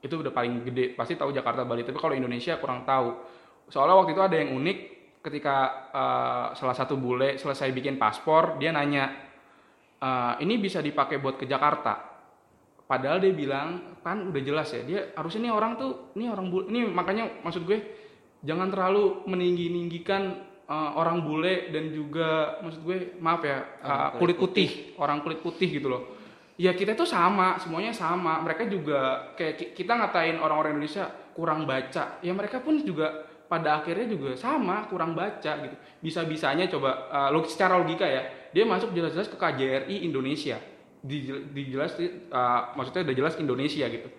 Itu 0.02 0.26
udah 0.26 0.34
paling 0.34 0.66
gede. 0.66 0.98
Pasti 0.98 1.14
tahu 1.14 1.30
Jakarta 1.30 1.62
Bali. 1.70 1.86
Tapi 1.86 1.98
kalau 2.02 2.18
Indonesia 2.18 2.58
kurang 2.58 2.82
tahu. 2.90 3.14
Soalnya 3.70 4.02
waktu 4.02 4.18
itu 4.18 4.22
ada 4.26 4.36
yang 4.42 4.58
unik 4.58 4.78
ketika 5.22 5.56
eh, 5.94 6.48
salah 6.58 6.74
satu 6.74 6.98
bule 6.98 7.38
selesai 7.38 7.70
bikin 7.70 8.02
paspor 8.02 8.58
dia 8.58 8.74
nanya 8.74 9.14
"Eh, 10.02 10.34
ini 10.42 10.58
bisa 10.58 10.82
dipakai 10.82 11.22
buat 11.22 11.38
ke 11.38 11.46
Jakarta 11.46 12.19
padahal 12.90 13.22
dia 13.22 13.30
bilang 13.30 14.02
kan 14.02 14.34
udah 14.34 14.42
jelas 14.42 14.74
ya 14.74 14.82
dia 14.82 15.00
harusnya 15.14 15.46
nih 15.46 15.54
orang 15.54 15.78
tuh 15.78 15.92
ini 16.18 16.26
orang 16.26 16.50
bule 16.50 16.66
ini 16.74 16.90
makanya 16.90 17.30
maksud 17.46 17.70
gue 17.70 17.78
jangan 18.42 18.74
terlalu 18.74 19.30
meninggi 19.30 19.70
ninggikan 19.70 20.50
orang 20.70 21.26
bule 21.26 21.74
dan 21.74 21.90
juga 21.90 22.62
maksud 22.62 22.82
gue 22.86 22.98
maaf 23.18 23.42
ya 23.42 23.58
eh, 23.82 24.10
kulit 24.22 24.38
putih. 24.38 24.70
orang 25.02 25.26
kulit 25.26 25.42
putih 25.42 25.66
gitu 25.66 25.90
loh. 25.90 26.14
Ya 26.60 26.76
kita 26.78 26.94
tuh 26.94 27.10
sama 27.10 27.58
semuanya 27.58 27.90
sama. 27.90 28.38
Mereka 28.46 28.70
juga 28.70 29.34
kayak 29.34 29.54
ki- 29.58 29.72
kita 29.74 29.98
ngatain 29.98 30.38
orang-orang 30.38 30.78
Indonesia 30.78 31.10
kurang 31.34 31.66
baca. 31.66 32.22
Ya 32.22 32.32
mereka 32.38 32.62
pun 32.62 32.78
juga 32.86 33.26
pada 33.50 33.82
akhirnya 33.82 34.06
juga 34.06 34.38
sama 34.38 34.86
kurang 34.86 35.18
baca 35.18 35.52
gitu. 35.66 35.76
Bisa-bisanya 36.06 36.70
coba 36.70 37.10
uh, 37.10 37.46
secara 37.50 37.82
logika 37.82 38.06
ya 38.06 38.54
dia 38.54 38.62
masuk 38.62 38.94
jelas-jelas 38.94 39.26
ke 39.26 39.38
KJRI 39.42 40.06
Indonesia 40.06 40.62
dijelas 41.04 41.96
uh, 42.00 42.76
maksudnya 42.76 43.08
udah 43.08 43.16
jelas 43.16 43.36
Indonesia 43.40 43.88
gitu. 43.88 44.10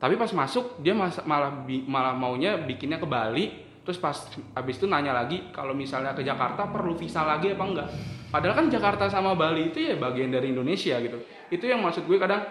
Tapi 0.00 0.16
pas 0.16 0.30
masuk 0.32 0.80
dia 0.80 0.96
mas- 0.96 1.20
malah 1.28 1.52
bi- 1.66 1.84
malah 1.84 2.16
maunya 2.16 2.56
bikinnya 2.56 2.96
ke 2.96 3.04
Bali 3.04 3.68
terus 3.80 3.96
pas 3.96 4.14
habis 4.54 4.76
itu 4.76 4.86
nanya 4.86 5.10
lagi 5.10 5.50
kalau 5.50 5.74
misalnya 5.74 6.14
ke 6.14 6.22
Jakarta 6.22 6.68
perlu 6.68 6.94
visa 6.94 7.26
lagi 7.26 7.52
apa 7.52 7.64
enggak? 7.64 7.88
Padahal 8.30 8.54
kan 8.54 8.66
Jakarta 8.70 9.10
sama 9.10 9.34
Bali 9.34 9.74
itu 9.74 9.82
ya 9.82 9.98
bagian 9.98 10.30
dari 10.30 10.54
Indonesia 10.54 10.94
gitu. 11.02 11.18
Itu 11.50 11.66
yang 11.66 11.82
maksud 11.82 12.06
gue 12.06 12.16
kadang 12.16 12.46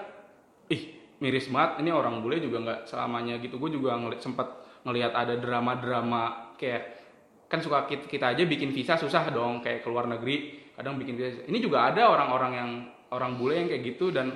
ih 0.67 0.99
miris 1.23 1.47
banget 1.47 1.81
ini 1.81 1.89
orang 1.95 2.19
bule 2.19 2.43
juga 2.43 2.59
nggak 2.59 2.79
selamanya 2.91 3.39
gitu. 3.39 3.55
Gue 3.55 3.71
juga 3.71 3.95
ngeliat 3.95 4.19
sempat 4.19 4.47
ngelihat 4.83 5.15
ada 5.15 5.39
drama-drama 5.39 6.53
kayak 6.59 6.83
kan 7.49 7.63
suka 7.63 7.87
kita, 7.89 8.05
kita 8.05 8.25
aja 8.35 8.43
bikin 8.45 8.69
visa 8.75 8.93
susah 8.93 9.31
dong 9.33 9.63
kayak 9.63 9.81
ke 9.81 9.87
luar 9.89 10.05
negeri 10.05 10.69
kadang 10.75 10.99
bikin 10.99 11.15
visa. 11.15 11.41
Ini 11.47 11.57
juga 11.63 11.87
ada 11.87 12.11
orang-orang 12.11 12.51
yang 12.53 12.69
orang 13.13 13.37
bule 13.37 13.53
yang 13.57 13.67
kayak 13.69 13.83
gitu 13.95 14.13
dan 14.13 14.33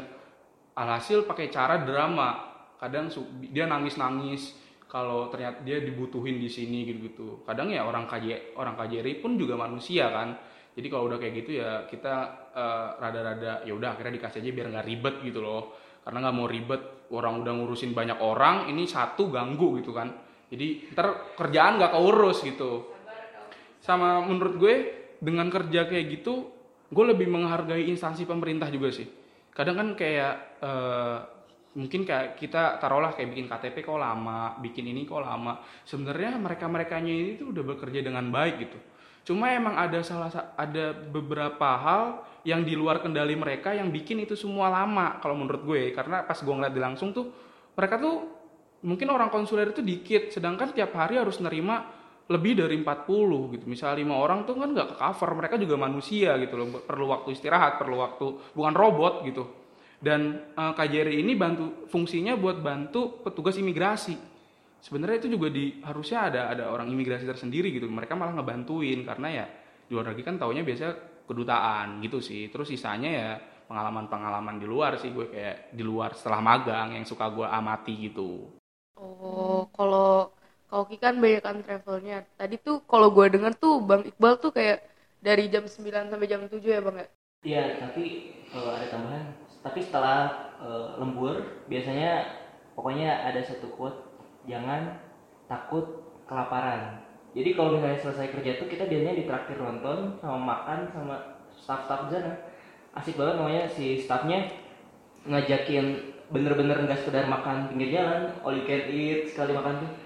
alhasil 0.78 1.26
pakai 1.26 1.50
cara 1.54 1.82
drama. 1.82 2.52
Kadang 2.82 3.08
dia 3.54 3.70
nangis-nangis 3.70 4.60
kalau 4.90 5.32
ternyata 5.34 5.66
dia 5.66 5.82
dibutuhin 5.82 6.38
di 6.38 6.50
sini 6.52 6.86
gitu-gitu. 6.86 7.42
Kadang 7.48 7.74
ya 7.74 7.88
orang 7.88 8.06
KJ 8.06 8.54
orang 8.60 8.78
KJRI 8.78 9.24
pun 9.24 9.40
juga 9.40 9.58
manusia 9.58 10.10
kan. 10.14 10.38
Jadi 10.74 10.88
kalau 10.90 11.10
udah 11.10 11.18
kayak 11.22 11.34
gitu 11.46 11.62
ya 11.62 11.86
kita 11.90 12.14
eh, 12.54 12.88
rada-rada 13.02 13.66
ya 13.66 13.74
udah 13.74 13.98
akhirnya 13.98 14.22
dikasih 14.22 14.42
aja 14.46 14.52
biar 14.54 14.68
nggak 14.70 14.88
ribet 14.90 15.16
gitu 15.26 15.40
loh. 15.42 15.74
Karena 16.06 16.30
nggak 16.30 16.36
mau 16.36 16.46
ribet 16.46 16.82
orang 17.10 17.42
udah 17.42 17.54
ngurusin 17.58 17.96
banyak 17.98 18.20
orang 18.20 18.70
ini 18.70 18.86
satu 18.86 19.34
ganggu 19.34 19.82
gitu 19.82 19.96
kan. 19.96 20.14
Jadi 20.54 20.94
ntar 20.94 21.34
kerjaan 21.34 21.82
nggak 21.82 21.94
keurus 21.98 22.46
gitu. 22.46 22.94
Sama 23.82 24.22
menurut 24.22 24.56
gue 24.62 24.76
dengan 25.24 25.50
kerja 25.50 25.90
kayak 25.90 26.06
gitu 26.20 26.53
gue 26.94 27.06
lebih 27.10 27.28
menghargai 27.28 27.90
instansi 27.90 28.30
pemerintah 28.30 28.70
juga 28.70 28.94
sih. 28.94 29.10
Kadang 29.50 29.76
kan 29.76 29.88
kayak 29.98 30.34
eh, 30.62 31.18
mungkin 31.74 32.06
kayak 32.06 32.38
kita 32.38 32.78
taruhlah 32.78 33.18
kayak 33.18 33.34
bikin 33.34 33.50
KTP 33.50 33.82
kok 33.82 33.98
lama 33.98 34.58
bikin 34.62 34.86
ini 34.86 35.10
kok 35.10 35.22
lama. 35.22 35.58
Sebenarnya 35.86 36.38
mereka 36.38 36.70
merekanya 36.70 37.10
ini 37.10 37.32
tuh 37.36 37.50
udah 37.50 37.64
bekerja 37.66 38.06
dengan 38.06 38.30
baik 38.30 38.56
gitu. 38.62 38.78
Cuma 39.24 39.50
emang 39.56 39.80
ada 39.80 40.04
salah 40.04 40.30
sa- 40.30 40.52
ada 40.60 40.92
beberapa 40.94 41.70
hal 41.80 42.04
yang 42.44 42.62
di 42.68 42.76
luar 42.76 43.00
kendali 43.00 43.34
mereka 43.40 43.72
yang 43.72 43.88
bikin 43.90 44.20
itu 44.22 44.36
semua 44.36 44.68
lama 44.70 45.18
kalau 45.24 45.34
menurut 45.34 45.64
gue. 45.66 45.82
Karena 45.96 46.22
pas 46.28 46.38
gue 46.38 46.54
ngeliat 46.54 46.74
di 46.76 46.82
langsung 46.84 47.16
tuh 47.16 47.32
mereka 47.74 47.98
tuh 47.98 48.16
mungkin 48.84 49.08
orang 49.10 49.32
konsuler 49.34 49.72
itu 49.72 49.82
dikit. 49.82 50.30
Sedangkan 50.30 50.76
tiap 50.76 50.94
hari 50.94 51.18
harus 51.18 51.40
nerima 51.40 52.03
lebih 52.32 52.56
dari 52.56 52.80
40 52.80 53.54
gitu. 53.58 53.66
Misalnya 53.68 54.00
lima 54.00 54.16
orang 54.16 54.48
tuh 54.48 54.56
kan 54.56 54.72
nggak 54.72 54.96
ke 54.96 54.96
cover, 54.96 55.30
mereka 55.36 55.56
juga 55.60 55.76
manusia 55.76 56.40
gitu 56.40 56.56
loh. 56.56 56.68
Perlu 56.84 57.06
waktu 57.12 57.36
istirahat, 57.36 57.76
perlu 57.76 58.00
waktu 58.00 58.56
bukan 58.56 58.74
robot 58.74 59.14
gitu. 59.28 59.44
Dan 60.00 60.52
eh, 60.56 60.74
KJRI 60.76 61.20
ini 61.20 61.36
bantu 61.36 61.88
fungsinya 61.92 62.40
buat 62.40 62.64
bantu 62.64 63.24
petugas 63.24 63.60
imigrasi. 63.60 64.16
Sebenarnya 64.84 65.24
itu 65.24 65.40
juga 65.40 65.48
di 65.48 65.80
harusnya 65.84 66.28
ada 66.28 66.42
ada 66.52 66.64
orang 66.72 66.92
imigrasi 66.92 67.24
tersendiri 67.24 67.72
gitu. 67.72 67.88
Mereka 67.88 68.16
malah 68.16 68.36
ngebantuin 68.36 69.04
karena 69.08 69.28
ya 69.32 69.46
di 69.88 69.92
luar 69.96 70.12
negeri 70.12 70.24
kan 70.24 70.36
taunya 70.40 70.64
biasa 70.64 70.86
kedutaan 71.28 72.04
gitu 72.04 72.20
sih. 72.20 72.52
Terus 72.52 72.68
sisanya 72.72 73.10
ya 73.12 73.30
pengalaman-pengalaman 73.68 74.60
di 74.60 74.68
luar 74.68 75.00
sih 75.00 75.16
gue 75.16 75.32
kayak 75.32 75.72
di 75.72 75.84
luar 75.88 76.16
setelah 76.20 76.44
magang 76.44 77.00
yang 77.00 77.08
suka 77.08 77.32
gue 77.32 77.48
amati 77.48 78.12
gitu. 78.12 78.52
Oh, 79.00 79.72
kalau 79.72 80.36
kalau 80.74 80.90
Ki 80.90 80.98
kan 80.98 81.22
banyak 81.22 81.46
kan 81.46 81.62
travelnya. 81.62 82.26
Tadi 82.34 82.58
tuh 82.58 82.82
kalau 82.90 83.14
gue 83.14 83.30
denger 83.30 83.54
tuh 83.62 83.78
Bang 83.78 84.10
Iqbal 84.10 84.42
tuh 84.42 84.50
kayak 84.50 84.82
dari 85.22 85.46
jam 85.46 85.70
9 85.70 86.10
sampai 86.10 86.26
jam 86.26 86.42
7 86.50 86.58
ya 86.66 86.82
Bang 86.82 86.98
ya? 86.98 87.08
Iya, 87.46 87.64
tapi 87.78 88.34
eh, 88.50 88.72
ada 88.74 88.90
tambahan. 88.90 89.38
Tapi 89.62 89.80
setelah 89.86 90.50
eh, 90.66 90.88
lembur, 90.98 91.62
biasanya 91.70 92.26
pokoknya 92.74 93.22
ada 93.22 93.38
satu 93.46 93.70
quote, 93.78 94.02
jangan 94.50 94.98
takut 95.46 96.10
kelaparan. 96.26 97.06
Jadi 97.38 97.54
kalau 97.54 97.78
misalnya 97.78 98.02
selesai 98.02 98.34
kerja 98.34 98.58
tuh 98.58 98.66
kita 98.66 98.90
biasanya 98.90 99.14
ditraktir 99.14 99.62
nonton 99.62 100.18
sama 100.26 100.42
makan 100.42 100.90
sama 100.90 101.16
staff-staff 101.54 102.10
sana. 102.10 102.34
Asik 102.98 103.14
banget 103.14 103.38
namanya 103.38 103.70
si 103.70 104.02
staffnya 104.02 104.50
ngajakin 105.30 106.18
bener-bener 106.34 106.82
nggak 106.82 106.98
sekedar 107.06 107.30
makan 107.30 107.70
pinggir 107.70 107.94
jalan, 107.94 108.34
all 108.42 108.58
you 108.58 108.66
can 108.66 108.90
eat 108.90 109.30
sekali 109.30 109.54
makan 109.54 109.86
tuh. 109.86 110.03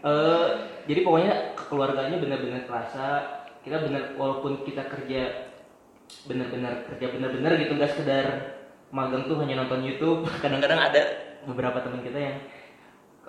Eh, 0.00 0.48
jadi 0.88 1.00
pokoknya 1.04 1.34
keluarganya 1.68 2.16
bener-bener 2.16 2.64
kerasa. 2.64 3.36
Kita 3.60 3.84
bener 3.84 4.16
walaupun 4.16 4.64
kita 4.64 4.88
kerja 4.88 5.52
bener-bener 6.26 6.88
kerja 6.90 7.06
bener-bener 7.12 7.54
gitu 7.60 7.78
nggak 7.78 7.92
sekedar 7.92 8.26
magang 8.90 9.28
tuh 9.28 9.36
hanya 9.44 9.60
nonton 9.60 9.84
YouTube. 9.84 10.24
Kadang-kadang 10.42 10.80
ada 10.80 11.02
beberapa 11.44 11.84
teman 11.84 12.00
kita 12.00 12.16
yang 12.16 12.36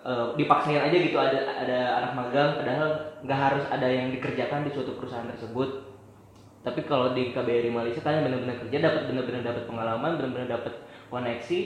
eh, 0.07 0.27
dipaksain 0.39 0.79
aja 0.79 0.95
gitu 0.95 1.19
ada 1.19 1.39
ada 1.59 1.79
anak 1.99 2.11
magang 2.15 2.49
padahal 2.63 2.89
nggak 3.27 3.39
harus 3.39 3.63
ada 3.67 3.87
yang 3.91 4.07
dikerjakan 4.15 4.63
di 4.63 4.71
suatu 4.71 4.95
perusahaan 4.95 5.27
tersebut. 5.27 5.91
Tapi 6.61 6.87
kalau 6.87 7.11
di 7.11 7.35
KBRI 7.35 7.73
Malaysia 7.73 7.99
kalian 7.99 8.31
benar-benar 8.31 8.57
kerja 8.63 8.77
dapat 8.79 9.11
benar-benar 9.11 9.43
dapat 9.43 9.63
pengalaman 9.67 10.11
benar-benar 10.15 10.47
dapat 10.55 10.73
koneksi 11.11 11.59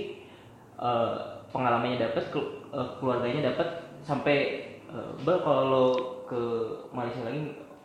eh, 0.82 1.14
pengalamannya 1.53 2.01
dapat 2.01 2.26
kelu- 2.34 2.66
keluarganya 2.97 3.53
dapat 3.53 3.86
sampai 4.01 4.64
eh, 4.93 5.11
Bel 5.25 5.39
kalau 5.45 5.63
lo 5.71 5.86
ke 6.29 6.39
Malaysia 6.95 7.21
lagi 7.27 7.41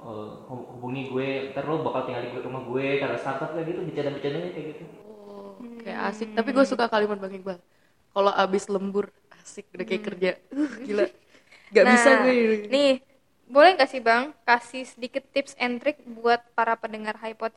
eh, 0.08 0.28
hub- 0.48 0.68
hubungi 0.76 1.02
gue 1.12 1.28
ntar 1.52 1.64
lo 1.68 1.84
bakal 1.86 2.02
tinggal 2.08 2.22
di 2.26 2.30
rumah 2.46 2.62
gue 2.70 2.86
karena 3.02 3.16
startup 3.20 3.50
kayak 3.54 3.66
gitu 3.70 3.80
bercanda-bercandanya 3.88 4.50
kayak 4.54 4.66
gitu 4.76 4.84
Oh, 5.00 5.64
kayak 5.80 6.00
asik. 6.12 6.28
Tapi 6.36 6.48
gue 6.56 6.64
suka 6.68 6.86
kalimat 6.92 7.16
Bang 7.22 7.32
Iqbal. 7.34 7.58
Kalau 8.14 8.32
abis 8.34 8.64
lembur 8.72 9.06
asik 9.40 9.66
udah 9.74 9.86
kayak 9.88 10.04
kerja. 10.08 10.30
Uh, 10.52 10.76
gila. 10.86 11.06
Gak 11.76 11.86
Nah, 11.86 11.92
bisa 11.92 12.10
gue. 12.20 12.34
ini. 12.68 12.68
Nih, 12.72 12.90
boleh 13.50 13.70
nggak 13.76 13.90
sih 13.92 14.02
Bang 14.02 14.24
kasih 14.48 14.84
sedikit 14.86 15.24
tips 15.34 15.54
and 15.58 15.80
trick 15.82 15.98
buat 16.06 16.40
para 16.58 16.74
pendengar 16.78 17.16
iPod 17.22 17.52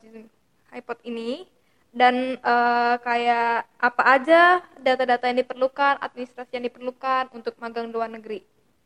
iPod 0.74 0.98
ini 1.06 1.46
dan 1.94 2.38
eh, 2.42 2.94
kayak 3.06 3.66
apa 3.78 4.02
aja 4.16 4.42
data-data 4.82 5.24
yang 5.30 5.38
diperlukan, 5.46 5.94
administrasi 6.02 6.50
yang 6.58 6.66
diperlukan 6.68 7.30
untuk 7.36 7.54
magang 7.62 7.88
luar 7.94 8.10
negeri 8.10 8.42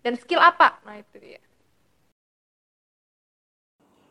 dan 0.09 0.16
skill 0.16 0.40
apa? 0.40 0.80
Nah 0.88 0.96
itu 0.96 1.20
dia. 1.20 1.36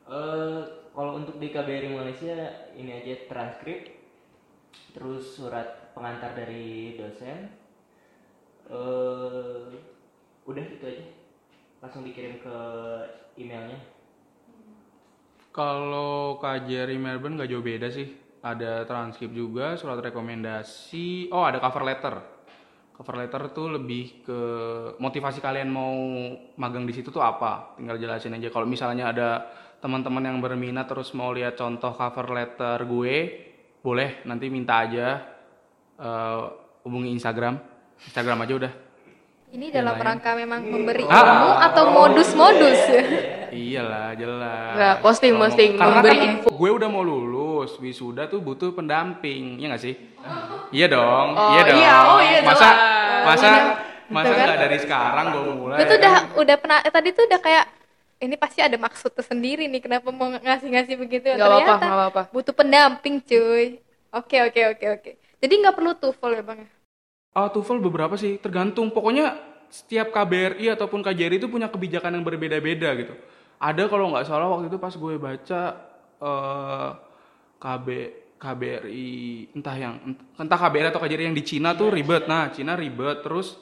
Eh, 0.06 0.62
kalau 0.94 1.18
untuk 1.18 1.42
di 1.42 1.50
KBRI 1.50 1.90
Malaysia 1.90 2.70
ini 2.78 3.02
aja 3.02 3.26
transkrip, 3.26 3.98
terus 4.94 5.34
surat 5.34 5.90
pengantar 5.98 6.38
dari 6.38 6.94
dosen, 7.02 7.50
eh 8.70 9.74
udah 10.46 10.64
itu 10.70 10.86
aja, 10.86 11.06
langsung 11.82 12.06
dikirim 12.06 12.46
ke 12.46 12.58
emailnya. 13.42 13.82
Kalau 15.50 16.38
KJRI 16.38 17.02
Melbourne 17.02 17.42
nggak 17.42 17.50
jauh 17.50 17.66
beda 17.66 17.90
sih. 17.90 18.14
Ada 18.46 18.86
transkrip 18.86 19.34
juga, 19.34 19.74
surat 19.74 19.98
rekomendasi. 19.98 21.34
Oh, 21.34 21.42
ada 21.42 21.58
cover 21.58 21.82
letter. 21.82 22.37
Cover 22.98 23.14
letter 23.16 23.54
tuh 23.54 23.78
lebih 23.78 24.26
ke 24.26 24.40
motivasi 24.98 25.38
kalian 25.38 25.70
mau 25.70 25.94
magang 26.58 26.82
di 26.82 26.92
situ 26.92 27.14
tuh 27.14 27.22
apa. 27.22 27.78
Tinggal 27.78 28.02
jelasin 28.02 28.34
aja. 28.34 28.50
Kalau 28.50 28.66
misalnya 28.66 29.14
ada 29.14 29.30
teman-teman 29.78 30.26
yang 30.26 30.42
berminat 30.42 30.90
terus 30.90 31.14
mau 31.14 31.30
lihat 31.30 31.54
contoh 31.54 31.94
cover 31.94 32.34
letter 32.34 32.82
gue, 32.82 33.16
boleh 33.80 34.26
nanti 34.26 34.50
minta 34.50 34.82
aja 34.82 35.22
eh, 35.96 36.42
hubungi 36.82 37.14
Instagram. 37.14 37.62
Instagram 38.02 38.38
aja 38.42 38.54
udah. 38.58 38.74
Ini 39.48 39.72
dalam 39.72 39.96
rangka 39.96 40.36
memang 40.36 40.60
memberi 40.60 41.06
Ah. 41.08 41.22
ilmu 41.24 41.52
atau 41.64 41.84
modus-modus 41.94 42.80
ya? 42.84 43.04
Iyalah, 43.48 44.12
jelas. 44.12 44.74
Nggak, 44.76 44.96
posting, 45.00 45.34
posting, 45.34 45.72
Karena 45.80 46.04
memberi 46.04 46.18
kan 46.18 46.28
info. 46.36 46.48
gue 46.52 46.70
udah 46.74 46.90
mau 46.92 47.00
lulus, 47.00 47.80
wisuda 47.80 48.28
tuh 48.28 48.44
butuh 48.44 48.76
pendamping, 48.76 49.56
iya 49.56 49.72
nggak 49.72 49.80
sih? 49.80 49.96
Iya 50.68 50.88
dong, 50.88 51.28
Oh, 51.32 51.52
iya 51.52 51.62
dong. 51.64 51.78
iya, 51.80 51.96
oh 52.06 52.20
iya 52.20 52.40
masa, 52.42 52.68
jelas. 52.68 53.24
masa, 53.24 53.48
masa 54.08 54.26
Betul 54.26 54.36
kan? 54.36 54.46
nggak 54.46 54.60
dari 54.60 54.78
sekarang 54.80 55.26
gue 55.32 55.44
mulai? 55.56 55.78
Gue 55.78 55.86
tuh 55.86 55.96
ya 55.96 56.00
udah 56.00 56.14
kan? 56.14 56.26
udah 56.38 56.56
pernah 56.58 56.78
eh, 56.82 56.92
tadi 56.92 57.10
tuh 57.12 57.24
udah 57.26 57.40
kayak 57.40 57.66
ini 58.18 58.36
pasti 58.36 58.60
ada 58.60 58.76
maksud 58.76 59.12
tersendiri 59.12 59.64
nih 59.66 59.80
kenapa 59.80 60.10
mau 60.10 60.28
ngasih-ngasih 60.28 60.96
begitu 60.98 61.28
apa-apa, 61.30 61.40
ternyata 61.40 61.74
nggak 61.78 61.94
apa-apa. 61.94 62.22
butuh 62.30 62.52
pendamping 62.52 63.22
cuy 63.22 63.78
oke 64.10 64.38
oke 64.50 64.62
oke 64.74 64.86
oke 64.92 65.12
jadi 65.38 65.54
nggak 65.54 65.76
perlu 65.76 65.92
TOEFL 65.94 66.32
ya 66.34 66.44
bang 66.44 66.60
ya? 66.66 66.70
Ah, 67.32 67.48
TOEFL 67.48 67.78
beberapa 67.78 68.18
sih, 68.18 68.42
tergantung. 68.42 68.90
Pokoknya 68.90 69.38
setiap 69.70 70.10
KBRI 70.10 70.74
ataupun 70.74 71.06
KJRI 71.06 71.38
itu 71.38 71.46
punya 71.46 71.70
kebijakan 71.70 72.18
yang 72.18 72.26
berbeda-beda 72.26 72.90
gitu. 72.98 73.14
Ada 73.58 73.86
kalau 73.86 74.10
nggak 74.10 74.26
salah 74.26 74.50
waktu 74.50 74.66
itu 74.68 74.82
pas 74.82 74.90
gue 74.90 75.14
baca 75.16 75.62
eh, 76.18 76.90
KB 77.58 77.88
KBRI 78.38 79.10
entah 79.58 79.76
yang 79.76 79.94
entah 80.38 80.60
KBRI 80.62 80.94
atau 80.94 81.02
KJRI 81.02 81.34
yang 81.34 81.38
di 81.38 81.46
Cina 81.46 81.74
tuh 81.74 81.90
ribet. 81.90 82.30
Nah, 82.30 82.54
Cina 82.54 82.78
ribet. 82.78 83.26
Terus 83.26 83.58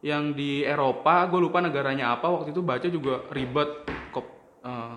yang 0.00 0.32
di 0.32 0.64
Eropa 0.64 1.28
gue 1.28 1.42
lupa 1.42 1.60
negaranya 1.60 2.16
apa 2.16 2.30
waktu 2.30 2.54
itu 2.54 2.62
baca 2.62 2.86
juga 2.86 3.26
ribet. 3.34 3.68
Kok 4.14 4.26
eh, 4.64 4.96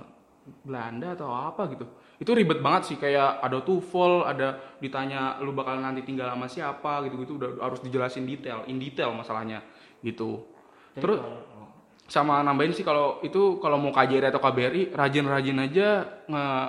Belanda 0.64 1.18
atau 1.18 1.34
apa 1.34 1.66
gitu. 1.74 1.86
Itu 2.22 2.32
ribet 2.38 2.62
banget 2.62 2.94
sih 2.94 2.98
kayak 3.02 3.42
ada 3.42 3.60
TOEFL 3.66 4.14
ada 4.30 4.78
ditanya 4.78 5.42
lu 5.42 5.52
bakal 5.52 5.82
nanti 5.82 6.06
tinggal 6.06 6.30
sama 6.30 6.46
siapa 6.46 7.02
gitu 7.10 7.16
gitu. 7.26 7.32
Udah 7.42 7.50
harus 7.58 7.82
dijelasin 7.82 8.30
detail 8.30 8.64
in 8.70 8.78
detail 8.78 9.12
masalahnya 9.18 9.66
gitu. 10.06 10.46
Terus 10.94 11.20
sama 12.06 12.44
nambahin 12.46 12.76
sih 12.76 12.86
kalau 12.86 13.24
itu 13.26 13.58
kalau 13.58 13.82
mau 13.82 13.90
KJRI 13.90 14.30
atau 14.30 14.44
KBRI 14.44 14.94
rajin-rajin 14.94 15.58
aja 15.58 15.88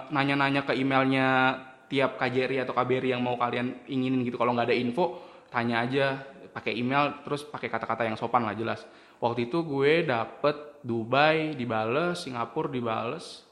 nanya-nanya 0.08 0.64
ke 0.64 0.72
emailnya 0.78 1.58
tiap 1.88 2.16
KJRI 2.20 2.64
atau 2.64 2.72
KBRI 2.76 3.16
yang 3.16 3.22
mau 3.22 3.36
kalian 3.36 3.84
inginin 3.88 4.24
gitu 4.24 4.40
kalau 4.40 4.56
nggak 4.56 4.72
ada 4.72 4.76
info 4.76 5.20
tanya 5.52 5.86
aja 5.86 6.18
pakai 6.54 6.74
email 6.78 7.22
terus 7.26 7.42
pakai 7.42 7.66
kata-kata 7.66 8.06
yang 8.06 8.14
sopan 8.18 8.46
lah 8.46 8.54
jelas. 8.54 8.86
Waktu 9.18 9.50
itu 9.50 9.62
gue 9.66 10.06
dapet 10.06 10.54
Dubai 10.84 11.56
dibales 11.56 12.22
Singapura 12.22 12.68
dibales 12.68 13.42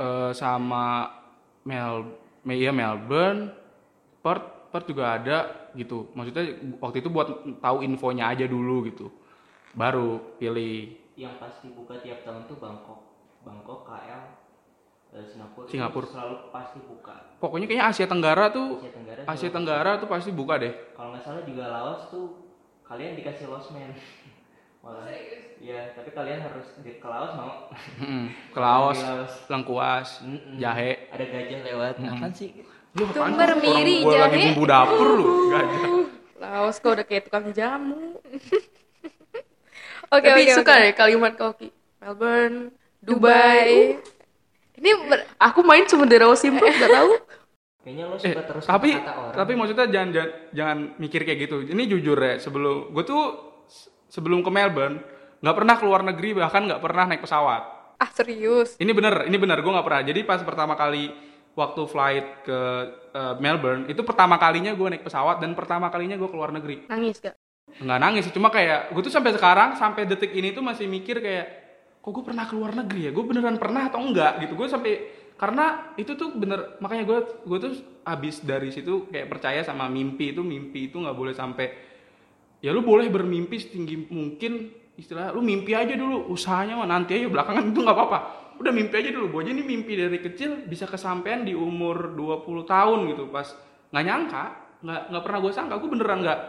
eh, 0.00 0.32
sama 0.32 1.12
Mel 1.66 2.08
iya 2.48 2.72
Melbourne 2.72 3.52
Perth 4.24 4.60
Perth 4.70 4.86
juga 4.86 5.18
ada 5.18 5.38
gitu. 5.74 6.10
Maksudnya 6.14 6.56
waktu 6.78 7.02
itu 7.02 7.08
buat 7.10 7.28
tahu 7.58 7.82
infonya 7.82 8.30
aja 8.30 8.46
dulu 8.46 8.86
gitu. 8.86 9.10
Baru 9.74 10.38
pilih. 10.38 10.94
Yang 11.18 11.34
pasti 11.42 11.66
buka 11.74 11.98
tiap 12.00 12.22
tahun 12.24 12.46
tuh 12.46 12.56
Bangkok, 12.56 13.00
Bangkok, 13.44 13.84
KL, 13.84 14.22
Singapura. 15.10 15.64
itu 15.66 15.70
Singapura. 15.72 16.06
selalu 16.06 16.36
pasti 16.50 16.78
buka. 16.80 17.14
pokoknya 17.36 17.66
kayaknya 17.66 17.86
Asia 17.88 18.06
Tenggara 18.06 18.44
tuh 18.48 18.68
Asia 18.78 18.92
Tenggara. 18.92 19.20
Asia 19.26 19.50
Tenggara 19.50 19.90
tuh 19.98 20.06
pasti 20.06 20.30
buka 20.30 20.54
deh 20.56 20.72
Kalau 20.92 21.08
nggak 21.10 21.22
salah 21.22 21.42
juga 21.42 21.64
Laos 21.66 22.02
tuh 22.08 22.26
kalian 22.82 23.14
dikasih 23.14 23.46
losmen. 23.46 23.90
Malah. 24.82 25.04
Iya, 25.60 25.92
tapi 25.92 26.08
kalian 26.10 26.40
harus 26.40 26.72
di 26.80 26.96
ke 26.96 27.04
Laos 27.04 27.36
mau. 27.36 27.68
Mm, 27.98 28.32
ke 28.48 28.58
Laos 28.58 28.96
lengkuas 29.46 30.24
Mm-mm. 30.24 30.56
jahe 30.56 31.04
Ada 31.10 31.24
gajah 31.26 31.60
lewat. 31.64 31.94
Apaan 32.00 32.32
sih? 32.32 32.48
lu 32.90 33.04
apaan 33.04 33.14
Tumbar 33.30 33.50
sih? 33.52 33.60
miri, 33.60 33.96
Orang 34.00 34.08
gua 34.08 34.16
lagi 34.18 34.36
jahe. 34.36 34.46
bumbu 34.48 34.64
dapur 34.64 35.08
lu 35.12 35.26
gajah 35.48 35.82
Laos 36.36 36.76
kok 36.76 36.90
udah 36.90 37.04
kayak 37.04 37.22
tukang 37.26 37.46
jamu. 37.50 38.16
oke 40.14 40.24
Tapi 40.24 40.40
oke 40.42 40.52
suka 40.54 40.72
oke. 40.72 40.82
deh 40.82 40.92
kalimat 40.94 41.32
koki. 41.34 41.68
Melbourne, 42.00 42.72
Dubai 42.98 43.68
Dubai. 43.68 44.19
Ini 44.80 44.90
ber- 45.06 45.28
Aku 45.38 45.60
main 45.60 45.84
cuma 45.84 46.08
di 46.08 46.16
Rawa 46.16 46.34
Simpel, 46.34 46.66
nggak 46.66 46.88
tahu. 46.90 47.12
Kayaknya 47.80 48.04
lo 48.04 48.16
Eh, 48.16 48.20
suka 48.20 48.42
terus 48.44 48.64
tapi 48.64 48.90
kata 48.92 49.12
orang. 49.16 49.34
tapi 49.36 49.52
maksudnya 49.56 49.86
jangan, 49.88 50.10
jangan 50.12 50.30
jangan 50.52 50.78
mikir 51.00 51.20
kayak 51.24 51.38
gitu. 51.48 51.56
Ini 51.64 51.82
jujur 51.88 52.18
ya, 52.18 52.36
sebelum 52.36 52.92
gue 52.92 53.04
tuh 53.04 53.22
sebelum 54.08 54.40
ke 54.42 54.50
Melbourne, 54.50 55.00
nggak 55.40 55.56
pernah 55.56 55.74
keluar 55.76 56.00
negeri 56.02 56.36
bahkan 56.36 56.66
nggak 56.68 56.82
pernah 56.82 57.04
naik 57.08 57.24
pesawat 57.24 57.62
Ah 57.96 58.08
serius? 58.08 58.80
ini 58.80 58.96
bener 58.96 59.28
ini 59.28 59.36
bener 59.36 59.60
gue 59.60 59.68
nggak 59.68 59.84
pernah 59.84 60.00
jadi 60.00 60.20
pas 60.24 60.40
pertama 60.40 60.72
kali 60.72 61.12
waktu 61.52 61.82
flight 61.84 62.26
ke 62.44 62.58
eh, 63.12 63.34
Melbourne 63.40 63.84
itu 63.88 64.00
pertama 64.00 64.40
kalinya 64.40 64.72
gue 64.72 64.88
naik 64.88 65.04
pesawat 65.04 65.36
dan 65.36 65.52
pertama 65.52 65.92
kalinya 65.92 66.16
gue 66.16 66.28
keluar 66.28 66.48
negeri 66.48 66.88
Nangis 66.88 67.20
gak? 67.20 67.36
nggak 67.70 67.98
nangis 68.00 68.24
sih 68.26 68.32
cuma 68.32 68.48
kayak 68.48 68.88
gue 68.90 69.02
tuh 69.04 69.12
sampai 69.12 69.36
sekarang 69.36 69.76
sampai 69.76 70.08
detik 70.08 70.32
ini 70.32 70.50
tuh 70.50 70.64
masih 70.64 70.88
mikir 70.88 71.20
kayak 71.20 71.46
kok 72.00 72.10
gue 72.16 72.24
pernah 72.24 72.48
keluar 72.48 72.72
negeri 72.72 73.08
ya? 73.08 73.10
Gue 73.12 73.24
beneran 73.28 73.60
pernah 73.60 73.92
atau 73.92 74.00
enggak 74.00 74.40
gitu? 74.44 74.56
Gue 74.56 74.68
sampai 74.72 74.92
karena 75.40 75.96
itu 75.96 76.12
tuh 76.20 76.36
bener 76.36 76.76
makanya 76.84 77.04
gue 77.08 77.18
gue 77.48 77.58
tuh 77.60 77.72
abis 78.04 78.44
dari 78.44 78.68
situ 78.68 79.08
kayak 79.08 79.32
percaya 79.32 79.64
sama 79.64 79.88
mimpi 79.88 80.36
itu 80.36 80.44
mimpi 80.44 80.92
itu 80.92 81.00
nggak 81.00 81.16
boleh 81.16 81.32
sampai 81.32 81.72
ya 82.60 82.76
lu 82.76 82.84
boleh 82.84 83.08
bermimpi 83.08 83.56
setinggi 83.56 84.12
mungkin 84.12 84.68
istilah 85.00 85.32
lu 85.32 85.40
mimpi 85.40 85.72
aja 85.72 85.96
dulu 85.96 86.28
usahanya 86.28 86.76
mah 86.76 86.84
nanti 86.84 87.16
aja 87.16 87.32
belakangan 87.32 87.72
itu 87.72 87.80
nggak 87.80 87.96
apa-apa. 87.96 88.18
Udah 88.60 88.72
mimpi 88.76 88.94
aja 89.00 89.08
dulu 89.16 89.40
gue 89.40 89.48
aja 89.48 89.52
ini 89.56 89.64
mimpi 89.64 89.96
dari 89.96 90.20
kecil 90.20 90.68
bisa 90.68 90.84
kesampaian 90.84 91.40
di 91.40 91.56
umur 91.56 92.12
20 92.12 92.68
tahun 92.68 92.98
gitu 93.08 93.32
pas 93.32 93.48
nggak 93.88 94.04
nyangka 94.04 94.44
nggak 94.84 95.00
nggak 95.08 95.22
pernah 95.24 95.38
gue 95.40 95.52
sangka 95.56 95.74
gue 95.80 95.88
beneran 95.88 96.20
nggak 96.20 96.40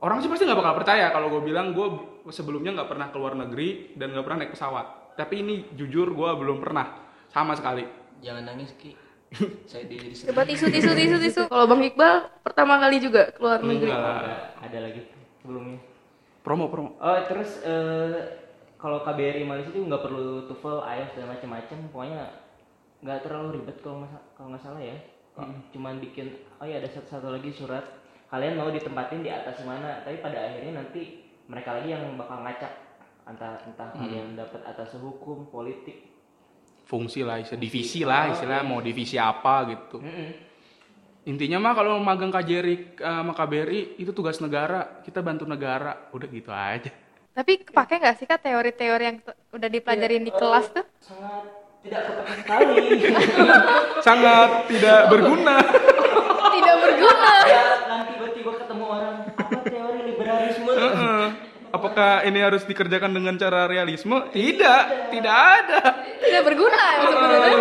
orang 0.00 0.18
sih 0.20 0.28
pasti 0.28 0.44
nggak 0.44 0.58
bakal 0.58 0.74
percaya 0.80 1.12
kalau 1.12 1.28
gue 1.28 1.42
bilang 1.44 1.72
gue 1.72 1.86
sebelumnya 2.28 2.72
nggak 2.76 2.90
pernah 2.90 3.08
keluar 3.08 3.32
negeri 3.32 3.92
dan 3.94 4.12
nggak 4.12 4.24
pernah 4.24 4.38
naik 4.44 4.52
pesawat 4.56 4.86
tapi 5.14 5.44
ini 5.44 5.68
jujur 5.76 6.10
gue 6.10 6.30
belum 6.36 6.60
pernah 6.60 6.96
sama 7.28 7.52
sekali 7.54 7.84
Jangan 8.20 8.44
nangis 8.44 8.76
Ki. 8.76 8.92
Saya 9.70 9.88
di 9.88 10.12
Coba 10.12 10.44
tisu, 10.44 10.68
tisu, 10.68 10.92
tisu, 10.92 11.16
tisu. 11.16 11.42
Kalau 11.48 11.64
Bang 11.64 11.80
Iqbal 11.80 12.28
pertama 12.44 12.76
kali 12.76 13.00
juga 13.00 13.32
keluar 13.32 13.64
negeri. 13.64 13.88
Enggak. 13.88 14.20
Ada, 14.20 14.36
ada 14.60 14.78
lagi 14.84 15.00
sebelumnya. 15.40 15.78
promo 16.40 16.68
promo 16.72 16.96
Oh 17.00 17.16
terus 17.28 17.64
eh, 17.64 18.12
kalau 18.76 19.00
KBRI 19.04 19.44
Malaysia 19.44 19.72
itu 19.72 19.84
nggak 19.84 20.04
perlu 20.04 20.48
TOEFL, 20.48 20.84
IELTS 20.84 21.14
dan 21.16 21.26
macam-macam, 21.28 21.78
pokoknya 21.92 22.22
nggak 23.00 23.18
terlalu 23.24 23.48
ribet 23.60 23.76
kalau 23.80 24.04
nggak 24.04 24.12
sa- 24.12 24.26
kalau 24.36 24.48
nggak 24.52 24.64
salah 24.64 24.82
ya. 24.84 24.96
Cuman 25.72 25.96
bikin, 26.00 26.26
oh 26.60 26.66
ya 26.68 26.80
ada 26.80 26.88
satu-satu 26.88 27.28
lagi 27.32 27.52
surat. 27.52 27.84
Kalian 28.30 28.54
mau 28.54 28.70
ditempatin 28.70 29.20
di 29.20 29.30
atas 29.30 29.58
mana? 29.62 30.00
Tapi 30.00 30.18
pada 30.18 30.38
akhirnya 30.40 30.78
nanti 30.78 31.18
mereka 31.44 31.74
lagi 31.74 31.90
yang 31.90 32.14
bakal 32.14 32.40
ngacak 32.40 32.72
entah 33.26 33.58
entah 33.62 33.90
kalian 33.92 34.34
dapat 34.34 34.62
atas 34.64 34.94
hukum, 34.96 35.46
politik. 35.46 36.08
fungsi 36.82 37.22
lah 37.22 37.38
istilah 37.38 37.60
divisi 37.60 38.00
lah 38.02 38.34
istilah 38.34 38.66
mau 38.66 38.82
divisi 38.82 39.14
apa 39.14 39.62
gitu 39.70 40.02
Mm-mm. 40.02 40.30
intinya 41.22 41.62
mah 41.62 41.78
kalau 41.78 42.02
magang 42.02 42.34
KJRI 42.34 42.98
eh, 42.98 43.14
sama 43.14 43.30
KBRI 43.30 43.94
itu 43.94 44.10
tugas 44.10 44.42
negara 44.42 44.98
kita 45.06 45.22
bantu 45.22 45.46
negara 45.46 46.10
udah 46.10 46.26
gitu 46.26 46.50
aja 46.50 46.90
Tapi 47.30 47.62
kepake 47.62 47.94
nggak 47.94 48.16
sih 48.18 48.26
kak 48.26 48.42
teori-teori 48.42 49.04
yang 49.06 49.22
udah 49.54 49.68
dipelajarin 49.70 50.26
di 50.26 50.34
kelas 50.34 50.66
tuh? 50.74 50.82
Sangat 50.98 51.46
tidak 51.80 52.02
kepake 52.02 52.32
sekali. 52.42 52.74
sangat 54.06 54.50
tidak 54.66 55.00
berguna 55.06 55.56
Tidak 56.50 56.76
berguna. 56.76 57.32
ya 57.46 57.62
nanti 57.86 58.10
tiba-tiba 58.18 58.50
ketemu 58.58 58.84
orang 58.84 59.16
apa 59.30 59.58
teori 59.62 60.00
liberalisme. 60.04 60.72
Heeh. 60.74 61.24
Apakah 61.70 62.22
ini 62.22 62.38
harus 62.38 62.62
dikerjakan 62.62 63.10
dengan 63.10 63.34
cara 63.34 63.64
realisme 63.64 64.26
tidak 64.30 64.82
tidak 65.08 65.30
ada 65.32 65.80
Tidak 66.20 66.42
berguna 66.42 66.84
ya 66.92 67.06
sebenarnya. 67.06 67.56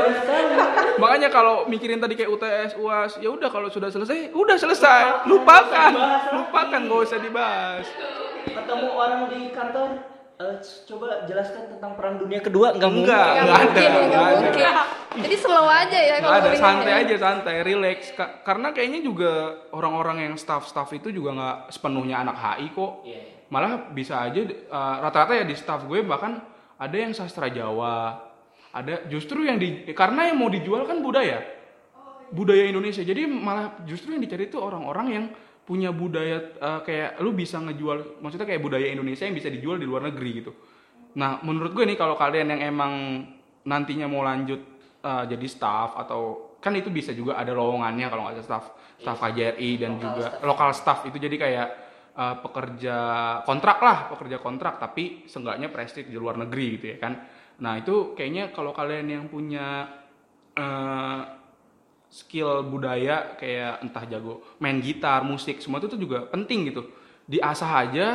makanya 1.02 1.30
kalau 1.30 1.64
mikirin 1.66 1.98
tadi 1.98 2.14
kayak 2.14 2.28
UTS 2.30 2.72
UAS 2.76 3.12
ya 3.18 3.30
udah 3.30 3.48
kalau 3.48 3.68
sudah 3.68 3.88
selesai 3.88 4.30
udah 4.32 4.56
selesai 4.56 5.26
lupakan 5.26 5.92
lupakan 6.34 6.80
gak 6.82 7.02
usah 7.04 7.20
dibahas 7.20 7.86
ketemu 8.46 8.88
orang 8.90 9.22
di 9.28 9.40
kantor 9.50 9.90
eh, 10.38 10.56
coba 10.86 11.08
jelaskan 11.24 11.64
tentang 11.70 11.92
perang 11.94 12.16
dunia 12.18 12.40
kedua 12.40 12.74
nggak 12.74 12.90
mungkin 12.90 13.08
Enggak. 13.08 13.28
Nggak 13.28 13.40
Nggak 13.40 13.56
ada, 13.56 13.64
mungkin, 13.64 13.90
nggak 13.90 14.06
nggak 14.06 14.26
ada. 14.26 14.40
mungkin. 14.42 14.68
Jadi 15.20 15.36
slow 15.38 15.66
aja 15.66 16.00
ya 16.00 16.16
kalau 16.20 16.36
ada 16.36 16.50
santai 16.54 16.94
aja 16.96 17.16
santai 17.18 17.56
relax 17.62 18.00
Ka- 18.12 18.34
karena 18.42 18.68
kayaknya 18.70 19.00
juga 19.02 19.32
orang-orang 19.70 20.18
yang 20.22 20.36
staff-staff 20.36 20.90
itu 20.94 21.10
juga 21.12 21.30
nggak 21.32 21.58
sepenuhnya 21.70 22.16
anak 22.20 22.36
HI 22.36 22.68
kok 22.70 22.94
Iya. 23.04 23.22
Malah 23.50 23.90
bisa 23.90 24.22
aja 24.22 24.46
uh, 24.70 24.96
rata-rata 25.04 25.42
ya 25.42 25.46
di 25.46 25.58
staff 25.58 25.86
gue 25.90 26.06
bahkan 26.06 26.42
ada 26.80 26.96
yang 26.96 27.12
sastra 27.12 27.50
Jawa 27.50 28.30
ada 28.70 29.10
justru 29.10 29.46
yang 29.46 29.58
di 29.58 29.90
karena 29.98 30.30
yang 30.30 30.38
mau 30.38 30.50
dijual 30.50 30.86
kan 30.86 31.02
budaya. 31.02 31.42
Budaya 32.30 32.70
Indonesia. 32.70 33.02
Jadi 33.02 33.26
malah 33.26 33.82
justru 33.90 34.14
yang 34.14 34.22
dicari 34.22 34.46
itu 34.46 34.62
orang-orang 34.62 35.08
yang 35.10 35.26
punya 35.66 35.90
budaya 35.90 36.54
uh, 36.62 36.82
kayak 36.86 37.18
lu 37.22 37.34
bisa 37.34 37.62
ngejual 37.62 38.22
maksudnya 38.22 38.46
kayak 38.46 38.62
budaya 38.62 38.90
Indonesia 38.90 39.26
yang 39.26 39.38
bisa 39.38 39.50
dijual 39.50 39.82
di 39.82 39.86
luar 39.86 40.06
negeri 40.10 40.30
gitu. 40.42 40.52
Nah 41.18 41.42
menurut 41.42 41.74
gue 41.74 41.86
nih 41.90 41.98
kalau 41.98 42.14
kalian 42.18 42.54
yang 42.58 42.62
emang 42.74 42.94
nantinya 43.66 44.06
mau 44.10 44.26
lanjut 44.26 44.62
uh, 45.02 45.26
jadi 45.26 45.46
staff 45.50 45.98
atau 45.98 46.54
kan 46.62 46.74
itu 46.74 46.94
bisa 46.94 47.14
juga 47.14 47.38
ada 47.38 47.54
lowongannya 47.54 48.06
kalau 48.10 48.30
nggak 48.30 48.36
ada 48.38 48.44
staff 48.46 48.66
staff 48.98 49.18
KJRI 49.18 49.70
dan 49.82 49.98
juga 49.98 50.38
lokal 50.46 50.74
staff 50.74 51.06
itu. 51.10 51.18
Jadi 51.18 51.38
kayak 51.38 51.89
uh, 52.20 52.36
pekerja 52.44 52.98
kontrak 53.48 53.80
lah 53.80 54.12
pekerja 54.12 54.44
kontrak 54.44 54.76
tapi 54.84 55.24
seenggaknya 55.32 55.72
prestis 55.72 56.04
di 56.04 56.20
luar 56.20 56.36
negeri 56.36 56.66
gitu 56.76 56.86
ya 56.92 56.98
kan. 57.00 57.14
Nah 57.64 57.80
itu 57.80 58.12
kayaknya 58.16 58.52
kalau 58.52 58.76
kalian 58.76 59.08
yang 59.08 59.26
punya 59.32 59.88
uh, 60.60 61.22
skill 62.12 62.68
budaya 62.68 63.40
kayak 63.40 63.86
entah 63.86 64.04
jago 64.10 64.44
main 64.60 64.84
gitar 64.84 65.24
musik 65.24 65.64
semua 65.64 65.80
itu 65.80 65.88
tuh 65.88 66.00
juga 66.00 66.28
penting 66.28 66.76
gitu. 66.76 66.84
Diasah 67.30 67.72
aja 67.88 68.08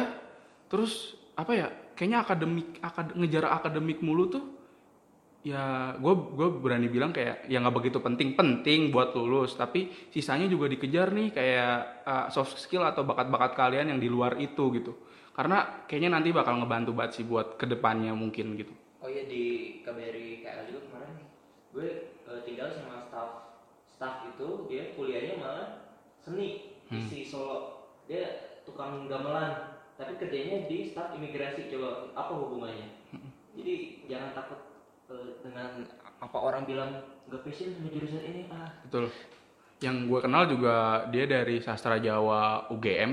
terus 0.68 1.16
apa 1.34 1.52
ya 1.55 1.68
kayaknya 1.94 2.26
akademik 2.26 2.68
akad, 2.82 3.14
ngejar 3.14 3.44
akademik 3.48 4.02
mulu 4.02 4.28
tuh 4.28 4.44
ya 5.45 5.92
gue 6.01 6.14
gue 6.32 6.49
berani 6.57 6.88
bilang 6.88 7.12
kayak 7.12 7.45
ya 7.53 7.61
nggak 7.61 7.76
begitu 7.76 8.01
penting 8.01 8.32
penting 8.32 8.88
buat 8.88 9.12
lulus. 9.12 9.55
Tapi 9.55 10.09
sisanya 10.09 10.49
juga 10.49 10.72
dikejar 10.72 11.12
nih 11.12 11.28
kayak 11.36 11.76
uh, 12.09 12.26
soft 12.32 12.57
skill 12.57 12.82
atau 12.88 13.05
bakat-bakat 13.05 13.53
kalian 13.53 13.92
yang 13.92 14.01
di 14.01 14.09
luar 14.09 14.40
itu 14.40 14.72
gitu. 14.72 14.97
Karena 15.36 15.84
kayaknya 15.84 16.16
nanti 16.16 16.32
bakal 16.32 16.57
ngebantu 16.64 16.97
banget 16.97 17.20
sih 17.20 17.24
buat 17.28 17.61
ke 17.61 17.68
depannya 17.68 18.16
mungkin 18.16 18.57
gitu. 18.57 18.72
Oh 19.05 19.11
iya 19.12 19.28
di 19.28 19.78
KBRI 19.84 20.40
KL 20.40 20.64
juga 20.72 20.80
kemarin 20.88 21.12
gue 21.76 21.88
eh, 22.24 22.40
tinggal 22.49 22.72
sama 22.72 23.05
staff 23.05 23.30
staff 23.84 24.14
itu 24.32 24.64
dia 24.72 24.97
kuliahnya 24.97 25.36
malah 25.36 25.68
seni 26.24 26.72
isi 26.88 27.28
Solo. 27.28 27.92
Dia 28.09 28.57
tukang 28.64 29.05
gamelan 29.12 29.76
tapi 30.01 30.16
kerjanya 30.16 30.64
di 30.64 30.88
staf 30.88 31.12
imigrasi 31.12 31.68
coba 31.68 32.16
apa 32.16 32.32
hubungannya? 32.32 32.88
Jadi 33.55 34.03
jangan 34.09 34.32
takut 34.32 34.64
dengan 35.44 35.84
apa 36.24 36.38
orang 36.40 36.64
bilang 36.64 36.90
nggak 37.28 37.40
passion 37.44 37.76
sama 37.76 37.88
jurusan 37.92 38.22
ini 38.24 38.42
ah 38.48 38.68
Betul. 38.88 39.12
Yang 39.82 39.96
gue 40.09 40.20
kenal 40.24 40.42
juga 40.48 40.74
dia 41.12 41.24
dari 41.28 41.61
sastra 41.61 42.00
Jawa 42.00 42.72
UGM. 42.72 43.12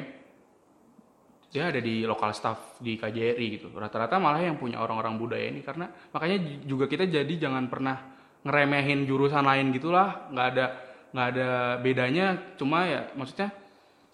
Dia 1.51 1.67
ada 1.67 1.83
di 1.83 2.07
lokal 2.07 2.31
staff 2.31 2.79
di 2.79 2.95
KJRI 2.95 3.47
gitu. 3.59 3.67
Rata-rata 3.75 4.15
malah 4.23 4.39
yang 4.39 4.55
punya 4.55 4.79
orang-orang 4.79 5.19
budaya 5.19 5.51
ini 5.51 5.59
karena 5.59 5.91
makanya 6.15 6.63
juga 6.63 6.87
kita 6.87 7.11
jadi 7.11 7.33
jangan 7.35 7.67
pernah 7.67 7.99
ngeremehin 8.47 9.03
jurusan 9.03 9.43
lain 9.43 9.75
gitulah. 9.75 10.31
nggak 10.31 10.47
ada 10.55 10.65
nggak 11.11 11.27
ada 11.35 11.49
bedanya. 11.83 12.55
Cuma 12.55 12.87
ya 12.87 13.11
maksudnya 13.19 13.51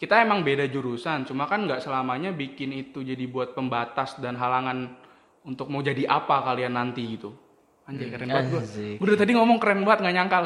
kita 0.02 0.26
emang 0.26 0.42
beda 0.42 0.66
jurusan. 0.66 1.30
Cuma 1.30 1.46
kan 1.46 1.70
nggak 1.70 1.86
selamanya 1.86 2.34
bikin 2.34 2.74
itu 2.74 3.06
jadi 3.06 3.22
buat 3.30 3.54
pembatas 3.54 4.18
dan 4.18 4.34
halangan 4.34 4.98
untuk 5.46 5.70
mau 5.70 5.86
jadi 5.86 6.10
apa 6.10 6.42
kalian 6.42 6.74
nanti 6.74 7.06
gitu. 7.06 7.38
Anjay 7.88 8.12
keren 8.12 8.28
banget 8.28 8.48
gue. 8.52 8.62
Gue 9.00 9.08
dari 9.08 9.16
tadi 9.18 9.32
ngomong 9.32 9.58
keren 9.58 9.80
banget 9.82 10.00
nggak 10.04 10.16
nyangkal. 10.16 10.44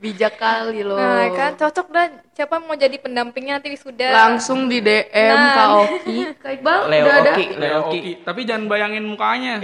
Bijak 0.00 0.38
kali 0.38 0.80
loh. 0.80 0.96
Nah 0.96 1.28
kan 1.28 1.58
cocok 1.58 1.86
dah 1.90 2.06
siapa 2.32 2.56
mau 2.56 2.72
jadi 2.72 2.96
pendampingnya 2.96 3.58
nanti 3.58 3.68
wisuda. 3.68 4.08
Langsung 4.08 4.64
di 4.64 4.78
DM 4.78 5.10
Nah. 5.28 5.52
Kak 5.52 5.68
Oki. 5.76 6.16
Kak 6.42 6.50
Iqbal 6.56 6.78
Leo 6.88 7.04
udah 7.04 7.14
ada. 7.18 7.30
Oki. 7.34 7.46
Leo 7.52 7.76
Oki. 7.84 8.00
Tapi 8.22 8.40
jangan 8.44 8.64
bayangin 8.64 9.04
mukanya. 9.04 9.58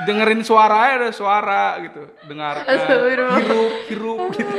Dengerin 0.00 0.42
suara 0.42 0.98
ada 0.98 1.08
suara 1.10 1.78
gitu. 1.80 2.02
Dengarkan. 2.26 2.66
Hirup, 3.06 3.38
hirup 3.86 4.20
gitu. 4.34 4.54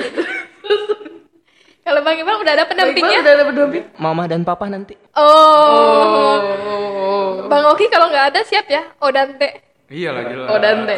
Kalau 1.81 2.01
Bang 2.01 2.15
Iqbal 2.15 2.39
udah 2.39 2.53
ada 2.55 2.65
pendampingnya? 2.65 3.19
udah 3.19 3.33
ada 3.35 3.43
pendamping. 3.43 3.83
mama 3.97 4.23
dan 4.25 4.41
papa 4.41 4.65
nanti 4.65 4.95
Oh. 5.11 6.39
Bang 7.45 7.67
Oki 7.67 7.91
kalau 7.91 8.07
nggak 8.07 8.31
ada 8.31 8.41
siap 8.41 8.65
ya. 8.65 8.81
Oh 8.97 9.11
Dante. 9.11 9.70
Iya 9.91 10.09
lah 10.15 10.23
jelas. 10.23 10.47
Oh, 10.47 10.59
Dante. 10.63 10.95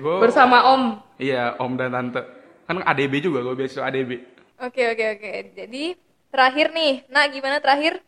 Gua, 0.00 0.16
Bersama 0.24 0.58
Om. 0.72 0.82
Iya, 1.20 1.60
Om 1.60 1.72
dan 1.76 1.92
Tante. 1.92 2.22
Kan 2.64 2.80
ADB 2.80 3.20
juga, 3.20 3.44
gue 3.44 3.54
beasiswa 3.54 3.84
ADB. 3.84 4.24
Oke 4.64 4.82
oke 4.90 5.04
oke. 5.20 5.30
Jadi 5.54 5.94
terakhir 6.32 6.72
nih, 6.72 7.04
nah 7.12 7.28
gimana 7.28 7.60
terakhir? 7.60 8.00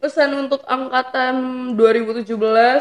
Pesan 0.00 0.32
untuk 0.32 0.64
angkatan 0.64 1.36
2017, 1.76 2.24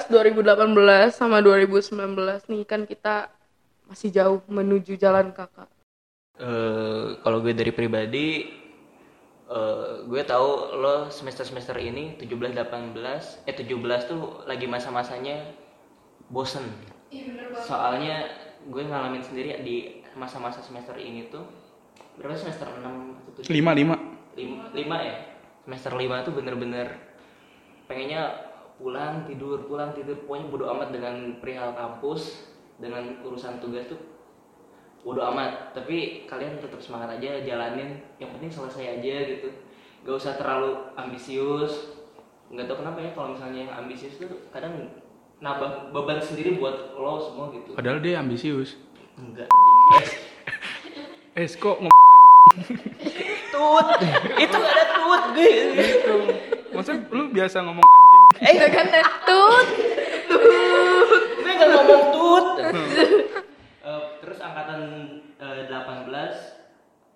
2018 0.07 1.11
sama 1.11 1.43
2019 1.43 2.47
nih 2.47 2.63
kan 2.63 2.87
kita 2.87 3.27
masih 3.91 4.07
jauh 4.15 4.39
menuju 4.47 4.95
jalan 4.95 5.35
kakak. 5.35 5.67
Eh, 6.39 7.19
kalau 7.19 7.43
gue 7.43 7.51
dari 7.51 7.75
pribadi 7.75 8.47
Eh, 9.49 10.05
gue 10.05 10.21
tahu 10.29 10.77
lo 10.77 11.09
semester-semester 11.09 11.73
ini 11.81 12.13
17 12.21 12.53
18 12.53 13.49
eh 13.49 13.55
17 13.57 13.65
tuh 14.05 14.45
lagi 14.45 14.69
masa-masanya 14.69 15.41
bosen. 16.29 16.69
Soalnya 17.65 18.29
gue 18.69 18.85
ngalamin 18.85 19.25
sendiri 19.25 19.57
di 19.65 20.05
masa-masa 20.13 20.61
semester 20.61 20.93
ini 21.01 21.33
tuh 21.33 21.41
berapa 22.21 22.37
semester 22.37 22.69
6 22.69 22.77
atau 22.77 23.41
7? 23.41 23.55
lima 23.55 23.71
lima 23.73 23.95
lima, 24.37 24.69
lima 24.75 24.97
ya 25.01 25.15
semester 25.63 25.95
lima 25.95 26.21
tuh 26.27 26.35
bener-bener 26.35 26.99
pengennya 27.87 28.51
pulang 28.75 29.23
tidur 29.23 29.63
pulang 29.65 29.95
tidur 29.95 30.19
pokoknya 30.27 30.45
bodo 30.51 30.65
amat 30.75 30.91
dengan 30.91 31.15
perihal 31.39 31.71
kampus 31.73 32.51
dengan 32.77 33.23
urusan 33.23 33.63
tugas 33.63 33.87
tuh 33.87 33.97
bodo 35.03 35.21
amat. 35.33 35.75
Tapi 35.75 36.25
kalian 36.27 36.59
tetap 36.59 36.79
semangat 36.83 37.19
aja 37.19 37.43
jalanin. 37.43 38.03
Yang 38.19 38.29
penting 38.37 38.51
selesai 38.51 38.85
aja 38.99 39.15
gitu. 39.27 39.49
Gak 40.03 40.15
usah 40.15 40.33
terlalu 40.35 40.75
ambisius. 40.95 41.95
Nggak 42.49 42.65
tahu 42.65 42.81
kenapa 42.81 42.97
ya 43.05 43.11
kalau 43.13 43.37
misalnya 43.37 43.69
yang 43.69 43.73
ambisius 43.77 44.17
tuh 44.17 44.49
kadang 44.49 44.89
nambah 45.39 45.95
beban 45.95 46.19
sendiri 46.19 46.59
buat 46.59 46.97
lo 46.97 47.21
semua 47.21 47.53
gitu. 47.53 47.77
Padahal 47.77 48.01
dia 48.01 48.19
ambisius. 48.19 48.75
Enggak 49.19 49.47
eh 51.39 51.47
kok 51.47 51.77
ngomong 51.79 52.07
anjing? 52.11 52.79
Tut. 53.53 53.87
Itu 54.35 54.57
ada 54.59 54.83
tut 54.91 55.23
gue 55.31 55.55
gitu. 55.79 56.15
Maksudnya 56.75 56.99
lu 57.15 57.23
biasa 57.31 57.57
ngomong 57.63 57.87
anjing? 57.87 58.23
Eh 58.43 58.55
kan 58.67 58.87
tut. 59.23 59.67
Gue 61.39 61.53
gak 61.55 61.69
ngomong 61.71 62.03
tut 62.11 62.47
Eh, 63.79 64.01
terus 64.19 64.39
angkatan 64.43 64.79
eh, 65.39 65.63
18 65.71 66.11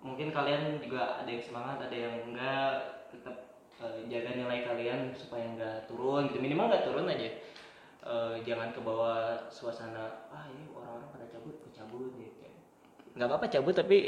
mungkin 0.00 0.23
kalian 0.34 0.82
juga 0.82 1.22
ada 1.22 1.30
yang 1.30 1.44
semangat 1.44 1.78
ada 1.86 1.96
yang 1.96 2.14
enggak 2.26 2.72
tetap 3.14 3.36
eh, 3.78 3.98
jaga 4.10 4.30
nilai 4.34 4.58
kalian 4.66 5.00
supaya 5.14 5.46
enggak 5.46 5.76
turun 5.86 6.26
gitu. 6.26 6.42
Minimal 6.42 6.66
enggak 6.66 6.86
turun 6.90 7.06
aja. 7.06 7.30
Eh, 8.04 8.34
jangan 8.42 8.74
ke 8.74 8.80
bawah 8.82 9.48
suasana 9.48 10.28
ah 10.28 10.44
ini 10.50 10.68
orang-orang 10.74 11.08
pada 11.14 11.26
cabut 11.30 11.56
cabut 11.70 12.10
gitu. 12.18 12.44
Nggak 13.14 13.28
apa-apa 13.30 13.46
cabut 13.46 13.74
tapi 13.78 13.98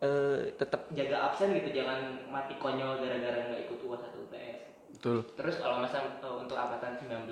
eh, 0.00 0.38
tetap 0.54 0.86
jaga 0.94 1.16
absen 1.28 1.52
gitu. 1.58 1.74
Jangan 1.74 2.30
mati 2.30 2.54
konyol 2.56 3.02
gara-gara 3.02 3.50
nggak 3.50 3.66
ikut 3.66 3.78
UAS 3.82 4.06
atau 4.06 4.22
UTS 4.24 4.66
betul. 4.96 5.18
Terus 5.36 5.56
kalau 5.60 5.76
masa 5.84 6.02
eh, 6.02 6.36
untuk 6.40 6.56
angkatan 6.56 6.96
19 6.96 7.28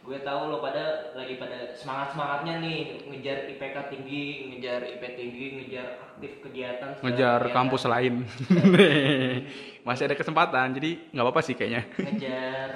gue 0.00 0.18
tahu 0.24 0.40
lo 0.48 0.58
pada 0.58 1.12
lagi 1.12 1.36
pada 1.36 1.76
semangat 1.76 2.16
semangatnya 2.16 2.54
nih 2.58 2.78
ngejar 3.04 3.38
IPK 3.52 3.76
tinggi, 3.92 4.24
ngejar 4.48 4.80
IP 4.96 5.02
tinggi, 5.12 5.44
ngejar 5.60 5.86
aktif 6.00 6.32
kegiatan, 6.40 6.90
ngejar 7.04 7.40
kegiatan. 7.44 7.52
kampus 7.52 7.82
lain 7.84 8.14
masih 9.86 10.04
ada 10.08 10.16
kesempatan 10.16 10.72
jadi 10.72 10.90
nggak 11.12 11.24
apa-apa 11.24 11.42
sih 11.44 11.52
kayaknya 11.52 11.84
ngejar 12.00 12.70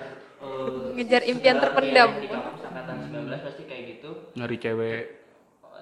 eh, 0.44 0.92
Ngejar 0.94 1.22
impian 1.24 1.56
terpendam. 1.58 2.10
di 2.20 2.28
kampus 2.28 2.62
angkatan 2.62 2.96
19 3.08 3.46
pasti 3.48 3.62
kayak 3.64 3.82
gitu. 3.98 4.10
nyari 4.36 4.56
cewek 4.60 5.02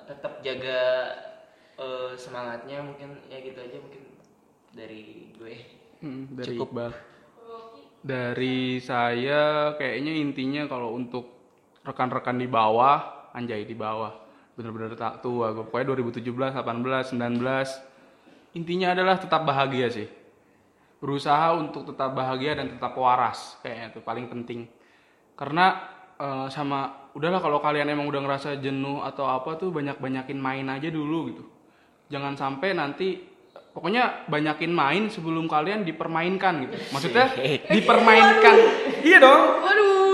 Tetap 0.02 0.32
jaga 0.42 0.80
eh, 1.76 2.10
semangatnya 2.14 2.82
mungkin 2.82 3.18
ya 3.26 3.38
gitu 3.38 3.58
aja 3.58 3.78
mungkin 3.78 4.02
dari 4.72 5.30
gue. 5.36 5.54
Hmm, 6.00 6.26
dari 6.32 6.54
Cukup. 6.54 6.68
Iqbal. 6.74 6.92
Dari 8.02 8.82
saya 8.82 9.72
kayaknya 9.78 10.10
intinya 10.18 10.66
kalau 10.66 10.90
untuk 10.90 11.31
rekan-rekan 11.82 12.38
di 12.38 12.46
bawah, 12.46 13.30
anjay 13.34 13.66
di 13.66 13.74
bawah, 13.74 14.14
bener-bener 14.54 14.94
tak 14.94 15.22
tua. 15.22 15.50
Gue 15.50 15.66
pokoknya 15.66 15.94
2017, 15.98 16.54
18, 16.54 17.14
19, 17.18 18.58
intinya 18.58 18.88
adalah 18.94 19.16
tetap 19.18 19.42
bahagia 19.42 19.90
sih. 19.90 20.08
Berusaha 21.02 21.58
untuk 21.58 21.90
tetap 21.90 22.14
bahagia 22.14 22.54
dan 22.54 22.70
tetap 22.78 22.94
waras, 22.94 23.58
kayaknya 23.60 23.98
itu 23.98 24.00
paling 24.06 24.30
penting. 24.30 24.70
Karena 25.34 25.82
eh, 26.14 26.46
sama 26.54 27.10
udahlah 27.18 27.42
kalau 27.42 27.58
kalian 27.58 27.90
emang 27.90 28.06
udah 28.06 28.22
ngerasa 28.22 28.62
jenuh 28.62 29.02
atau 29.02 29.26
apa 29.26 29.58
tuh 29.58 29.74
banyak-banyakin 29.74 30.38
main 30.38 30.66
aja 30.70 30.88
dulu 30.88 31.18
gitu. 31.34 31.44
Jangan 32.12 32.38
sampai 32.38 32.76
nanti 32.76 33.18
pokoknya 33.72 34.28
banyakin 34.28 34.72
main 34.72 35.08
sebelum 35.08 35.50
kalian 35.50 35.82
dipermainkan 35.82 36.68
gitu. 36.68 36.76
Maksudnya 36.92 37.26
dipermainkan. 37.66 38.54
iya 39.02 39.18
dong. 39.18 39.42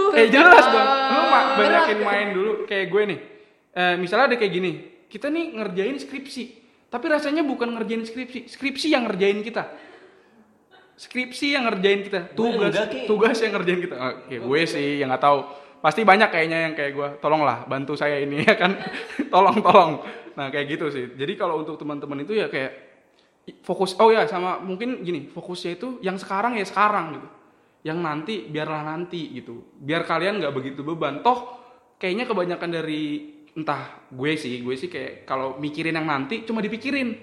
Waduh. 0.09 0.21
Eh 0.21 0.29
jelas 0.29 0.65
dong. 0.65 0.89
Lu 0.89 1.23
ma- 1.29 1.49
banyakin 1.57 1.99
main 2.01 2.29
dulu 2.33 2.53
kayak 2.65 2.87
gue 2.89 3.03
nih. 3.05 3.19
Eh, 3.73 3.95
misalnya 3.97 4.33
ada 4.33 4.37
kayak 4.37 4.53
gini. 4.53 4.73
Kita 5.07 5.29
nih 5.29 5.55
ngerjain 5.55 5.97
skripsi. 5.97 6.45
Tapi 6.89 7.05
rasanya 7.07 7.45
bukan 7.45 7.77
ngerjain 7.77 8.03
skripsi. 8.03 8.49
Skripsi 8.49 8.93
yang 8.93 9.05
ngerjain 9.05 9.41
kita. 9.41 9.69
Skripsi 10.99 11.55
yang 11.55 11.71
ngerjain 11.71 12.03
kita. 12.03 12.21
Tugas 12.35 12.75
tugas 13.07 13.37
yang 13.39 13.53
ngerjain 13.55 13.81
kita. 13.81 13.97
Ah, 13.97 14.15
kayak 14.27 14.43
gue 14.43 14.61
sih 14.67 14.89
yang 14.99 15.09
nggak 15.09 15.23
tahu. 15.23 15.39
Pasti 15.79 16.03
banyak 16.03 16.27
kayaknya 16.27 16.59
yang 16.67 16.75
kayak 16.75 16.93
gue. 16.93 17.09
Tolonglah 17.23 17.69
bantu 17.71 17.95
saya 17.95 18.19
ini 18.19 18.43
ya 18.49 18.59
kan. 18.59 18.75
tolong 19.31 19.63
tolong. 19.63 20.03
Nah 20.35 20.51
kayak 20.51 20.67
gitu 20.75 20.91
sih. 20.91 21.15
Jadi 21.15 21.39
kalau 21.39 21.63
untuk 21.63 21.79
teman-teman 21.79 22.27
itu 22.27 22.35
ya 22.35 22.51
kayak 22.51 22.89
fokus 23.65 23.97
oh 23.97 24.13
ya 24.13 24.29
sama 24.29 24.61
mungkin 24.61 25.01
gini 25.01 25.25
fokusnya 25.33 25.81
itu 25.81 25.97
yang 26.05 26.21
sekarang 26.21 26.61
ya 26.61 26.69
sekarang 26.69 27.17
gitu 27.17 27.29
yang 27.89 28.05
nanti 28.05 28.45
biarlah 28.53 28.85
nanti 28.85 29.33
gitu. 29.33 29.81
Biar 29.81 30.05
kalian 30.05 30.45
nggak 30.45 30.53
begitu 30.53 30.85
beban. 30.85 31.25
Toh 31.25 31.57
kayaknya 31.97 32.29
kebanyakan 32.29 32.69
dari 32.69 33.33
entah 33.57 34.05
gue 34.13 34.33
sih 34.37 34.61
gue 34.61 34.77
sih 34.77 34.93
kayak 34.93 35.25
kalau 35.25 35.57
mikirin 35.57 35.97
yang 35.97 36.05
nanti 36.05 36.45
cuma 36.45 36.61
dipikirin. 36.61 37.17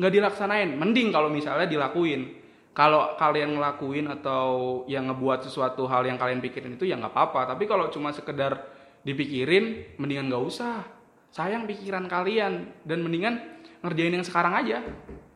Nggak 0.00 0.12
dilaksanain. 0.16 0.72
Mending 0.72 1.12
kalau 1.12 1.28
misalnya 1.28 1.68
dilakuin. 1.68 2.48
Kalau 2.72 3.16
kalian 3.16 3.56
ngelakuin 3.56 4.08
atau 4.20 4.84
yang 4.88 5.08
ngebuat 5.12 5.44
sesuatu 5.44 5.88
hal 5.88 6.04
yang 6.08 6.16
kalian 6.16 6.40
pikirin 6.40 6.80
itu 6.80 6.88
ya 6.88 6.96
nggak 6.96 7.12
apa-apa. 7.12 7.52
Tapi 7.52 7.68
kalau 7.68 7.92
cuma 7.92 8.12
sekedar 8.12 8.72
dipikirin 9.04 9.96
mendingan 10.00 10.32
nggak 10.32 10.44
usah. 10.44 10.80
Sayang 11.28 11.68
pikiran 11.68 12.08
kalian. 12.08 12.72
Dan 12.88 13.04
mendingan 13.04 13.40
ngerjain 13.84 14.16
yang 14.16 14.24
sekarang 14.24 14.52
aja. 14.56 14.80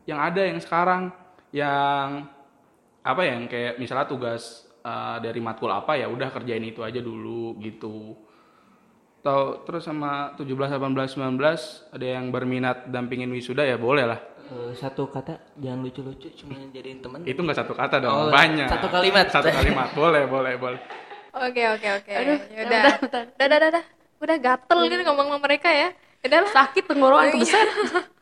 Yang 0.08 0.20
ada 0.24 0.42
yang 0.44 0.60
sekarang. 0.60 1.02
Yang 1.52 2.08
apa 3.00 3.20
ya 3.24 3.32
yang 3.32 3.48
kayak 3.48 3.74
misalnya 3.80 4.04
tugas 4.04 4.69
uh, 4.82 5.16
dari 5.20 5.40
matkul 5.40 5.70
apa 5.70 5.96
ya 5.96 6.06
udah 6.08 6.28
kerjain 6.32 6.64
itu 6.64 6.80
aja 6.80 6.98
dulu 6.98 7.56
gitu 7.60 8.16
atau 9.20 9.60
terus 9.68 9.84
sama 9.84 10.32
17 10.40 10.48
18 10.48 10.80
19 10.80 11.92
ada 11.92 12.06
yang 12.08 12.32
berminat 12.32 12.88
dampingin 12.88 13.28
wisuda 13.28 13.64
ya 13.64 13.76
boleh 13.76 14.06
lah 14.08 14.20
Eh, 14.50 14.74
satu 14.74 15.06
kata 15.06 15.54
jangan 15.62 15.86
lucu-lucu 15.86 16.26
cuma 16.34 16.58
jadiin 16.74 16.98
temen 16.98 17.22
itu 17.22 17.38
nggak 17.38 17.54
satu 17.54 17.70
kata 17.70 18.02
dong 18.02 18.10
Oh, 18.10 18.34
banyak 18.34 18.66
satu 18.66 18.90
kalimat. 18.90 19.30
satu 19.30 19.46
kalimat 19.46 19.94
boleh 19.94 20.26
boleh 20.26 20.58
boleh 20.58 20.80
Oke 21.30 21.62
oke 21.62 21.88
oke. 22.02 22.10
Aduh, 22.10 22.38
Yaudah. 22.58 22.66
udah, 22.66 22.94
bentar. 22.98 23.24
Udah 23.38 23.46
udah 23.46 23.68
udah. 23.70 23.84
Udah 24.20 24.36
gatel 24.42 24.78
gitu 24.90 25.02
ngomong 25.06 25.26
sama 25.30 25.38
mereka 25.46 25.70
ya. 25.70 25.88
Udah 26.26 26.38
lah. 26.42 26.50
Sakit 26.50 26.84
tenggorokan 26.90 27.26
kebesaran. 27.38 27.76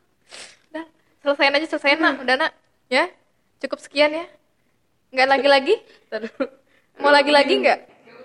Udah. 0.69 0.85
Selesaiin 1.25 1.57
aja 1.57 1.67
selesaiin 1.73 1.99
nak. 1.99 2.21
Udah 2.21 2.35
nak. 2.37 2.51
Ya. 2.85 3.09
Cukup 3.57 3.81
sekian 3.81 4.13
ya. 4.13 4.25
Nggak 5.09 5.27
lagi-lagi? 5.27 5.75
Mau 7.01 7.11
lagi-lagi 7.13 7.53
nggak? 7.63 7.79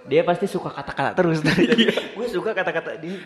dia 0.05 0.21
pasti 0.21 0.45
suka 0.45 0.69
kata-kata 0.69 1.17
terus 1.17 1.41
tadi 1.41 1.65
gue 1.89 2.27
suka 2.29 2.53
kata-kata 2.53 3.01
dia 3.01 3.25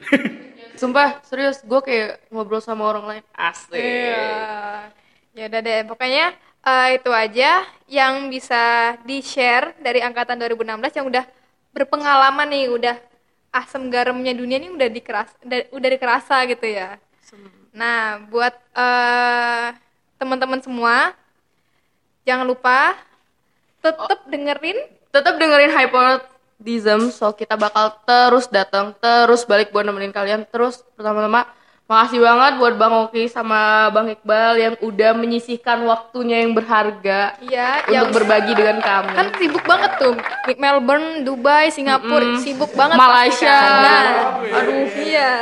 Sumpah, 0.79 1.19
serius, 1.27 1.59
gue 1.67 1.81
kayak 1.83 2.31
ngobrol 2.31 2.63
sama 2.63 2.87
orang 2.87 3.03
lain. 3.11 3.25
Asik. 3.35 3.75
Iya. 3.83 4.95
Ya 5.35 5.45
udah 5.51 5.61
deh, 5.67 5.83
pokoknya 5.91 6.39
eh, 6.39 6.89
itu 6.95 7.11
aja 7.11 7.67
yang 7.91 8.31
bisa 8.31 8.95
di-share 9.03 9.75
dari 9.83 9.99
angkatan 10.07 10.39
2016 10.39 11.03
yang 11.03 11.07
udah 11.11 11.27
berpengalaman 11.75 12.47
nih, 12.47 12.71
udah 12.71 12.97
asam 13.51 13.91
garamnya 13.91 14.39
dunia 14.39 14.63
nih 14.63 14.71
udah 14.71 14.87
dikeras 14.87 15.35
udah, 15.75 15.89
dikerasa 15.99 16.47
gitu 16.47 16.63
ya. 16.63 17.03
Nah, 17.75 18.23
buat 18.31 18.55
eh, 18.79 19.75
teman-teman 20.15 20.63
semua 20.63 21.11
jangan 22.23 22.47
lupa 22.47 22.95
tetap 23.97 24.21
dengerin 24.29 24.79
Tetap 25.09 25.41
dengerin 25.41 25.73
Hypnotism, 25.73 27.09
so 27.09 27.33
kita 27.33 27.57
bakal 27.57 27.97
terus 28.05 28.45
datang, 28.53 28.93
terus 29.01 29.49
balik 29.49 29.73
buat 29.73 29.89
nemenin 29.89 30.13
kalian. 30.13 30.45
Terus 30.53 30.85
pertama-tama 30.93 31.49
makasih 31.89 32.21
banget 32.21 32.53
buat 32.61 32.75
Bang 32.77 32.93
Oki 33.09 33.33
sama 33.33 33.89
Bang 33.89 34.13
Iqbal 34.13 34.61
yang 34.61 34.75
udah 34.85 35.17
menyisihkan 35.17 35.81
waktunya 35.89 36.45
yang 36.45 36.53
berharga 36.53 37.41
ya 37.49 37.81
untuk 37.81 37.93
yang 37.97 38.07
berbagi 38.13 38.53
dengan 38.53 38.85
kami. 38.85 39.17
kan 39.17 39.29
sibuk 39.41 39.65
banget 39.65 39.97
tuh 39.97 40.13
Melbourne, 40.61 41.25
Dubai, 41.25 41.73
Singapura 41.73 42.37
sibuk 42.45 42.77
banget 42.77 43.01
Malaysia. 43.01 43.49
kan. 43.49 43.81
Nah, 43.81 44.05
aduh 44.61 44.89
iya. 45.01 45.35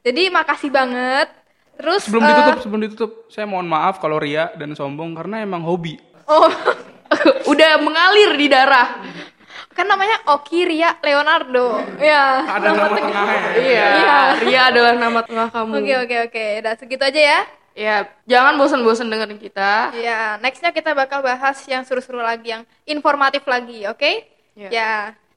Jadi 0.00 0.32
makasih 0.32 0.72
banget. 0.72 1.28
Terus 1.76 2.08
sebelum 2.08 2.24
eh, 2.24 2.28
ditutup 2.32 2.58
sebelum 2.64 2.80
ditutup 2.88 3.10
saya 3.28 3.44
mohon 3.44 3.68
maaf 3.68 4.00
kalau 4.00 4.16
ria 4.16 4.48
dan 4.56 4.72
sombong 4.72 5.12
karena 5.12 5.42
emang 5.42 5.60
hobi 5.66 5.98
oh 6.30 6.50
udah 7.52 7.70
mengalir 7.80 8.30
di 8.36 8.46
darah. 8.48 8.88
kan 9.74 9.90
namanya 9.90 10.22
Oki 10.30 10.70
Ria 10.70 10.94
Leonardo. 11.02 11.82
Ya. 11.98 12.46
ada 12.46 12.70
nama 12.70 12.94
tengahnya 12.94 13.38
Iya, 13.58 14.18
Ria 14.38 14.62
adalah 14.70 14.94
nama 14.94 15.20
tengah 15.20 15.50
kamu. 15.50 15.72
Oke 15.82 15.94
oke 15.98 16.16
oke. 16.30 16.44
Udah 16.62 16.74
segitu 16.78 17.02
aja 17.02 17.20
ya. 17.20 17.40
Ya, 17.74 17.96
jangan 18.22 18.54
bosan-bosan 18.54 19.10
dengerin 19.10 19.34
kita. 19.34 19.90
Ya, 19.98 20.38
nextnya 20.38 20.70
kita 20.70 20.94
bakal 20.94 21.26
bahas 21.26 21.58
yang 21.66 21.82
seru-seru 21.82 22.22
lagi, 22.22 22.54
yang 22.54 22.62
informatif 22.86 23.42
lagi, 23.50 23.82
oke? 23.90 24.30
Ya. 24.54 24.68
Ya, 24.70 24.92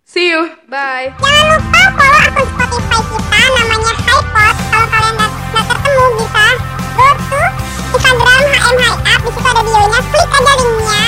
See 0.06 0.30
you. 0.30 0.46
bye. 0.70 1.10
Jangan 1.18 1.46
lupa 1.50 1.82
follow 1.98 2.22
akun 2.30 2.46
Spotify 2.78 3.42
kita 3.42 3.62
namanya 3.66 3.94
HiPod. 3.98 4.56
Kalau 4.70 4.88
kalian 4.88 5.14
nggak 5.18 5.32
nggak 5.50 5.66
ketemu 5.66 6.06
bisa 6.14 6.46
go 6.94 7.08
to 7.10 7.42
Instagram 7.90 8.42
HM 8.54 8.78
Up. 8.86 9.18
Di 9.18 9.32
situ 9.34 9.50
ada 9.50 9.62
bionya. 9.66 10.00
Klik 10.06 10.30
aja 10.30 10.54
linknya. 10.62 11.07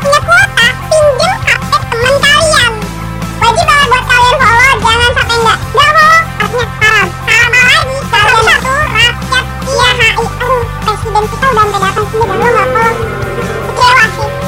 Punya 0.00 0.20
kuota, 0.24 0.66
pinjam 0.88 1.36
HP 1.44 1.72
teman 1.92 2.14
kalian. 2.24 2.72
Wajib 3.40 3.64
banget 3.68 3.86
buat 3.92 4.04
kalian 4.08 4.36
follow. 4.40 4.72
Jangan 4.80 5.10
sampai 5.12 5.36
nggak 5.44 5.58
nggak 5.60 5.60
follow. 5.76 6.16
Artinya 6.40 6.66
haram. 6.80 7.08
Haram 7.28 7.50
apa 7.52 7.60
lagi? 7.68 7.94
Kalian 8.08 8.34
itu 8.40 8.72
rakyat. 8.80 9.14
Aduh, 10.40 10.62
presiden 10.84 11.24
kita 11.28 11.46
udah 11.52 11.64
sampai 11.68 11.80
datang 11.84 12.06
sini 12.08 12.24
dan 12.24 12.36
lo 12.40 12.48
nggak 12.48 12.68
follow. 12.72 14.39